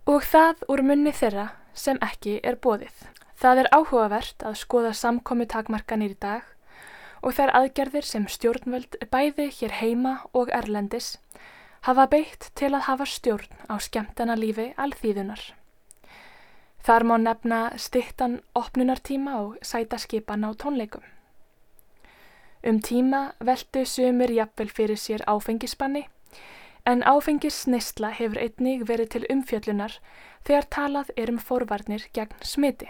og 0.06 0.26
það 0.26 0.64
úr 0.70 0.82
munni 0.86 1.12
þeirra 1.14 1.46
sem 1.74 1.98
ekki 2.02 2.36
er 2.46 2.58
bóðið. 2.62 2.94
Það 3.36 3.62
er 3.62 3.70
áhugavert 3.74 4.44
að 4.48 4.58
skoða 4.60 4.92
samkomi 4.94 5.46
takmarkanir 5.50 6.14
í 6.14 6.18
dag 6.20 6.44
og 7.22 7.36
þær 7.38 7.54
aðgerðir 7.60 8.06
sem 8.06 8.26
stjórnvöld 8.30 8.98
bæði 9.12 9.48
hér 9.58 9.78
heima 9.80 10.14
og 10.32 10.52
erlendis 10.54 11.16
hafa 11.88 12.06
beitt 12.10 12.50
til 12.58 12.72
að 12.74 12.86
hafa 12.90 13.06
stjórn 13.06 13.70
á 13.70 13.74
skemmtana 13.82 14.36
lífi 14.38 14.72
alþýðunar. 14.76 15.55
Þar 16.86 17.02
má 17.02 17.16
nefna 17.18 17.60
stittan 17.82 18.40
opnunartíma 18.54 19.32
og 19.42 19.56
sætaskipan 19.62 20.46
á 20.46 20.54
tónleikum. 20.54 21.02
Um 22.62 22.78
tíma 22.80 23.32
veldu 23.40 23.84
sumir 23.84 24.30
jafnvel 24.30 24.70
fyrir 24.70 24.98
sér 24.98 25.24
áfengisbanni 25.26 26.04
en 26.86 27.02
áfengisnistla 27.02 28.12
hefur 28.14 28.38
einnig 28.38 28.84
verið 28.86 29.10
til 29.14 29.26
umfjöllunar 29.34 29.98
þegar 30.46 30.70
talað 30.76 31.10
er 31.16 31.32
um 31.34 31.38
forvarnir 31.38 32.06
gegn 32.14 32.38
smiti. 32.42 32.88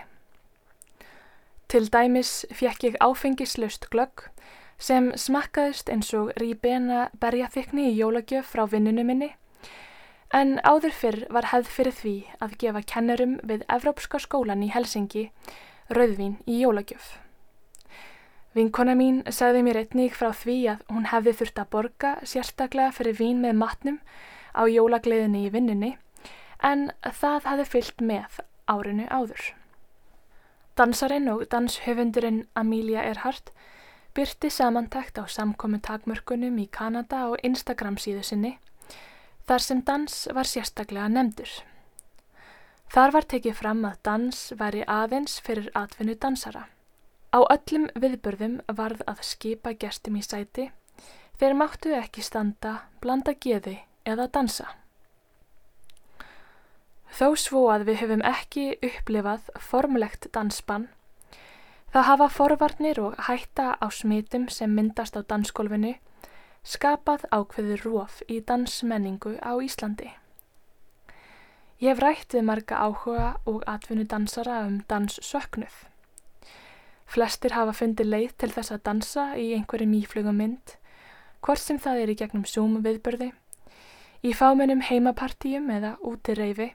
Til 1.69 1.89
dæmis 1.89 2.45
fjekk 2.53 2.85
ég 2.91 3.01
áfengislaust 3.01 3.89
glögg 3.91 4.29
sem 4.79 5.09
smakkaðist 5.17 5.89
eins 5.89 6.13
og 6.15 6.35
ríbena 6.37 7.09
berjaþykni 7.21 7.89
í 7.91 7.97
jólagjöf 7.97 8.53
frá 8.53 8.67
vinninu 8.69 9.05
minni 9.09 9.33
en 10.35 10.59
áður 10.67 10.95
fyrr 10.95 11.21
var 11.31 11.51
hefð 11.53 11.71
fyrir 11.71 11.95
því 11.95 12.17
að 12.43 12.57
gefa 12.63 12.83
kennurum 12.95 13.37
við 13.47 13.63
Evrópska 13.71 14.19
skólan 14.23 14.65
í 14.67 14.73
Helsingi 14.73 15.29
rauðvín 15.91 16.41
í 16.47 16.59
jólagjöf. 16.63 17.17
Vinkona 18.57 18.97
mín 18.97 19.21
sagði 19.29 19.63
mér 19.67 19.83
einnig 19.83 20.17
frá 20.17 20.31
því 20.33 20.57
að 20.73 20.83
hún 20.89 21.11
hefði 21.13 21.37
þurft 21.41 21.61
að 21.61 21.71
borga 21.75 22.13
sérstaklega 22.25 22.95
fyrir 22.97 23.19
vín 23.19 23.43
með 23.45 23.59
matnum 23.61 24.01
á 24.57 24.65
jólagleðinni 24.65 25.45
í 25.47 25.53
vinnunni 25.53 25.93
en 26.65 26.91
það 27.05 27.51
hefði 27.51 27.67
fyllt 27.75 28.05
með 28.11 28.41
árinu 28.67 29.07
áður. 29.13 29.53
Dansarinn 30.77 31.29
og 31.33 31.47
danshöfundurinn 31.53 32.47
Amelia 32.57 33.05
Earhart 33.05 33.53
byrti 34.17 34.49
samantækt 34.51 35.21
á 35.21 35.25
samkomi 35.29 35.79
takmörkunum 35.85 36.57
í 36.59 36.67
Kanada 36.73 37.27
og 37.29 37.45
Instagram 37.45 38.01
síðu 38.01 38.25
sinni 38.25 38.57
þar 39.47 39.63
sem 39.63 39.83
dans 39.83 40.15
var 40.35 40.49
sérstaklega 40.51 41.09
nefndur. 41.09 41.51
Þar 42.93 43.13
var 43.17 43.27
tekið 43.27 43.59
fram 43.59 43.85
að 43.87 44.01
dans 44.07 44.41
væri 44.59 44.83
aðeins 44.87 45.41
fyrir 45.43 45.71
atvinnu 45.75 46.15
dansara. 46.15 46.67
Á 47.35 47.39
öllum 47.43 47.89
viðbörðum 47.99 48.61
varð 48.79 49.03
að 49.11 49.23
skipa 49.27 49.75
gestum 49.75 50.19
í 50.19 50.23
sæti 50.25 50.71
þeir 51.41 51.57
máttu 51.59 51.93
ekki 51.97 52.25
standa, 52.25 52.87
blanda 53.03 53.35
geði 53.35 53.79
eða 54.09 54.29
dansa. 54.33 54.71
Þó 57.17 57.29
svo 57.41 57.67
að 57.73 57.87
við 57.91 58.01
höfum 58.03 58.25
ekki 58.29 58.67
upplifað 58.85 59.51
formlegt 59.63 60.29
dansbann, 60.35 60.89
það 61.93 62.09
hafa 62.11 62.29
forvarnir 62.33 63.01
og 63.01 63.21
hætta 63.29 63.77
á 63.81 63.87
smitum 63.93 64.49
sem 64.53 64.73
myndast 64.73 65.17
á 65.17 65.21
dansgólfinu 65.25 65.95
skapað 66.67 67.27
ákveður 67.31 67.85
róf 67.87 68.23
í 68.27 68.41
dansmenningu 68.43 69.37
á 69.39 69.55
Íslandi. 69.63 70.11
Ég 71.79 71.93
hef 71.93 72.01
rætt 72.03 72.35
við 72.35 72.47
marga 72.49 72.81
áhuga 72.81 73.29
og 73.47 73.63
atvinnu 73.69 74.07
dansara 74.09 74.63
um 74.67 74.81
danssöknuð. 74.91 75.75
Flestir 77.07 77.55
hafa 77.55 77.75
fundið 77.77 78.11
leið 78.11 78.33
til 78.41 78.51
þess 78.55 78.75
að 78.75 78.83
dansa 78.89 79.27
í 79.39 79.53
einhverjum 79.55 79.95
íflugum 80.01 80.41
mynd, 80.41 80.75
hvort 81.45 81.63
sem 81.63 81.79
það 81.79 82.03
er 82.03 82.13
í 82.13 82.17
gegnum 82.19 82.49
Zoom 82.49 82.81
viðbörði, 82.83 83.31
í 84.27 84.33
fámennum 84.35 84.83
heimapartíum 84.89 85.71
eða 85.71 85.95
úti 86.03 86.35
reyfi, 86.35 86.73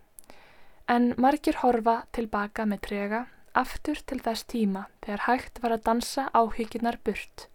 en 0.87 1.11
margir 1.17 1.59
horfa 1.65 2.03
tilbaka 2.15 2.63
með 2.69 2.83
trega 2.87 3.25
aftur 3.57 3.99
til 4.07 4.21
þess 4.23 4.47
tíma 4.47 4.85
þegar 5.03 5.25
hægt 5.27 5.59
var 5.63 5.75
að 5.75 5.85
dansa 5.89 6.29
áhyggjunar 6.31 7.01
burt, 7.03 7.49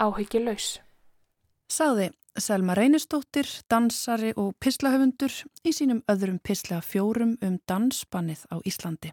áhyggjuleus. 0.00 0.78
Sáði 1.70 2.10
Selma 2.36 2.74
Reynistóttir, 2.74 3.46
dansari 3.70 4.32
og 4.36 4.56
pislahöfundur 4.60 5.32
í 5.64 5.72
sínum 5.72 6.02
öðrum 6.10 6.40
pisla 6.42 6.80
fjórum 6.82 7.36
um 7.46 7.60
dansbannið 7.70 8.42
á 8.50 8.56
Íslandi. 8.66 9.12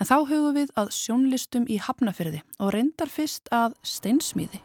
En 0.00 0.08
þá 0.08 0.16
hugum 0.24 0.56
við 0.56 0.72
að 0.76 0.94
sjónlistum 0.96 1.68
í 1.68 1.78
Hafnafyrði 1.80 2.42
og 2.58 2.72
reyndar 2.74 3.12
fyrst 3.12 3.52
að 3.52 3.76
steinsmíði. 3.84 4.62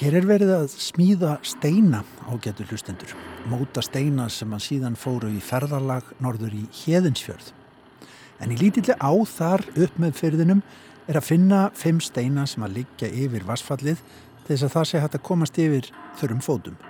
Hér 0.00 0.14
er 0.16 0.24
verið 0.24 0.50
að 0.54 0.70
smíða 0.80 1.34
steina 1.44 1.98
á 2.24 2.32
getur 2.40 2.70
hlustendur, 2.72 3.10
móta 3.52 3.82
steina 3.84 4.30
sem 4.32 4.48
að 4.56 4.62
síðan 4.64 4.96
fóru 4.96 5.28
í 5.28 5.42
ferðarlag 5.44 6.06
norður 6.24 6.54
í 6.56 6.62
Hjeðinsfjörð. 6.78 7.50
En 8.40 8.54
í 8.54 8.56
lítilli 8.56 8.96
á 8.96 9.12
þar 9.28 9.66
upp 9.76 10.00
með 10.00 10.16
fyrðinum 10.16 10.64
er 11.04 11.20
að 11.20 11.28
finna 11.28 11.60
fimm 11.76 12.00
steina 12.00 12.46
sem 12.48 12.64
að 12.64 12.78
liggja 12.78 13.12
yfir 13.12 13.44
vassfallið 13.44 14.00
þess 14.48 14.64
að 14.70 14.74
það 14.78 14.88
sé 14.88 15.04
hægt 15.04 15.20
að 15.20 15.26
komast 15.28 15.60
yfir 15.60 15.92
þörrum 16.16 16.44
fótum. 16.48 16.80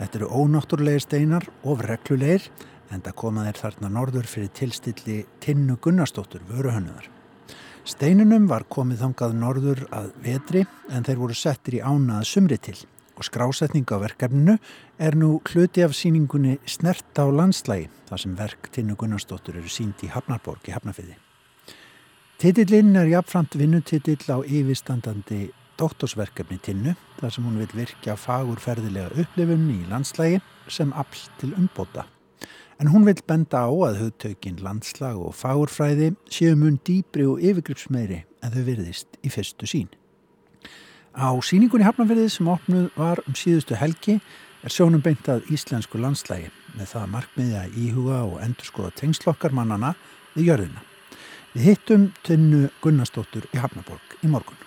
Þetta 0.00 0.18
eru 0.24 0.34
ónáttúrlega 0.42 1.06
steinar 1.06 1.46
og 1.62 1.86
reglulegir 1.86 2.50
en 2.90 3.06
það 3.06 3.20
komaðir 3.22 3.62
þarna 3.62 3.92
norður 4.00 4.26
fyrir 4.26 4.50
tilstilli 4.50 5.22
Tinnu 5.46 5.78
Gunnarsdóttur, 5.78 6.42
vöruhönnuðar. 6.50 7.06
Steinunum 7.86 8.48
var 8.50 8.64
komið 8.66 8.98
þangað 9.04 9.34
norður 9.38 9.80
að 9.94 10.06
vetri 10.24 10.64
en 10.90 11.04
þeir 11.06 11.20
voru 11.20 11.34
settir 11.38 11.76
í 11.78 11.82
ánað 11.86 12.24
sumri 12.26 12.56
til 12.58 12.80
og 13.14 13.28
skrásetning 13.28 13.86
á 13.86 14.02
verkefninu 14.02 14.56
er 14.98 15.14
nú 15.14 15.36
hluti 15.46 15.84
af 15.86 15.94
síningunni 15.94 16.56
Snert 16.66 17.14
á 17.14 17.30
landslægi 17.30 17.86
þar 18.08 18.22
sem 18.22 18.34
verk 18.34 18.72
Tinnu 18.74 18.96
Gunnarsdóttur 18.98 19.60
eru 19.60 19.70
sínt 19.70 20.02
í 20.02 20.10
Hafnarborg 20.10 20.66
í 20.66 20.74
Hafnarfiði. 20.74 21.14
Titillinn 22.42 22.90
er 22.98 23.06
jafnframt 23.14 23.54
vinnutitill 23.54 24.34
á 24.34 24.42
yfirstandandi 24.42 25.52
doktorsverkefni 25.78 26.58
Tinnu 26.66 26.96
þar 27.20 27.36
sem 27.36 27.46
hún 27.46 27.62
vil 27.62 27.70
virkja 27.84 28.18
fagurferðilega 28.18 29.14
upplifun 29.14 29.70
í 29.78 29.80
landslægi 29.86 30.42
sem 30.66 30.90
afl 30.90 31.22
til 31.38 31.54
umbóta. 31.54 32.08
En 32.76 32.90
hún 32.92 33.06
vil 33.08 33.16
benda 33.24 33.64
á 33.64 33.72
að 33.72 34.00
hugtökin 34.02 34.58
landslag 34.60 35.16
og 35.16 35.32
fáurfræði 35.32 36.10
séu 36.28 36.56
mun 36.60 36.76
dýbri 36.84 37.24
og 37.24 37.40
yfirgripsmeiri 37.40 38.18
en 38.44 38.52
þau 38.52 38.64
virðist 38.66 39.16
í 39.24 39.32
fyrstu 39.32 39.68
sín. 39.70 39.88
Á 41.16 41.32
síningunni 41.40 41.86
Hafnarverðið 41.88 42.34
sem 42.34 42.50
opnuð 42.52 42.90
var 42.98 43.22
um 43.24 43.38
síðustu 43.38 43.78
helgi 43.80 44.18
er 44.60 44.74
sjónum 44.74 45.00
beintað 45.00 45.48
íslensku 45.48 45.96
landslægi 46.02 46.52
með 46.76 46.92
það 46.92 47.10
markmiði 47.14 47.58
að 47.62 47.80
íhuga 47.86 48.20
og 48.26 48.38
endurskoða 48.44 48.92
tengslokkar 49.00 49.56
mannana 49.56 49.94
við 50.34 50.50
jörðina. 50.50 50.84
Við 51.56 51.70
hittum 51.70 52.10
tunnu 52.28 52.66
Gunnarsdóttur 52.84 53.48
í 53.56 53.62
Hafnarborg 53.62 54.20
í 54.20 54.28
morgun. 54.28 54.65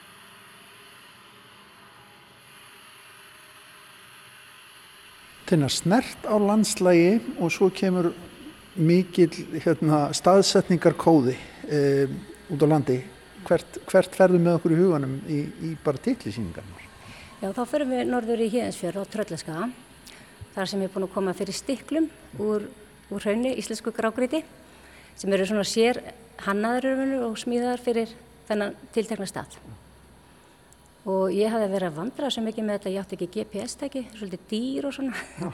Tinnar 5.50 5.72
snert 5.74 6.28
á 6.30 6.38
landslægi 6.38 7.38
og 7.42 7.50
svo 7.50 7.72
kemur 7.74 8.12
mikil 8.78 9.32
hérna, 9.64 10.12
staðsetningarkóði 10.14 11.34
e, 11.66 11.80
út 12.54 12.62
á 12.62 12.68
landi. 12.70 13.00
Hvert, 13.48 13.80
hvert 13.90 14.14
ferðum 14.14 14.46
með 14.46 14.60
okkur 14.60 14.76
í 14.76 14.78
huganum 14.78 15.16
í, 15.26 15.40
í 15.66 15.72
bara 15.82 16.02
tillisýningarnar? 16.06 16.86
Já, 17.42 17.50
þá 17.56 17.64
förum 17.72 17.96
við 17.96 18.06
norður 18.12 18.46
í 18.46 18.52
Híðansfjörð 18.54 19.02
og 19.02 19.12
Tröllaskaða. 19.16 19.72
Þar 20.54 20.70
sem 20.70 20.86
er 20.86 20.94
búin 20.94 21.08
að 21.08 21.14
koma 21.18 21.34
fyrir 21.38 21.58
stiklum 21.58 22.10
úr, 22.38 22.70
úr 23.10 23.26
hraunni, 23.26 23.56
íslensku 23.58 23.96
grágríti, 23.96 24.44
sem 25.18 25.34
eru 25.34 25.50
svona 25.50 25.66
sér 25.66 26.04
hannaður 26.46 27.18
og 27.26 27.42
smíðar 27.42 27.82
fyrir 27.82 28.14
þennan 28.46 28.78
tiltekna 28.94 29.26
stað 29.30 29.58
og 31.08 31.32
ég 31.32 31.52
hafði 31.52 31.70
verið 31.72 31.88
að 31.90 32.00
vandra 32.00 32.30
svo 32.30 32.44
mikið 32.44 32.66
með 32.68 32.80
þetta, 32.80 32.94
ég 32.94 33.04
átti 33.04 33.18
ekki 33.18 33.30
GPS-tæki, 33.36 34.02
svolítið 34.18 34.48
dýr 34.52 34.88
og 34.90 34.96
svona. 34.98 35.52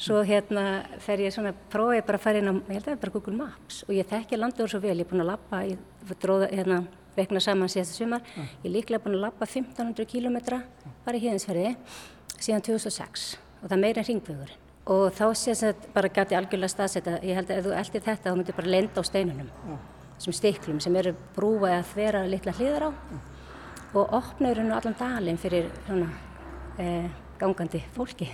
Svo 0.00 0.22
hérna 0.24 0.64
fer 1.04 1.22
ég 1.24 1.34
svona, 1.34 1.52
prófaði 1.72 2.04
bara 2.08 2.20
að 2.20 2.24
fara 2.24 2.40
inn 2.40 2.48
á, 2.48 2.54
ég 2.56 2.74
held 2.74 2.82
að 2.82 2.88
það 2.88 2.96
er 2.96 3.02
bara 3.04 3.14
Google 3.16 3.36
Maps. 3.36 3.82
Og 3.88 3.94
ég 3.96 4.08
þekki 4.10 4.40
landur 4.40 4.72
svo 4.72 4.80
vel, 4.82 4.96
ég 4.96 5.04
er 5.06 5.10
búin 5.12 5.24
að 5.24 5.30
lappa, 5.34 5.62
ég 5.68 6.14
dróða 6.22 6.50
hérna 6.52 6.82
vegna 7.16 7.40
saman 7.40 7.70
síðastu 7.72 8.02
sumar, 8.02 8.22
ég 8.36 8.68
er 8.68 8.74
líklega 8.74 9.02
búin 9.04 9.16
að 9.16 9.24
lappa 9.28 9.48
1500 9.48 10.08
km 10.10 10.36
bara 11.06 11.16
í 11.16 11.22
híðinsferði 11.24 11.74
síðan 12.36 12.64
2006 12.66 13.26
og 13.62 13.68
það 13.70 13.76
er 13.76 13.82
meira 13.82 14.02
en 14.02 14.08
ringvögurinn. 14.10 14.64
og 14.86 15.06
þá 15.16 15.24
sé 15.34 15.54
að 15.66 15.86
bara 15.94 16.08
gæti 16.12 16.36
algjörlega 16.36 16.70
staðsetta, 16.70 17.16
ég 17.24 17.34
held 17.34 17.48
að 17.50 17.56
ef 17.58 17.64
þú 17.64 17.72
eldir 17.80 18.04
þetta 18.04 18.30
þá 18.30 18.36
myndir 18.36 18.58
bara 18.58 18.74
lenda 18.74 19.00
á 19.00 19.04
steinunum 19.08 19.48
sem 20.18 20.32
stiklum 20.36 20.80
sem 20.80 20.96
eru 20.96 21.14
brúa 21.34 21.72
eða 21.72 21.88
þvera 21.94 22.26
litla 22.28 22.52
hliðar 22.52 22.86
á. 22.86 22.90
Og 23.94 24.14
opna 24.16 24.50
eru 24.50 24.64
nú 24.66 24.74
allan 24.76 24.96
dalinn 24.98 25.38
fyrir 25.38 25.68
svona, 25.86 26.08
eh, 26.78 27.08
gangandi 27.38 27.82
fólki. 27.94 28.28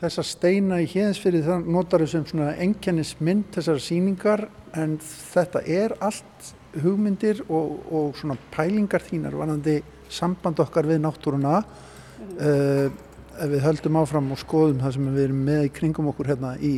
Þessar 0.00 0.24
steina 0.24 0.78
í 0.78 0.86
hérnsfyrir 0.86 1.42
það 1.42 1.66
notar 1.66 2.00
þau 2.00 2.24
sem 2.26 2.40
enkennismynd 2.68 3.50
þessar 3.52 3.80
síningar 3.82 4.48
en 4.74 4.98
þetta 4.98 5.62
er 5.66 5.96
allt 6.00 6.54
hugmyndir 6.78 7.42
og, 7.48 7.80
og 7.90 8.38
pælingar 8.54 9.02
þínar 9.02 9.34
vanandi 9.34 9.82
samband 10.08 10.60
okkar 10.60 10.86
við 10.86 11.02
náttúruna 11.02 11.62
mm. 11.62 12.36
uh, 12.38 12.90
ef 13.38 13.50
við 13.52 13.64
höldum 13.64 13.98
áfram 14.00 14.30
og 14.34 14.40
skoðum 14.40 14.80
það 14.82 14.94
sem 14.96 15.10
við 15.14 15.24
erum 15.24 15.42
með 15.48 15.66
í 15.66 15.72
kringum 15.74 16.10
okkur 16.12 16.30
hérna 16.32 16.54
í, 16.58 16.74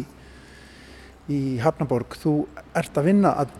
í 1.33 1.41
Hafnaborg, 1.63 2.17
þú 2.21 2.35
ert 2.77 3.01
að 3.01 3.11
vinna 3.11 3.35
að 3.41 3.55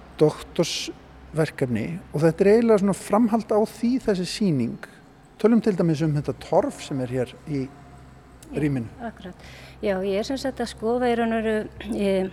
doktorsverkefni 1.31 2.01
og 2.13 2.23
þetta 2.25 2.45
er 2.45 2.51
eiginlega 2.55 2.83
svona 2.83 2.97
framhald 2.97 3.53
á 3.55 3.61
því 3.63 3.91
þessi 4.05 4.27
síning. 4.27 4.79
Tölum 5.39 5.63
til 5.63 5.77
dæmis 5.77 6.03
um 6.03 6.15
þetta 6.15 6.35
torf 6.41 6.83
sem 6.83 7.01
er 7.01 7.09
hér 7.09 7.35
í 7.49 7.69
rýminu. 8.53 8.89
Akkurat. 9.01 9.35
Já, 9.81 10.01
ég 10.03 10.19
er 10.19 10.25
sem 10.25 10.37
sagt 10.37 10.61
að 10.61 10.73
skoða 10.75 11.09
í 11.11 11.17
raun 11.17 11.33
og 11.33 11.45
veru 11.45 12.31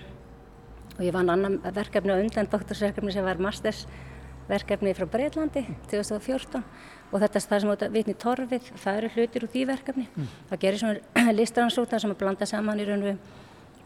og 0.97 1.03
ég 1.05 1.13
vann 1.13 1.29
annan 1.29 1.59
verkefni 1.61 2.11
á 2.11 2.17
undan 2.17 2.49
doktorsverkefni 2.49 3.13
sem 3.13 3.23
var 3.23 3.37
mastersverkefni 3.37 4.95
frá 4.97 5.05
Breitlandi 5.05 5.67
2014 5.91 6.63
og 7.11 7.21
þetta 7.21 7.37
er 7.37 7.45
það 7.47 7.61
sem 7.61 7.69
við 7.69 7.91
vitni 7.93 8.15
torfið, 8.17 8.71
það 8.81 8.97
eru 8.97 9.11
hlutir 9.15 9.43
úr 9.45 9.51
því 9.53 9.65
verkefni. 9.69 10.07
Mm. 10.15 10.31
Það 10.49 10.63
gerir 10.63 10.81
svona 10.81 11.31
listransóta 11.39 11.99
sem 12.01 12.11
að 12.11 12.23
blanda 12.23 12.49
saman 12.49 12.81
í 12.81 12.87
raun 12.87 13.11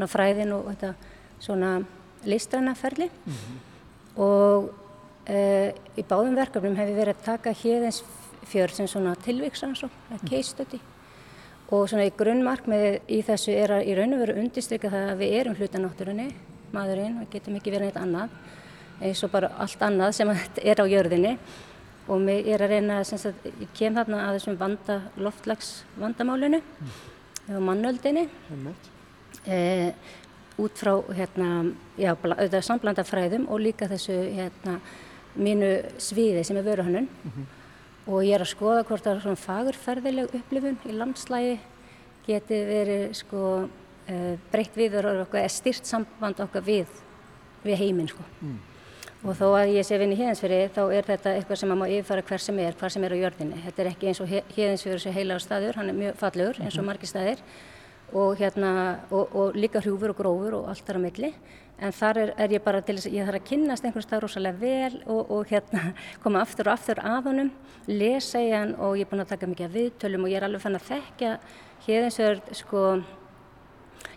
og 0.01 0.09
fræðin 0.09 0.55
og 0.55 0.71
þetta 0.71 0.93
svona 1.41 1.81
listranaferli 2.25 3.09
mm 3.11 3.33
-hmm. 3.33 3.59
og 4.15 4.80
e, 5.27 5.73
í 5.97 6.05
báðum 6.07 6.37
verkefnum 6.39 6.77
hefur 6.79 6.97
verið 7.01 7.17
að 7.17 7.25
taka 7.25 7.53
hérðins 7.61 8.01
fjörð 8.51 8.79
sem 8.79 8.89
svona 8.89 9.15
tilvíksansó, 9.21 9.89
mm. 9.89 10.23
case 10.27 10.53
study 10.53 10.81
og 11.71 11.87
svona 11.87 12.07
í 12.09 12.13
grunnmarkmiði 12.17 12.95
í 13.15 13.21
þessu 13.23 13.53
er 13.55 13.77
að 13.77 13.87
í 13.87 13.95
raun 13.95 14.15
og 14.17 14.23
veru 14.25 14.39
undistrykja 14.41 14.91
það 14.91 15.11
að 15.13 15.21
við 15.21 15.35
erum 15.39 15.59
hlutanátturunni, 15.59 16.29
maðurinn, 16.75 17.19
við 17.21 17.29
getum 17.35 17.59
ekki 17.59 17.73
verið 17.73 17.89
neitt 17.89 18.01
annað 18.01 18.33
eins 19.01 19.21
og 19.25 19.31
bara 19.33 19.51
allt 19.61 19.83
annað 19.85 20.15
sem 20.17 20.31
er 20.71 20.81
á 20.83 20.85
jörðinni 20.85 21.35
og 22.11 22.19
mig 22.21 22.47
er 22.49 22.63
að 22.65 22.75
reyna 22.75 22.99
að 23.01 23.45
ég 23.45 23.69
kem 23.77 23.95
þarna 23.95 24.25
að 24.27 24.39
þessum 24.39 24.57
vanda, 24.59 24.97
loftlags 25.21 25.69
vandamálinu 26.01 26.59
mm. 26.59 26.97
og 27.55 27.63
mannöldinni 27.69 28.25
mm. 28.27 28.73
e, 29.45 29.59
út 30.61 30.81
frá 30.81 30.97
hérna, 31.15 31.71
já, 31.95 32.11
auðvitað 32.11 32.67
samblanda 32.67 33.05
fræðum 33.07 33.47
og 33.49 33.63
líka 33.63 33.87
þessu 33.91 34.17
hérna, 34.35 34.79
mínu 35.35 35.71
sviði 36.01 36.43
sem 36.43 36.57
er 36.57 36.63
vöruhannun 36.63 37.07
mm 37.07 37.31
-hmm. 37.31 37.45
og 38.07 38.23
ég 38.23 38.35
er 38.35 38.41
að 38.41 38.53
skoða 38.53 38.83
hvort 38.83 39.03
það 39.03 39.15
er 39.15 39.21
svona 39.21 39.45
fagurferðileg 39.45 40.35
upplifun 40.35 40.77
í 40.85 40.91
landslægi 40.91 41.59
geti 42.27 42.65
verið 42.65 43.13
sko 43.13 43.69
e, 44.07 44.37
breytt 44.51 44.75
við 44.75 45.05
og 45.05 45.51
styrt 45.51 45.85
samband 45.85 46.39
okkar 46.39 46.61
við, 46.61 46.87
við 47.63 47.77
heiminn 47.77 48.07
sko. 48.07 48.23
Mm 48.41 48.59
og 49.21 49.37
þó 49.37 49.47
að 49.53 49.75
ég 49.75 49.85
sé 49.85 49.97
vinni 50.01 50.17
híðinsfjöri 50.17 50.61
þá 50.73 50.81
er 50.95 51.05
þetta 51.05 51.33
eitthvað 51.37 51.59
sem 51.61 51.71
maður 51.71 51.93
yfirfara 51.97 52.23
hver 52.25 52.41
sem 52.41 52.61
er, 52.63 52.77
hver 52.77 52.93
sem 52.93 53.03
er 53.05 53.13
á 53.13 53.17
jörðinni. 53.21 53.59
Þetta 53.67 53.83
er 53.83 53.89
ekki 53.91 54.09
eins 54.09 54.21
og 54.23 54.31
híðinsfjöri 54.31 55.03
sem 55.03 55.15
heilagur 55.15 55.43
staður, 55.43 55.77
hann 55.77 55.91
er 55.91 55.97
mjög 55.97 56.17
fallegur 56.21 56.61
eins 56.61 56.73
og 56.73 56.81
mhm. 56.81 56.89
margir 56.89 57.11
staðir 57.11 57.43
og, 58.11 58.33
hérna, 58.41 58.71
og, 59.13 59.35
og 59.37 59.59
líka 59.59 59.81
hrjúfur 59.83 60.15
og 60.15 60.21
grófur 60.23 60.57
og 60.57 60.71
allt 60.71 60.87
þar 60.87 60.99
á 60.99 61.05
milli. 61.05 61.31
En 61.81 61.93
þar 61.97 62.19
er, 62.21 62.31
er 62.37 62.51
ég 62.53 62.61
bara 62.61 62.83
til 62.85 62.93
þess 62.97 63.09
að 63.09 63.15
ég 63.17 63.25
þarf 63.25 63.39
að 63.39 63.47
kynnast 63.47 63.85
einhvers 63.87 64.05
stað 64.05 64.19
rosalega 64.21 64.59
vel 64.61 64.99
og, 65.09 65.31
og 65.33 65.49
hérna, 65.49 65.95
koma 66.23 66.43
aftur 66.45 66.69
og 66.69 66.75
aftur 66.75 67.01
að 67.01 67.31
honum, 67.31 67.49
lesa 67.89 68.41
í 68.43 68.51
hann 68.53 68.75
og 68.77 68.99
ég 68.99 69.07
er 69.07 69.09
búin 69.09 69.23
að 69.23 69.31
taka 69.33 69.49
mikið 69.49 69.65
af 69.65 69.73
viðtölum 69.79 70.27
og 70.27 70.29
ég 70.29 70.37
er 70.37 70.45
alveg 70.45 70.61
fann 70.61 70.77
að 70.77 70.85
þekkja 70.91 71.33
híðinsfjörð, 71.87 72.53
sko, 72.59 72.85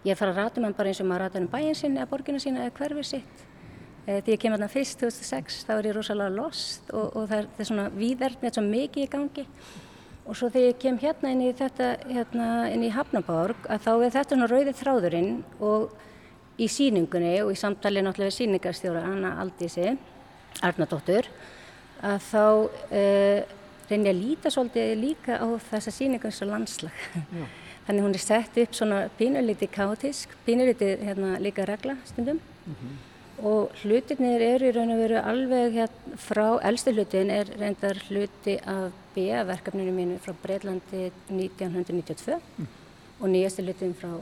ég 0.04 0.20
fara 0.20 0.34
að 0.34 0.42
rata 0.42 0.60
um 0.60 0.68
hann 0.68 0.76
bara 0.76 0.92
eins 0.92 1.00
og 1.00 1.08
maður 1.08 1.24
rata 1.24 1.40
um 1.40 1.48
bæin 1.56 1.80
sinni 1.80 2.02
eða 2.02 2.12
borgina 2.12 2.44
sína 2.44 2.66
eða 2.66 2.76
hverfið 2.76 3.10
sitt. 3.14 3.44
Eh, 4.04 4.20
þegar 4.20 4.34
ég 4.34 4.40
kem 4.42 4.52
hérna 4.52 4.68
fyrst 4.68 5.00
2006 5.00 5.62
þá 5.64 5.74
er 5.78 5.86
ég 5.88 5.96
rosalega 5.96 6.36
lost 6.36 6.90
og, 6.92 7.14
og 7.16 7.28
það 7.30 7.38
er, 7.38 7.46
það 7.54 7.62
er 7.64 7.68
svona 7.70 7.90
víðverð 7.96 8.42
með 8.44 8.58
svo 8.58 8.64
mikið 8.68 9.06
í 9.06 9.12
gangi. 9.14 9.44
Og 10.24 10.36
svo 10.36 10.50
þegar 10.52 10.68
ég 10.68 10.82
kem 10.82 10.98
hérna 11.00 11.32
inn 11.32 11.44
í 11.44 11.52
hérna 11.56 12.48
inn 12.72 12.84
í 12.84 12.92
Hafnaborg 12.92 13.64
að 13.72 13.86
þá 13.86 13.92
er 13.94 14.12
þetta 14.18 14.36
svona 14.36 14.48
rauðið 14.52 14.82
þráðurinn 14.82 15.32
og 15.64 15.94
í 16.58 16.68
síningunni 16.70 17.34
og 17.42 17.52
í 17.54 17.58
samtali 17.58 18.02
náttúrulega 18.04 18.32
við 18.32 18.38
síningarstjóra 18.38 19.04
Anna 19.08 19.34
Aldísi, 19.42 19.96
Arnardóttur, 20.62 21.28
að 22.04 22.18
þá 22.28 22.44
uh, 22.44 23.40
reynir 23.90 24.10
ég 24.10 24.14
að 24.14 24.20
líta 24.20 24.52
svolítið 24.54 24.92
líka 25.00 25.40
á 25.42 25.46
þessa 25.70 25.94
síningu 25.94 26.30
eins 26.30 26.42
og 26.44 26.52
landslag. 26.52 27.06
Já. 27.14 27.46
Þannig 27.84 28.06
hún 28.06 28.14
er 28.16 28.22
sett 28.22 28.54
upp 28.62 28.76
svona 28.78 29.00
pínulítið 29.18 29.68
kátisk, 29.74 30.30
pínulítið 30.46 31.02
hérna, 31.04 31.34
líka 31.42 31.66
regla 31.68 31.98
stundum. 32.08 32.40
Mm 32.64 32.78
-hmm 32.78 33.02
og 33.42 33.74
hlutinir 33.82 34.42
eru 34.44 34.68
í 34.68 34.74
raun 34.74 34.92
og 34.94 35.00
veru 35.02 35.18
alveg 35.18 35.74
hérna 35.74 36.18
frá, 36.20 36.46
elsti 36.68 36.94
hlutin 36.94 37.32
er 37.34 37.50
reyndar 37.58 37.98
hluti 38.08 38.56
af 38.70 38.94
BA-verkefninu 39.14 39.94
mínu 39.94 40.20
frá 40.22 40.34
Breitlandi 40.42 41.08
1992 41.30 42.38
mm. 42.38 42.68
og 43.20 43.28
nýjasti 43.32 43.64
hlutin 43.66 43.94
frá 43.98 44.12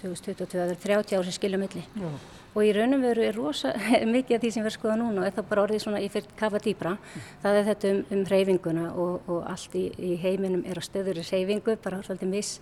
2022, 0.00 0.58
það 0.58 0.72
er 0.72 0.80
30 0.84 1.18
ár 1.18 1.26
sem 1.26 1.36
skilja 1.36 1.60
milli 1.60 1.82
Já. 1.98 2.08
og 2.54 2.60
í 2.64 2.72
raun 2.76 2.96
og 2.96 3.04
veru 3.04 3.24
er 3.26 3.36
rosa 3.36 3.72
mikið 4.14 4.36
af 4.36 4.44
því 4.44 4.52
sem 4.54 4.64
við 4.64 4.70
erum 4.70 4.76
skoðað 4.76 5.00
núna 5.02 5.22
og 5.22 5.28
er 5.28 5.36
það 5.36 5.48
bara 5.50 5.64
orðið 5.66 5.84
svona 5.84 6.02
í 6.04 6.08
fyrir 6.14 6.32
kafa 6.38 6.62
dýbra 6.64 6.94
mm. 6.96 7.28
það 7.44 7.60
er 7.60 7.68
þetta 7.68 7.92
um, 7.92 8.00
um 8.16 8.24
reyfinguna 8.32 8.86
og, 8.94 9.28
og 9.28 9.44
allt 9.52 9.76
í, 9.78 9.84
í 9.98 10.14
heiminum 10.22 10.64
er 10.68 10.80
á 10.80 10.82
stöður 10.86 11.22
í 11.22 11.26
reyfingu, 11.28 11.76
bara 11.84 12.00
svolítið 12.06 12.32
mis, 12.32 12.54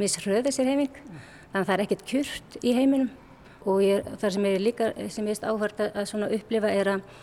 misröðið 0.00 0.56
sér 0.56 0.70
reyfing 0.72 1.02
mm. 1.02 1.24
þannig 1.52 1.64
að 1.64 1.70
það 1.70 1.74
er 1.76 1.84
ekkert 1.86 2.06
kjurt 2.12 2.60
í 2.62 2.76
heiminum 2.76 3.10
og 3.68 3.82
ég, 3.84 4.06
það 4.20 4.36
sem 4.36 4.46
ég 4.48 4.62
líka, 4.62 4.92
sem 5.12 5.26
ég 5.26 5.34
veist 5.34 5.44
áhört 5.44 5.82
að, 5.84 5.98
að 6.00 6.38
upplifa 6.38 6.70
er 6.72 6.94
að 6.96 7.18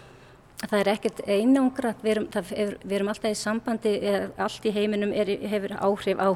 það 0.65 0.79
er 0.79 0.89
ekkert 0.95 1.19
einangrat, 1.29 1.99
við 2.01 2.11
erum, 2.15 2.27
er, 2.33 2.71
við 2.81 2.95
erum 2.97 3.11
alltaf 3.11 3.33
í 3.33 3.37
sambandi, 3.37 3.93
er, 4.09 4.27
allt 4.41 4.65
í 4.65 4.73
heiminum 4.73 5.13
hefur 5.13 5.75
áhrif 5.77 6.17
á, 6.17 6.29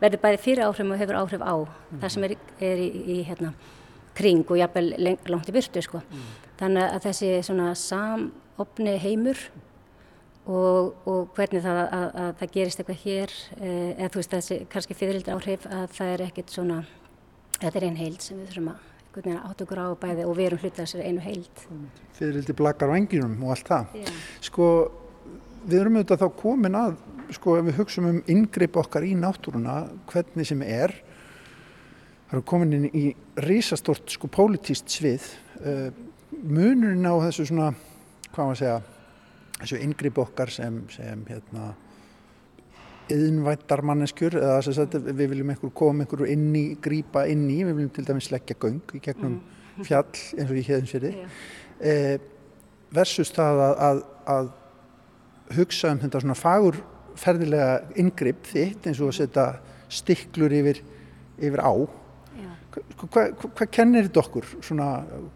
verður 0.00 0.22
bæði 0.22 0.40
fyrir 0.46 0.64
áhrif 0.64 0.92
og 0.94 1.02
hefur 1.02 1.18
áhrif 1.20 1.44
á 1.44 1.54
mm. 1.60 2.00
það 2.00 2.14
sem 2.14 2.26
er 2.26 2.34
í, 2.80 2.88
í 2.88 3.18
hérna, 3.28 3.52
kring 4.16 4.48
og 4.48 4.56
jafnvel 4.62 4.88
langt 5.28 5.52
í 5.52 5.56
byrtu 5.58 5.84
sko. 5.84 6.00
Mm. 6.08 6.26
Þannig 6.56 6.88
að 6.88 7.06
þessi 7.10 7.30
svona 7.44 7.68
samopni 7.76 8.96
heimur 9.02 9.44
og, 10.46 10.96
og 11.04 11.36
hvernig 11.36 11.64
það 11.66 11.82
að, 11.82 11.94
að, 12.00 12.10
að 12.24 12.34
það 12.40 12.52
gerist 12.56 12.80
eitthvað 12.80 13.02
hér, 13.04 13.38
eh, 13.60 13.88
eða 13.98 14.12
þú 14.14 14.22
veist 14.22 14.36
þessi 14.38 14.60
kannski 14.72 14.96
fyrirldur 14.96 15.36
áhrif 15.36 15.68
að 15.68 15.88
það 15.98 16.14
er 16.14 16.28
ekkert 16.30 16.56
svona, 16.56 16.82
þetta 17.60 17.74
er 17.76 17.90
einn 17.90 18.00
heild 18.00 18.24
sem 18.24 18.40
við 18.40 18.54
þurfum 18.54 18.72
að 18.72 18.92
átt 19.16 19.62
okkur 19.64 19.80
á 19.80 19.88
bæði 19.96 20.24
og 20.28 20.36
við 20.36 20.46
erum 20.50 20.60
hlutað 20.62 20.82
þessari 20.82 21.08
einu 21.08 21.24
heild. 21.24 21.64
Litið 22.20 22.56
blakar 22.58 22.92
á 22.92 22.98
enginum 22.98 23.36
og 23.44 23.54
allt 23.54 23.70
það. 23.70 23.94
Já. 24.02 24.10
Sko, 24.48 24.66
við 25.64 25.78
erum 25.80 25.98
auðvitað 25.98 26.22
þá 26.22 26.40
komin 26.42 26.78
að, 26.78 26.96
sko, 27.36 27.56
ef 27.58 27.68
við 27.68 27.78
hugsaum 27.80 28.10
um 28.10 28.20
yngripp 28.36 28.76
okkar 28.82 29.06
í 29.06 29.14
náttúruna, 29.18 29.78
hvernig 30.10 30.50
sem 30.50 30.62
er, 30.66 30.94
það 32.26 32.36
eru 32.38 32.44
komin 32.52 32.76
inn 32.76 32.90
í 32.92 33.06
risastort, 33.46 34.10
sko, 34.12 34.30
pólitíst 34.32 34.92
svið. 34.92 35.30
Uh, 35.62 35.88
munurinn 36.36 37.08
á 37.08 37.14
þessu 37.26 37.48
svona, 37.48 37.72
hvað 38.34 38.50
maður 38.50 38.60
segja, 38.60 38.78
þessu 39.62 39.82
yngripp 39.86 40.22
okkar 40.26 40.52
sem, 40.52 40.82
sem, 40.92 41.24
hérna, 41.30 41.72
yðinvættar 43.12 43.82
manneskjur 43.86 44.38
eða 44.40 44.62
þess 44.66 44.82
að 44.82 45.10
við 45.12 45.32
viljum 45.32 45.52
einhver 45.52 45.72
koma 45.78 46.04
einhver 46.04 46.24
inn 46.30 46.48
í, 46.58 46.64
grípa 46.82 47.26
inn 47.30 47.44
í, 47.50 47.60
við 47.66 47.78
viljum 47.78 47.92
til 47.94 48.06
dæmis 48.08 48.30
leggja 48.32 48.56
göng 48.62 48.96
í 48.96 49.02
gegnum 49.02 49.36
mm. 49.38 49.84
fjall 49.86 50.06
eins 50.08 50.50
og 50.50 50.56
ég 50.58 50.70
hefðum 50.70 50.90
sér 50.90 51.06
þið 51.06 51.20
eh, 51.92 52.16
versus 52.96 53.30
það 53.36 53.62
að, 53.66 53.76
að, 53.88 54.02
að 54.34 54.50
hugsa 55.56 55.92
um 55.94 56.02
þetta 56.02 56.22
svona 56.24 56.38
fagurferðilega 56.40 58.00
yngripp 58.02 58.50
þitt 58.50 58.90
eins 58.90 59.02
og 59.02 59.12
að 59.12 59.18
setja 59.20 59.46
stiklur 59.92 60.54
yfir, 60.56 60.82
yfir 61.38 61.62
á 61.62 61.72
Hvað 62.96 63.10
hva, 63.12 63.50
hva 63.58 63.66
kennir 63.72 64.06
þetta 64.06 64.22
okkur? 64.22 64.48
Svona, 64.64 64.86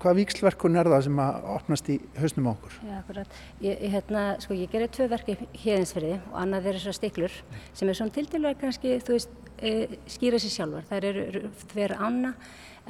hvað 0.03 0.19
vikslverkun 0.21 0.79
er 0.81 0.89
það 0.93 1.05
sem 1.07 1.21
að 1.25 1.51
opnast 1.55 1.91
í 1.93 1.97
hausnum 2.21 2.49
á 2.49 2.53
okkur? 2.53 2.79
Já, 2.85 2.95
akkurat. 2.99 3.37
Ég, 3.65 3.85
hérna, 3.95 4.25
sko, 4.45 4.57
ég 4.59 4.73
gerir 4.73 4.93
tvö 4.93 5.07
verki 5.13 5.37
hérðinsferði 5.63 6.17
og 6.21 6.41
annað 6.43 6.71
er 6.71 6.81
þessar 6.81 6.99
stiklur 6.99 7.37
sem 7.77 7.89
er 7.89 7.99
svona 7.99 8.17
tildilega 8.17 8.61
kannski, 8.61 8.97
þú 9.05 9.17
veist, 9.17 9.39
e, 9.57 10.01
skýra 10.11 10.41
sér 10.43 10.57
sjálfar. 10.57 10.89
Það 10.91 11.09
eru 11.11 11.53
þverja 11.73 12.01
ána 12.01 12.35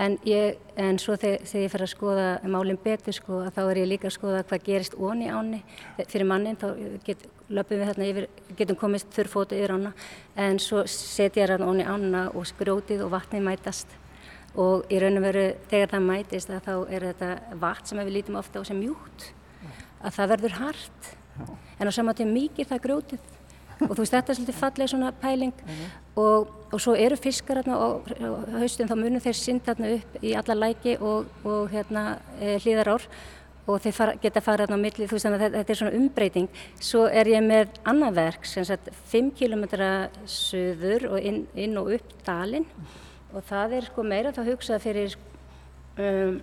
en, 0.01 0.17
ég, 0.27 0.59
en 0.81 0.99
svo 1.03 1.15
þegar, 1.21 1.47
þegar 1.51 1.67
ég 1.67 1.75
fer 1.75 1.87
að 1.87 1.93
skoða 1.95 2.29
málinn 2.51 2.83
betur, 2.83 3.17
sko, 3.17 3.43
þá 3.55 3.63
er 3.69 3.83
ég 3.85 3.91
líka 3.93 4.11
að 4.11 4.17
skoða 4.19 4.43
hvað 4.51 4.67
gerist 4.67 4.99
onni 4.99 5.31
áni 5.31 5.63
fyrir 6.03 6.27
mannin. 6.31 6.59
Þá 6.59 7.01
get, 7.07 7.27
löpum 7.51 7.81
við 7.81 7.91
hérna 7.91 8.11
yfir, 8.11 8.29
getum 8.59 8.79
komist 8.79 9.11
þurrfótið 9.15 9.63
yfir 9.63 9.79
ána 9.79 9.95
en 10.39 10.61
svo 10.63 10.85
setja 10.91 11.43
ég 11.43 11.51
hérna 11.51 11.71
onni 11.71 11.87
ána 11.87 12.29
og 12.31 12.47
skrótið 12.51 13.03
og 13.07 13.15
vatnið 13.17 13.47
mætast 13.47 14.00
og 14.59 14.91
í 14.91 14.99
raun 14.99 15.21
og 15.21 15.27
veru 15.29 15.45
þegar 15.71 15.93
það 15.95 16.07
mætist 16.09 16.51
að 16.51 16.65
þá 16.67 16.75
er 16.91 17.07
þetta 17.11 17.59
vatn 17.63 17.91
sem 17.91 18.01
við 18.03 18.15
lítum 18.17 18.39
ofta 18.41 18.63
á 18.63 18.67
sem 18.67 18.81
mjúkt 18.81 19.31
að 20.01 20.17
það 20.17 20.33
verður 20.35 20.57
hart. 20.61 21.11
En 21.81 21.89
á 21.89 21.93
saman 21.95 22.17
tíma 22.17 22.35
mikið 22.35 22.71
það 22.73 22.83
grótið 22.87 23.37
og 23.87 23.93
þú 23.95 24.03
veist 24.03 24.15
þetta 24.15 24.33
er 24.33 24.39
svolítið 24.39 24.61
falleg 24.61 24.91
svona 24.93 25.11
pæling. 25.17 25.67
Og, 26.21 26.49
og 26.71 26.81
svo 26.83 26.95
eru 26.99 27.17
fiskar 27.17 27.61
hérna 27.61 27.79
og 27.81 28.09
haustum 28.59 28.89
þá 28.91 28.97
munum 28.99 29.23
þeir 29.25 29.39
synda 29.39 29.75
hérna 29.75 29.93
upp 29.97 30.25
í 30.25 30.33
alla 30.37 30.57
læki 30.59 30.97
og, 30.99 31.29
og 31.47 31.71
hérna 31.73 32.19
e, 32.41 32.59
hlýðar 32.61 32.97
ár 32.97 33.07
og 33.71 33.79
þeir 33.85 33.95
fara, 33.95 34.17
geta 34.21 34.43
farið 34.43 34.67
hérna 34.67 34.81
á 34.81 34.85
milli, 34.85 35.07
þú 35.07 35.17
veist 35.17 35.29
þannig 35.29 35.45
að 35.47 35.57
þetta 35.61 35.73
er 35.73 35.79
svona 35.81 36.01
umbreyting. 36.01 36.49
Svo 36.83 37.05
er 37.07 37.31
ég 37.31 37.45
með 37.47 37.79
annað 37.89 38.19
verk 38.19 38.49
sem 38.51 38.67
sagt 38.67 38.91
5 39.13 39.31
km 39.39 39.65
söður 40.27 41.13
og 41.15 41.31
inn, 41.31 41.45
inn 41.55 41.79
og 41.81 41.95
upp 41.97 42.17
dalinn 42.27 42.67
og 43.35 43.45
það 43.49 43.77
er 43.79 43.91
sko 43.91 44.07
meira 44.07 44.33
þá 44.35 44.43
hugsað 44.49 44.83
fyrir 44.85 45.17
um, 45.99 46.41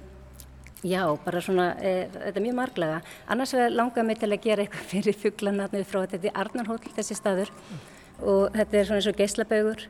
Já, 0.85 1.01
bara 1.25 1.39
svona, 1.41 1.71
e, 1.81 2.05
þetta 2.13 2.37
er 2.37 2.43
mjög 2.45 2.57
marglega. 2.59 2.97
Annars 3.33 3.53
langar 3.73 4.05
mig 4.05 4.19
til 4.21 4.29
að 4.29 4.43
gera 4.43 4.63
eitthvað 4.63 4.89
fyrir 4.93 5.15
fugglanatnið 5.17 5.87
frá 5.89 6.03
þetta 6.05 6.29
er 6.29 6.37
Arnarhóll, 6.43 6.91
þessi 6.93 7.17
staður 7.17 7.49
og 8.21 8.53
þetta 8.53 8.77
er 8.77 8.85
svona 8.85 9.01
eins 9.01 9.09
og 9.09 9.17
geyslabögur, 9.17 9.87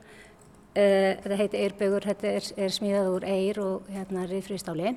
e, 0.71 0.85
þetta 1.23 1.39
heitir 1.41 1.65
eirbögur, 1.65 2.07
þetta 2.07 2.31
er, 2.39 2.47
er 2.55 2.75
smíðað 2.75 3.11
úr 3.17 3.27
eir 3.27 3.59
og 3.63 3.91
hérna 3.91 4.23
riðfrýstáli. 4.31 4.95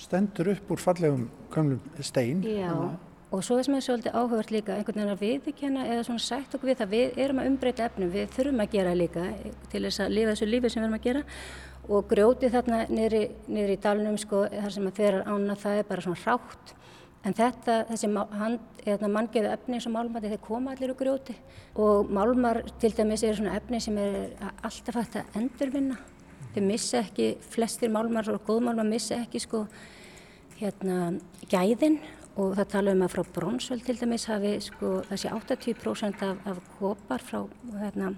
Stendur 0.00 0.54
upp 0.54 0.72
úr 0.72 0.80
fallegum 0.80 1.28
gamlum 1.52 2.00
stein. 2.00 2.40
Já, 2.44 2.72
hana. 2.72 2.96
Og 3.34 3.42
svo 3.42 3.56
er 3.58 3.66
sem 3.66 3.74
er 3.74 3.82
svolítið 3.82 4.14
áhugavert 4.14 4.52
líka 4.54 4.74
einhvern 4.76 5.00
veginn 5.00 5.14
að 5.14 5.22
viðkjanna 5.24 5.86
eða 5.90 6.04
svona 6.06 6.22
sætt 6.22 6.52
okkur 6.54 6.70
við 6.70 6.78
það. 6.80 6.92
Við 6.92 7.18
erum 7.24 7.40
að 7.42 7.48
umbreyta 7.50 7.86
efnum, 7.88 8.12
við 8.12 8.28
þurfum 8.36 8.62
að 8.62 8.74
gera 8.76 8.92
líka 8.94 9.24
til 9.72 9.82
þess 9.82 10.02
að 10.04 10.14
lifa 10.14 10.34
þessu 10.34 10.48
lífi 10.50 10.70
sem 10.70 10.80
við 10.80 10.86
erum 10.86 10.98
að 10.98 11.06
gera. 11.08 11.22
Og 11.86 12.08
grjóti 12.10 12.50
þarna 12.50 12.80
niður 12.90 13.72
í 13.74 13.78
dalunum 13.82 14.18
sko 14.22 14.44
þar 14.52 14.74
sem 14.74 14.86
að 14.86 14.98
þeirra 15.00 15.24
ána 15.26 15.56
það 15.58 15.80
er 15.80 15.88
bara 15.90 16.04
svona 16.06 16.22
hrátt. 16.22 16.74
En 17.26 17.34
þetta, 17.34 17.80
þessi 17.88 18.10
hérna, 18.86 19.10
manngeðu 19.10 19.50
efni 19.50 19.74
eins 19.80 19.88
og 19.88 19.94
málmar 19.96 20.22
þeir 20.22 20.38
koma 20.44 20.76
allir 20.76 20.92
úr 20.92 20.98
grjóti. 21.00 21.34
Og 21.82 22.06
málmar 22.14 22.62
til 22.78 22.92
dæmis 22.94 23.24
eru 23.26 23.40
svona 23.40 23.56
efni 23.58 23.80
sem 23.82 23.98
er 23.98 24.36
alltaf 24.62 25.00
hægt 25.00 25.18
að 25.18 25.40
endurvinna. 25.40 25.98
Þeir 26.54 26.68
missa 26.68 27.02
ekki, 27.02 27.32
flestir 27.50 27.90
málmar 27.90 28.30
og 28.30 28.46
góðmálmar 28.46 28.86
missa 28.86 29.18
ekki 29.18 29.42
sko 29.42 29.64
hérna 30.60 31.16
gæðin 31.50 31.98
og 32.36 32.52
það 32.58 32.68
tala 32.72 32.92
um 32.92 33.04
að 33.06 33.14
frá 33.14 33.22
bronsvöld 33.38 33.84
til 33.86 33.96
dæmis 34.00 34.28
hafi 34.28 34.52
sko 34.60 35.00
þessi 35.08 35.32
80% 35.32 36.24
af, 36.26 36.42
af 36.44 36.60
kopar 36.78 37.24
frá 37.24 37.40
hérna 37.80 38.12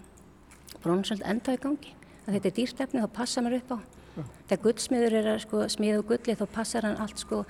bronsvöld 0.82 1.22
enda 1.26 1.54
í 1.54 1.62
gangi 1.62 1.94
að 2.28 2.36
þetta 2.36 2.50
er 2.50 2.56
dýrstefni 2.58 3.02
þá 3.02 3.10
passa 3.16 3.42
maður 3.42 3.62
upp 3.62 3.74
á. 3.74 3.78
Ja. 4.18 4.24
Þegar 4.50 4.62
guldsmiður 4.66 5.18
er 5.18 5.28
að 5.32 5.42
sko, 5.46 5.66
smíða 5.72 6.00
úr 6.02 6.08
gulli 6.12 6.38
þá 6.38 6.46
passar 6.52 6.86
hann 6.88 7.02
allt, 7.02 7.20
sko, 7.22 7.42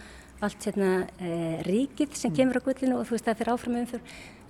allt 0.45 0.67
hérna, 0.69 0.91
e, 1.19 1.31
ríkið 1.67 2.13
sem 2.15 2.33
mm. 2.33 2.37
kemur 2.39 2.61
á 2.61 2.67
gullinu 2.67 2.99
og 2.99 3.09
þú 3.09 3.17
veist 3.17 3.29
það 3.29 3.41
fyrir 3.41 3.55
áfram 3.55 3.79
umfyr. 3.83 4.05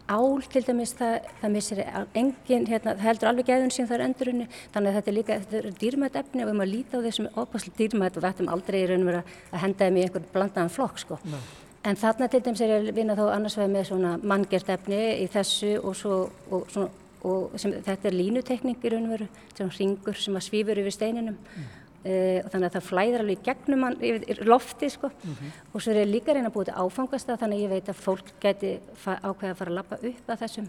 Ál 0.08 0.42
til 0.48 0.62
dæmis 0.64 0.94
það, 0.96 1.16
það 1.42 1.52
missir 1.52 1.80
engin, 2.16 2.66
hérna, 2.68 2.94
það 2.96 3.04
heldur 3.04 3.30
alveg 3.30 3.50
gæðun 3.50 3.74
sín 3.74 3.88
þar 3.90 4.04
endurunni 4.06 4.46
þannig 4.72 4.90
að 4.90 4.98
þetta 4.98 5.10
er 5.12 5.16
líka, 5.18 5.36
þetta 5.42 5.58
er 5.60 5.78
dýrmætt 5.82 6.16
efni 6.22 6.44
og 6.44 6.48
við 6.48 6.58
maður 6.60 6.72
líta 6.72 7.00
á 7.00 7.04
þessum 7.04 7.28
opaslega 7.34 7.80
dýrmætt 7.82 8.16
og 8.16 8.24
við 8.24 8.30
ættum 8.30 8.48
aldrei 8.54 8.78
í 8.80 8.86
raun 8.88 9.04
og 9.04 9.10
vera 9.10 9.20
að 9.52 9.64
henda 9.66 9.88
þeim 9.88 9.98
í 9.98 10.04
einhvern 10.06 10.30
blandaðan 10.32 10.72
flokk 10.72 11.02
sko. 11.04 11.20
No. 11.28 11.42
En 11.87 11.97
þarna 11.97 12.26
til 12.29 12.41
dæmis 12.43 12.61
er 12.61 12.68
ég 12.68 12.89
að 12.89 12.95
vinna 12.95 13.14
þá 13.14 13.29
annars 13.33 13.57
vegar 13.57 13.70
með 13.70 13.85
svona 13.85 14.16
manngert 14.22 14.68
efni 14.68 15.22
í 15.22 15.29
þessu 15.31 15.76
og 15.79 15.95
svo 15.97 16.31
og 16.51 16.64
svona 16.70 16.91
og 17.26 17.59
sem, 17.59 17.74
þetta 17.85 18.11
er 18.11 18.16
línutekning 18.16 18.79
í 18.83 18.93
raun 18.93 19.09
og 19.09 19.14
veru, 19.16 19.29
svona 19.53 19.76
ringur 19.76 20.18
sem 20.18 20.39
að 20.39 20.47
svífur 20.47 20.81
yfir 20.83 20.95
steininum 20.95 21.39
mm. 21.39 21.70
uh, 22.05 22.37
og 22.45 22.51
þannig 22.53 22.68
að 22.68 22.76
það 22.76 22.87
flæðir 22.89 23.24
alveg 23.24 23.47
gegnum 23.49 23.87
hann 23.87 23.97
yfir 24.11 24.43
lofti 24.47 24.91
sko 24.93 25.11
mm 25.11 25.33
-hmm. 25.33 25.57
og 25.72 25.83
svo 25.83 25.93
er 25.93 26.03
ég 26.05 26.12
líka 26.12 26.35
reyna 26.35 26.49
að 26.49 26.55
búið 26.57 26.68
til 26.70 26.79
áfangast 26.83 27.26
það 27.26 27.41
þannig 27.41 27.57
að 27.57 27.62
ég 27.62 27.70
veit 27.70 27.89
að 27.89 28.03
fólk 28.05 28.29
geti 28.41 28.79
ákveða 29.05 29.51
að 29.51 29.59
fara 29.59 29.70
að 29.70 29.79
lappa 29.79 29.97
upp 29.97 30.29
að 30.29 30.41
þessum 30.43 30.68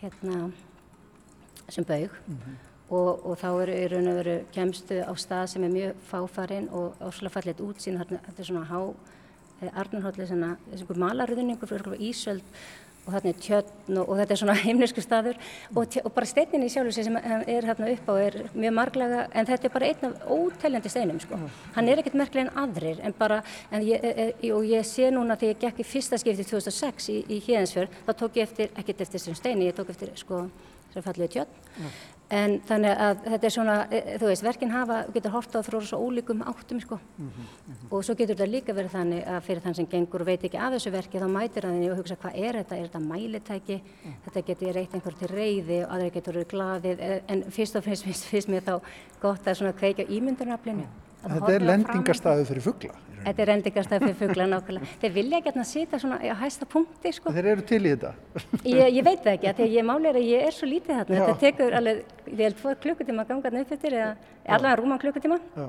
hérna 0.00 0.50
þessum 1.66 1.84
baug 1.84 2.10
mm 2.26 2.36
-hmm. 2.36 2.54
og, 2.88 3.26
og 3.26 3.38
þá 3.38 3.62
eru 3.62 3.72
í 3.72 3.88
raun 3.88 4.08
og 4.08 4.14
veru 4.14 4.40
kemstu 4.52 5.02
á 5.04 5.12
stað 5.16 5.46
sem 5.46 5.64
er 5.64 5.70
mjög 5.70 5.94
fáfarinn 6.10 6.68
og 6.70 6.94
áslagfallit 7.00 7.60
útsýn 7.60 7.98
þetta 7.98 8.38
er 8.38 8.44
svona 8.44 8.64
há 8.64 8.94
eh, 9.62 10.26
svona, 10.26 10.56
þessi 10.72 10.98
malaröðningur 11.04 11.70
fyrir 11.70 11.96
Ísöld 12.00 12.44
og 13.06 13.14
þarna 13.14 13.30
er 13.30 13.38
tjötn 13.38 13.98
og, 14.00 14.08
og 14.10 14.18
þetta 14.20 14.34
er 14.34 14.40
svona 14.40 14.56
heimnesku 14.64 15.02
staður. 15.04 15.38
Og, 15.74 15.98
og 16.02 16.12
bara 16.16 16.28
steininni 16.28 16.70
sjálfur 16.72 16.96
sem 16.96 17.18
er 17.20 17.68
hérna 17.68 17.90
upp 17.92 18.10
á 18.10 18.14
er 18.18 18.38
mjög 18.54 18.76
marglega 18.80 19.26
en 19.30 19.48
þetta 19.48 19.68
er 19.68 19.74
bara 19.76 19.90
einn 19.92 20.08
af 20.08 20.26
óteljandi 20.36 20.92
steinum 20.92 21.20
sko. 21.22 21.38
Hann 21.76 21.90
er 21.90 22.02
ekkert 22.02 22.18
merklega 22.18 22.48
en 22.48 22.62
aðrir 22.64 23.02
en 23.06 23.16
bara, 23.16 23.42
en 23.70 23.86
ég, 23.86 24.02
e, 24.02 24.28
e, 24.32 24.52
og 24.56 24.66
ég 24.66 24.86
sé 24.86 25.12
núna 25.14 25.38
þegar 25.38 25.54
ég 25.54 25.62
gekk 25.66 25.84
í 25.84 25.88
fyrsta 25.92 26.18
skipti 26.20 26.48
2006 26.50 27.10
í, 27.14 27.20
í 27.30 27.40
Híðansfjörð, 27.46 28.02
þá 28.08 28.12
tók 28.24 28.40
ég 28.40 28.50
eftir, 28.50 28.72
ekkert 28.74 29.06
eftir 29.06 29.20
þessum 29.20 29.38
steini, 29.38 29.70
ég 29.70 29.78
tók 29.78 29.94
eftir 29.94 30.12
sko, 30.18 30.46
þessar 30.90 31.10
fallið 31.12 31.34
tjötn 31.36 31.94
En 32.34 32.56
þannig 32.66 32.90
að 32.90 33.20
þetta 33.22 33.46
er 33.46 33.52
svona, 33.54 33.74
e, 33.86 33.98
þú 34.18 34.28
veist, 34.32 34.42
verkinn 34.42 34.72
hafa, 34.74 34.96
getur 35.14 35.30
horta 35.30 35.60
á 35.62 35.66
þróra 35.66 35.86
svo 35.86 35.98
ólíkum 36.02 36.40
áttum, 36.42 36.80
sko. 36.80 36.98
Mm 36.98 37.28
-hmm, 37.28 37.42
mm 37.42 37.74
-hmm. 37.74 37.86
Og 37.90 38.04
svo 38.04 38.14
getur 38.14 38.34
þetta 38.34 38.50
líka 38.50 38.72
verið 38.74 38.90
þannig 38.90 39.26
að 39.26 39.40
fyrir 39.40 39.62
þann 39.62 39.74
sem 39.74 39.86
gengur 39.86 40.20
og 40.20 40.26
veit 40.26 40.44
ekki 40.44 40.58
af 40.58 40.72
þessu 40.72 40.90
verki, 40.90 41.20
þá 41.20 41.28
mætir 41.28 41.62
það 41.62 41.72
henni 41.72 41.90
og 41.90 41.96
hugsa 41.96 42.16
hvað 42.16 42.32
er 42.34 42.54
þetta, 42.54 42.76
er 42.76 42.88
þetta 42.88 42.98
mælitæki, 42.98 43.80
mm. 44.04 44.12
þetta 44.24 44.46
getur 44.46 44.74
reykt 44.74 44.94
einhver 44.94 45.14
til 45.18 45.28
reyði 45.28 45.84
og 45.84 45.90
aðra 45.90 46.10
getur 46.10 46.34
verið 46.34 46.48
gladið, 46.48 47.00
e, 47.00 47.22
en 47.28 47.42
fyrst 47.50 47.76
og 47.76 47.84
fremst 47.84 48.04
finnst 48.04 48.48
mér 48.48 48.62
þá 48.62 48.80
gott 49.20 49.46
að 49.46 49.54
svona 49.54 49.72
kveika 49.72 50.02
ímyndunaflinu. 50.02 50.86
Þetta 51.24 51.52
er 51.52 51.64
lendingarstaðu 51.66 52.46
fyrir 52.50 52.64
fuggla. 52.64 52.96
Þetta 53.26 53.42
er 53.42 53.50
endingarstað 53.56 54.02
fyrir 54.04 54.18
fuggla 54.20 54.44
nákvæmlega. 54.52 54.88
Þeir 55.02 55.14
vilja 55.16 55.38
ekki 55.40 55.52
að 55.52 55.64
sýta 55.66 55.98
svona 55.98 56.18
á 56.22 56.34
hæsta 56.38 56.68
punkti 56.70 57.10
sko. 57.16 57.32
Þeir 57.34 57.48
eru 57.52 57.64
til 57.66 57.80
í 57.80 57.94
þetta? 57.94 58.12
Ég, 58.60 58.82
ég 58.94 59.06
veit 59.06 59.24
það 59.24 59.32
ekki, 59.32 59.54
þegar 59.58 59.72
ég 59.72 59.88
máli 59.88 60.10
er 60.10 60.18
að 60.20 60.28
ég 60.28 60.44
er 60.46 60.54
svo 60.54 60.68
lítið 60.70 61.00
þarna. 61.00 61.16
Já. 61.16 61.22
Þetta 61.24 61.42
tekur 61.42 61.76
alveg, 61.80 62.04
ég 62.28 62.42
held 62.44 62.60
tvo 62.60 62.74
klukkutíma 62.84 63.24
að 63.24 63.32
ganga 63.32 63.48
þarna 63.48 63.64
upp 63.64 63.74
eftir 63.74 63.96
eða 63.98 64.12
allavega 64.44 64.76
rúman 64.82 65.02
klukkutíma. 65.02 65.40
Já. 65.56 65.66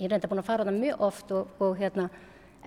Ég 0.00 0.08
er 0.08 0.14
reynda 0.16 0.32
búin 0.32 0.42
að 0.42 0.50
fara 0.50 0.66
þarna 0.66 0.82
mjög 0.82 1.06
oft 1.10 1.32
og, 1.36 1.54
og 1.62 1.78
hérna, 1.78 2.08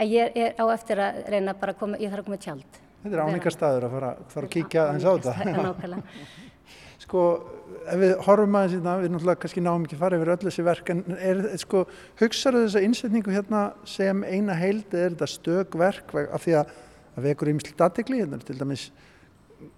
ég 0.07 0.39
er 0.45 0.55
á 0.55 0.65
eftir 0.71 1.03
að 1.03 1.21
reyna 1.33 1.57
bara 1.59 1.75
að 1.75 1.83
koma, 1.83 1.99
ég 1.99 2.13
þarf 2.13 2.23
að 2.23 2.31
koma 2.31 2.41
tjald. 2.47 2.81
Þetta 3.03 3.17
er 3.17 3.25
áningarstaður 3.27 3.89
að 3.89 3.95
fara, 3.97 4.15
fara 4.31 4.47
að 4.47 4.55
kíkja 4.55 4.87
hans 4.93 5.03
á 5.03 5.11
þetta. 5.19 6.03
Sko, 7.03 7.23
ef 7.83 7.99
við 7.99 8.13
horfum 8.25 8.57
aðeins 8.57 8.77
hérna, 8.77 8.97
við 9.01 9.13
náttúrulega 9.13 9.41
kannski 9.43 9.63
náum 9.63 9.87
ekki 9.87 9.99
fara 9.99 10.19
yfir 10.19 10.33
öll 10.33 10.41
þessi 10.45 10.65
verk, 10.65 10.91
en 10.93 11.17
er, 11.17 11.41
sko, 11.59 11.85
hugsaðu 12.21 12.65
þessa 12.67 12.83
innsetningu 12.85 13.33
hérna 13.33 13.63
sem 13.89 14.23
eina 14.23 14.55
heild 14.55 14.93
er 14.95 15.11
þetta 15.11 15.31
stögverk 15.33 16.13
af 16.23 16.45
því 16.45 16.59
að 16.61 16.77
það 17.15 17.27
vekur 17.27 17.51
ímslitt 17.51 17.83
aðtegli 17.83 18.21
hérna, 18.21 18.39
til 18.43 18.55
dæmis 18.59 18.87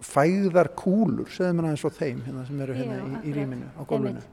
fæðar 0.05 0.71
kúlur, 0.77 1.29
segðum 1.33 1.61
við 1.61 1.67
aðeins 1.69 1.83
frá 1.83 1.97
þeim 1.99 2.21
hérna 2.25 2.45
sem 2.47 2.61
eru 2.65 2.77
hérna 2.77 2.95
Já, 2.95 3.03
í, 3.05 3.19
í 3.29 3.33
rýminu 3.35 3.67
á 3.73 3.81
gólfinu. 3.89 4.23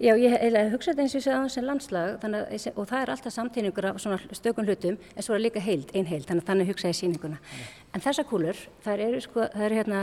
Já, 0.00 0.12
ég 0.18 0.56
hugsa 0.72 0.92
þetta 0.92 1.04
eins 1.04 1.14
og 1.14 1.18
ég 1.18 1.24
segði 1.24 1.36
á 1.38 1.44
þessu 1.44 1.62
landslag 1.64 2.24
að, 2.24 2.66
og 2.72 2.88
það 2.88 3.02
er 3.02 3.12
alltaf 3.14 3.34
samtíningur 3.34 3.88
af 3.90 4.00
svona 4.02 4.18
stökun 4.36 4.68
hlutum 4.68 4.96
en 4.96 5.26
svo 5.26 5.36
er 5.36 5.44
líka 5.44 5.62
heild, 5.62 5.92
ein 5.96 6.08
heild, 6.08 6.26
þannig 6.28 6.44
að 6.44 6.50
þannig 6.50 6.72
hugsa 6.72 6.90
ég 6.90 6.98
síninguna. 6.98 7.38
En 7.94 8.04
þessa 8.04 8.24
kúlur, 8.28 8.64
það 8.84 9.04
eru 9.06 9.22
sko, 9.24 9.46
það 9.54 9.66
eru 9.68 9.80
hérna, 9.80 10.02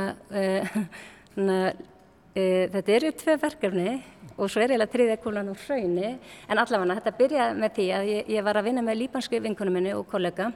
uh, 1.42 1.70
Uh, 2.36 2.66
þetta 2.68 2.92
eru 2.92 3.10
tvei 3.16 3.36
verkefni 3.40 3.92
og 4.36 4.50
svo 4.52 4.60
er 4.60 4.74
eiginlega 4.74 4.92
þriðja 4.92 5.20
kúlan 5.24 5.52
úr 5.54 5.60
hrauni. 5.70 6.10
En 6.52 6.60
allavega 6.60 6.98
þetta 6.98 7.14
byrjaði 7.20 7.60
með 7.62 7.76
því 7.78 7.86
að 7.96 8.10
ég, 8.10 8.32
ég 8.36 8.44
var 8.44 8.60
að 8.60 8.66
vinna 8.68 8.84
með 8.84 8.98
líbansku 9.00 9.40
vinkunum 9.40 9.78
minni 9.78 9.94
og 9.96 10.04
kollega 10.12 10.50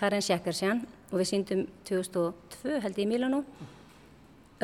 Karin 0.00 0.24
Sjekkarsjan 0.26 0.80
og 1.10 1.20
við 1.20 1.28
síndum 1.30 1.62
2002 1.86 2.80
held 2.82 2.98
ég 2.98 3.04
í 3.04 3.06
Milano 3.12 3.44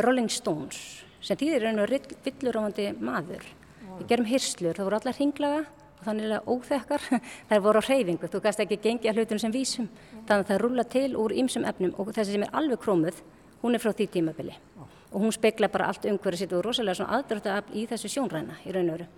Rolling 0.02 0.32
Stones 0.32 0.80
sem 1.22 1.38
þýðir 1.38 1.68
raun 1.68 1.84
og 1.84 1.94
villurófandi 2.26 2.88
maður. 2.98 3.46
Wow. 3.86 4.00
við 4.00 4.10
gerum 4.10 4.28
hyrslur, 4.32 4.74
það 4.74 4.88
voru 4.88 4.98
allar 4.98 5.18
hringlaga 5.20 5.62
og 5.68 6.02
þannig 6.08 6.34
að 6.34 6.50
óþekkar. 6.50 7.06
Þær 7.52 7.64
voru 7.68 7.84
á 7.84 7.88
hreyfingu, 7.92 8.32
þú 8.34 8.42
gæst 8.42 8.66
ekki 8.66 8.82
gengja 8.82 9.14
hlutum 9.14 9.38
sem 9.38 9.54
vísum. 9.54 9.86
Þannig 10.26 10.42
að 10.42 10.50
það 10.50 10.62
rúla 10.64 10.88
til 10.98 11.08
úr 11.14 11.38
ýmsum 11.44 11.70
efnum 11.70 11.94
og 11.94 12.10
þessi 12.10 12.34
sem 12.34 12.46
er 12.50 12.54
alveg 12.58 12.82
krómuð 12.82 13.22
hún 13.62 13.78
er 13.78 13.86
frá 13.86 13.94
því 13.94 14.10
tímabili. 14.18 14.58
Wow 14.74 14.95
og 15.12 15.22
hún 15.22 15.32
spekla 15.34 15.68
bara 15.72 15.88
allt 15.90 16.04
umhverfið 16.08 16.42
sitt 16.42 16.52
og 16.56 16.64
rosalega 16.64 16.98
svona 16.98 17.18
aðdráttu 17.18 17.76
í 17.78 17.86
þessu 17.90 18.10
sjónræna 18.12 18.58
í 18.66 18.74
raun 18.74 18.90
og 18.90 18.98
veru. 18.98 19.08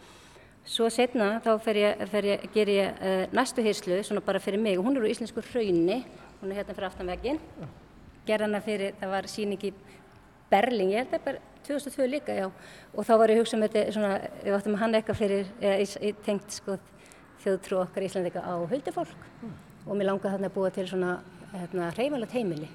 Svo 0.69 0.89
setna 0.93 1.39
þá 1.45 1.53
fer 1.65 1.81
ég, 1.81 2.03
fer 2.11 2.29
ég, 2.29 2.49
ger 2.53 2.71
ég 2.73 2.99
uh, 3.01 3.23
næstu 3.33 3.65
hyrslu 3.65 4.03
svona 4.05 4.21
bara 4.25 4.41
fyrir 4.43 4.61
mig. 4.61 4.77
Og 4.79 4.85
hún 4.85 4.99
er 4.99 5.07
úr 5.07 5.13
íslensku 5.13 5.41
hraunni, 5.53 6.03
hún 6.43 6.53
er 6.53 6.61
hérna 6.61 6.77
fyrir 6.77 6.89
aftanveginn, 6.91 7.41
ger 8.29 8.45
hana 8.45 8.61
fyrir, 8.65 8.93
það 9.01 9.15
var 9.15 9.31
síningi 9.33 9.73
Berling, 10.49 10.95
ég 10.95 11.05
held 11.05 11.13
að 11.13 11.25
bara 11.27 11.41
2002 11.67 12.07
líka, 12.09 12.33
já, 12.33 12.47
og 12.95 13.05
þá 13.05 13.11
var 13.21 13.33
ég 13.33 13.43
hugsað 13.43 13.61
með 13.61 13.75
þetta 13.75 13.93
svona, 13.93 14.13
við 14.45 14.55
áttum 14.57 14.77
að 14.79 14.81
hanna 14.81 15.01
eitthvað 15.01 15.19
fyrir, 15.19 15.51
eða 15.61 16.13
tengt 16.25 16.55
sko 16.57 16.77
þjóðtrú 17.43 17.81
okkar 17.83 18.07
í 18.07 18.09
Íslandika 18.09 18.41
á 18.41 18.57
huldufólk. 18.57 19.27
Mm. 19.43 19.57
og 19.89 19.97
mér 19.97 20.09
langaði 20.11 20.35
þarna 20.35 20.49
að 20.49 20.57
búa 20.57 20.71
til 20.73 20.87
svona 20.89 21.13
hérna, 21.53 21.91
hreyfanlegt 21.97 22.35
heimili 22.37 22.69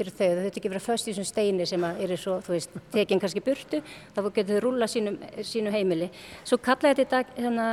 fyrir 0.00 0.14
þau. 0.16 0.26
Þau 0.30 0.42
þurftu 0.44 0.60
ekki 0.60 0.72
vera 0.72 0.82
föst 0.84 1.08
í 1.08 1.12
þessum 1.12 1.28
steini 1.28 1.66
sem 1.68 1.84
eru 1.90 2.16
svo, 2.20 2.36
þú 2.44 2.54
veist, 2.54 2.78
tekinn 2.94 3.20
kannski 3.22 3.42
burtu, 3.44 3.80
þá 4.14 4.20
getur 4.28 4.56
þau 4.56 4.62
rúla 4.66 4.88
sínum, 4.90 5.18
sínu 5.46 5.72
heimili. 5.74 6.10
Svo 6.48 6.58
kallaði 6.64 7.04
þetta 7.04 7.22
hérna, 7.36 7.66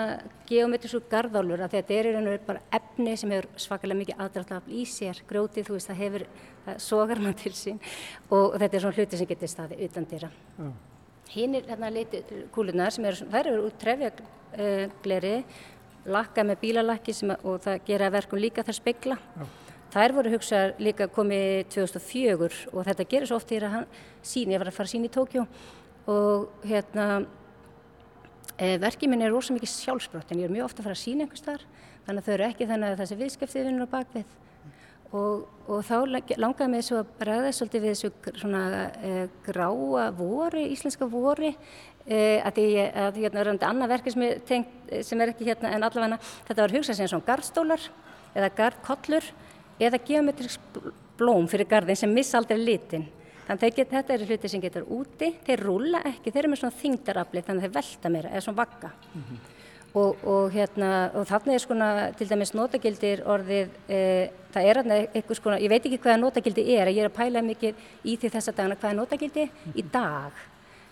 geometrísku 0.49 1.01
garðálfur 1.11 1.65
að 1.65 1.77
þetta 1.77 1.97
er 1.97 2.11
og 2.11 2.29
veru 2.31 2.43
bara 2.47 2.63
efni 2.79 3.15
sem 3.19 3.33
hefur 3.35 3.49
svakalega 3.59 4.01
mikið 4.01 4.21
aðdraftafl 4.25 4.75
í 4.75 4.83
sér, 4.87 5.23
grjótið, 5.29 5.67
þú 5.67 5.77
veist, 5.77 5.91
það 5.91 6.03
hefur, 6.03 6.27
það 6.67 6.83
sogar 6.87 7.23
mann 7.23 7.37
til 7.37 7.53
sín 7.57 7.81
og 8.29 8.57
þetta 8.57 8.77
er 8.77 8.85
svona 8.85 8.99
hluti 8.99 9.21
sem 9.21 9.31
getur 9.31 9.51
staðið 9.51 9.85
utan 9.87 10.07
dýra. 10.11 10.31
Mm. 10.57 10.75
Hinn 11.27 11.57
er 11.59 11.67
hérna 11.67 11.91
litið 11.91 12.35
kúlunar 12.55 12.93
sem 12.95 13.07
eru, 13.07 13.27
þær 13.33 13.51
eru 13.51 13.67
út 13.67 13.79
trefjagleri, 13.81 15.35
lakka 16.07 16.45
með 16.47 16.61
bílalakki 16.63 17.15
og 17.41 17.63
það 17.65 17.81
gera 17.89 18.11
verkum 18.13 18.39
líka 18.39 18.63
þar 18.63 18.79
spekla. 18.79 19.17
Já. 19.35 19.47
Þær 19.93 20.13
voru 20.17 20.31
hugsað 20.33 20.79
líka 20.83 21.07
komið 21.11 21.67
2004 21.73 22.47
og 22.73 22.87
þetta 22.89 23.05
gerir 23.07 23.29
svo 23.29 23.37
oft 23.39 23.51
þegar 23.51 23.73
hann 23.73 23.85
sín, 24.19 24.51
ég 24.51 24.59
var 24.59 24.69
að 24.71 24.75
fara 24.75 24.91
sín 24.91 25.07
í 25.07 25.11
Tókjó 25.11 25.45
og 26.11 26.65
hérna 26.67 27.05
e, 28.57 28.75
verkið 28.81 29.11
minn 29.11 29.23
er 29.23 29.31
rosa 29.31 29.55
mikið 29.55 29.71
sjálfsbrott 29.71 30.31
en 30.31 30.41
ég 30.41 30.49
er 30.49 30.53
mjög 30.53 30.69
ofta 30.69 30.83
að 30.83 30.89
fara 30.89 30.97
að 30.97 31.03
sína 31.03 31.25
einhvers 31.25 31.45
þar 31.45 31.63
þannig 32.07 32.19
að 32.19 32.27
þau 32.27 32.33
eru 32.35 32.47
ekki 32.49 32.67
þannig 32.67 32.91
að 32.91 33.01
þessi 33.01 33.19
viðskiptið 33.21 33.67
vinnur 33.69 33.87
á 33.87 33.95
bakvið 33.95 34.35
og, 35.15 35.47
og 35.71 35.83
þá 35.87 35.95
langaði 36.35 36.69
mig 36.73 36.87
svo 36.87 37.01
að 37.01 37.11
bregða 37.21 37.51
svolítið 37.55 37.85
við 37.85 37.95
þessu 37.95 38.39
svona 38.41 38.63
e, 38.99 39.13
gráa 39.47 40.09
vori, 40.15 40.65
íslenska 40.73 41.07
vori 41.11 41.53
e, 41.53 42.19
að 42.43 42.59
því 42.59 42.67
að 42.83 43.21
hérna 43.23 43.47
þetta 43.51 43.71
annað 43.71 43.93
verkið 43.95 44.17
sem 44.17 44.67
sem 45.03 45.21
er 45.23 45.33
ekki 45.33 45.47
hérna 45.47 45.73
en 45.75 45.83
allavega 45.87 46.19
þetta 46.47 46.61
var 46.63 46.75
hugsað 46.75 46.99
sem 46.99 47.11
svona 47.11 47.27
gardstólar 47.27 47.91
eða 48.37 48.53
gardkollur 48.55 49.31
eða 49.79 49.99
geometrisk 50.05 50.59
blóm 51.17 51.47
fyrir 51.49 51.69
gardin 51.69 51.97
sem 51.97 52.13
missa 52.13 52.37
aldrei 52.39 52.59
litin. 52.61 53.05
Þannig 53.47 53.77
að 53.79 53.91
þetta 53.93 54.15
eru 54.15 54.25
hluti 54.27 54.49
sem 54.51 54.63
getur 54.63 54.87
úti, 54.91 55.29
þeir 55.45 55.61
rúla 55.63 56.01
ekki, 56.09 56.33
þeir 56.33 56.41
eru 56.41 56.49
með 56.51 56.59
svona 56.63 56.79
þingdarafli 56.81 57.43
þannig 57.47 57.61
að 57.61 57.67
þeir 57.67 57.75
velta 57.77 58.11
meira, 58.11 58.31
eða 58.33 58.43
svona 58.43 58.59
vakka. 58.59 58.89
Mm 59.13 59.21
-hmm. 59.21 59.37
og, 60.01 60.25
og, 60.33 60.51
hérna, 60.51 60.89
og 61.15 61.27
þarna 61.29 61.53
er 61.53 61.63
svona 61.63 61.87
til 62.17 62.27
dæmis 62.27 62.53
notagildir 62.53 63.23
orðið, 63.23 63.69
e, 63.87 64.29
það 64.51 64.67
er 64.67 64.75
hérna 64.81 64.99
eitthvað 65.13 65.39
svona, 65.39 65.61
ég 65.63 65.69
veit 65.69 65.85
ekki 65.85 66.01
hvaða 66.03 66.17
notagildi 66.17 66.67
er, 66.75 66.87
ég 66.87 66.99
er 67.05 67.09
að 67.09 67.17
pæla 67.21 67.41
mikið 67.41 67.73
í 68.03 68.17
því 68.17 68.29
þessa 68.35 68.51
dagana 68.51 68.75
hvaða 68.75 68.99
notagildi 68.99 69.43
mm 69.45 69.51
-hmm. 69.63 69.79
í 69.79 69.83
dag. 69.91 70.31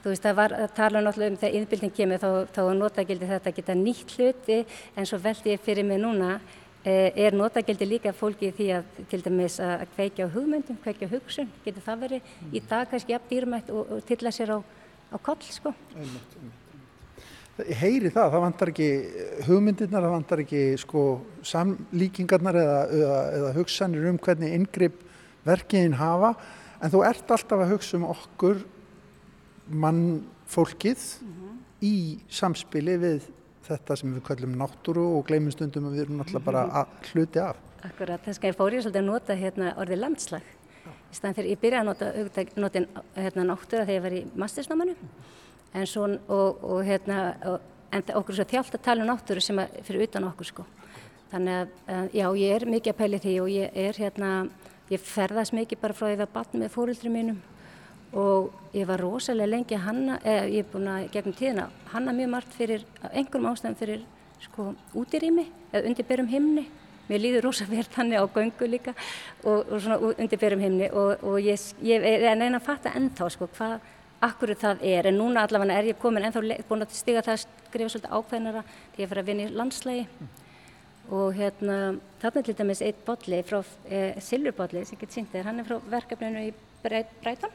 Þú 0.04 0.10
veist, 0.10 0.24
það 0.24 0.36
var 0.36 0.52
að 0.54 0.74
tala 0.76 1.02
náttúrulega 1.02 1.32
um 1.32 1.38
þegar 1.38 1.56
innbildin 1.56 1.92
kemur 1.92 2.18
þá, 2.18 2.32
þá 2.56 2.62
notagildi 2.74 3.26
þetta 3.26 3.52
geta 3.52 3.74
nýtt 3.74 4.12
hluti 4.16 4.66
en 4.96 5.06
svo 5.06 5.18
veldi 5.18 5.50
ég 5.50 5.60
fyrir 5.60 5.84
mig 5.84 6.00
núna 6.00 6.40
er 6.86 7.34
notagildi 7.34 7.88
líka 7.88 8.14
fólki 8.14 8.52
því 8.54 8.68
að 8.78 9.00
til 9.10 9.22
dæmis 9.26 9.56
að 9.64 9.88
kveikja 9.96 10.28
á 10.30 10.34
hugmyndum, 10.36 10.78
kveikja 10.84 11.10
á 11.10 11.14
hugsun, 11.16 11.50
getur 11.66 11.86
það 11.86 12.04
verið 12.04 12.28
mm. 12.28 12.52
í 12.54 12.62
dag 12.70 12.92
kannski 12.92 13.16
jafn 13.16 13.32
dýrmætt 13.32 13.72
og, 13.74 13.96
og 13.96 14.06
tilla 14.06 14.34
sér 14.36 14.54
á, 14.54 14.60
á 14.62 15.18
koll 15.18 15.42
sko. 15.42 15.74
Einmitt, 15.96 16.38
einmitt. 16.38 16.62
Ég 17.56 17.78
heyri 17.80 18.10
það, 18.12 18.34
það 18.34 18.42
vantar 18.44 18.70
ekki 18.74 18.90
hugmyndirnar, 19.48 20.04
það 20.04 20.14
vantar 20.18 20.42
ekki 20.44 20.64
sko 20.82 21.04
samlíkingarnar 21.48 22.58
eða, 22.60 22.80
eða, 22.98 23.20
eða 23.38 23.52
hugsanir 23.56 24.08
um 24.10 24.18
hvernig 24.20 24.56
yngripp 24.58 24.98
verkiðin 25.46 25.96
hafa 25.96 26.34
en 26.84 26.92
þú 26.92 27.04
ert 27.08 27.32
alltaf 27.32 27.64
að 27.64 27.72
hugsa 27.72 27.96
um 27.98 28.10
okkur 28.12 28.60
mannfólkið 29.72 31.06
mm 31.22 31.32
-hmm. 31.32 31.56
í 31.82 31.96
samspili 32.30 32.98
við 33.00 33.30
þetta 33.66 33.98
sem 34.00 34.14
við 34.16 34.24
kallum 34.28 34.58
náttúru 34.60 35.06
og 35.18 35.26
gleymum 35.28 35.54
stundum 35.54 35.90
að 35.90 35.98
við 35.98 36.06
erum 36.06 36.20
náttúrulega 36.22 36.46
bara 36.46 36.66
mhm. 36.66 37.08
hluti 37.12 37.42
af. 37.44 37.62
Akkurat, 37.86 38.22
þess 38.26 38.42
að 38.42 38.48
ég 38.50 38.58
fór 38.58 38.76
ég 38.76 38.86
svolítið 38.86 39.02
að 39.02 39.10
nota 39.10 39.38
hérna, 39.38 39.74
orðið 39.82 40.02
landslag. 40.02 40.52
Í 40.86 41.18
staðan 41.18 41.38
fyrir 41.38 41.54
ég 41.54 41.62
byrjaði 41.62 41.82
að 41.82 41.90
nota, 41.90 42.46
nota 42.62 42.84
hérna, 43.16 43.48
náttúra 43.52 43.86
þegar 43.86 43.96
ég 43.96 44.06
var 44.06 44.16
í 44.18 44.22
mastersnámanu 44.42 44.96
en, 44.96 45.88
svo, 45.90 46.08
og, 46.08 46.64
og, 46.66 46.80
hérna, 46.86 47.20
og, 47.52 47.72
en 47.94 48.06
okkur 48.20 48.40
svo 48.40 48.48
þjált 48.50 48.78
að 48.78 48.86
tala 48.86 49.06
um 49.06 49.12
náttúru 49.12 49.44
sem 49.44 49.62
að, 49.62 49.80
fyrir 49.88 50.08
utan 50.08 50.30
okkur 50.32 50.50
sko. 50.50 50.68
Þannig 51.32 51.74
að 51.90 52.16
já, 52.16 52.26
ég 52.42 52.56
er 52.56 52.68
mikið 52.70 52.94
að 52.94 53.00
pæli 53.02 53.20
því 53.24 53.36
og 53.44 53.52
ég 53.54 53.80
er 53.86 54.00
hérna, 54.02 54.32
ég 54.92 55.02
ferðast 55.02 55.56
mikið 55.58 55.82
bara 55.82 55.98
frá 55.98 56.06
því 56.06 56.12
að 56.12 56.16
ég 56.16 56.24
var 56.24 56.34
batn 56.36 56.62
með 56.62 56.74
fóröldri 56.76 57.12
mínum 57.14 57.42
og 58.14 58.52
ég 58.76 58.88
var 58.88 59.02
rosalega 59.02 59.50
lengi 59.50 59.76
að 59.78 59.86
hanna, 59.88 60.18
eða 60.24 60.48
ég 60.52 60.66
er 60.66 60.72
búin 60.72 60.90
að 60.92 61.08
gegnum 61.14 61.38
tíðina 61.40 61.68
hanna 61.94 62.14
mjög 62.16 62.32
margt 62.34 62.56
fyrir, 62.56 62.86
einhverjum 63.12 63.50
ástæðum 63.52 63.78
fyrir 63.80 64.06
sko 64.44 64.74
útirými 64.94 65.46
eða 65.72 65.90
undirberum 65.90 66.30
himni. 66.30 66.66
Mér 67.10 67.22
líður 67.22 67.48
rosalega 67.50 67.78
vel 67.78 67.92
þannig 67.96 68.22
á 68.22 68.26
göngu 68.36 68.70
líka 68.70 68.94
og, 69.44 69.66
og 69.70 69.82
svona 69.82 70.00
undirberum 70.14 70.64
himni 70.64 70.90
og, 70.90 71.24
og 71.24 71.38
ég, 71.44 71.68
ég 71.86 72.06
er 72.06 72.38
neina 72.38 72.58
að 72.60 72.66
fatta 72.70 72.96
ennþá 72.98 73.30
sko 73.34 73.50
hvað, 73.58 73.78
akkur 74.26 74.56
það 74.58 74.82
er. 74.90 75.12
En 75.12 75.20
núna 75.20 75.46
allavega 75.46 75.78
er 75.78 75.92
ég 75.92 76.02
komin 76.02 76.26
ennþá 76.26 76.64
búin 76.70 76.86
að 76.86 76.98
stiga 76.98 77.24
það 77.26 77.38
að 77.38 77.46
skrifa 77.68 77.94
svolítið 77.94 78.18
ákveðnara 78.18 78.66
því 78.96 79.06
ég 79.06 79.12
fyrir 79.12 79.24
að 79.24 79.30
vinna 79.30 79.46
í 79.46 79.54
landslægi 79.54 80.08
og 81.14 81.36
hérna 81.38 81.76
þarna 82.22 82.42
er 82.42 82.48
til 82.48 82.56
dæmis 82.58 82.82
eitt 82.82 83.04
botli 83.06 83.42
frá 83.46 83.60
eh, 83.90 84.16
Silvurbotli 84.22 84.86
sem 84.86 84.98
getur 84.98 85.20
sínt 85.20 85.30
þér, 85.34 85.46
hann 85.50 85.62
er 85.62 85.68
frá 85.68 85.78
verkefninu 85.92 86.48
í 86.48 86.54
Breiton 86.82 87.54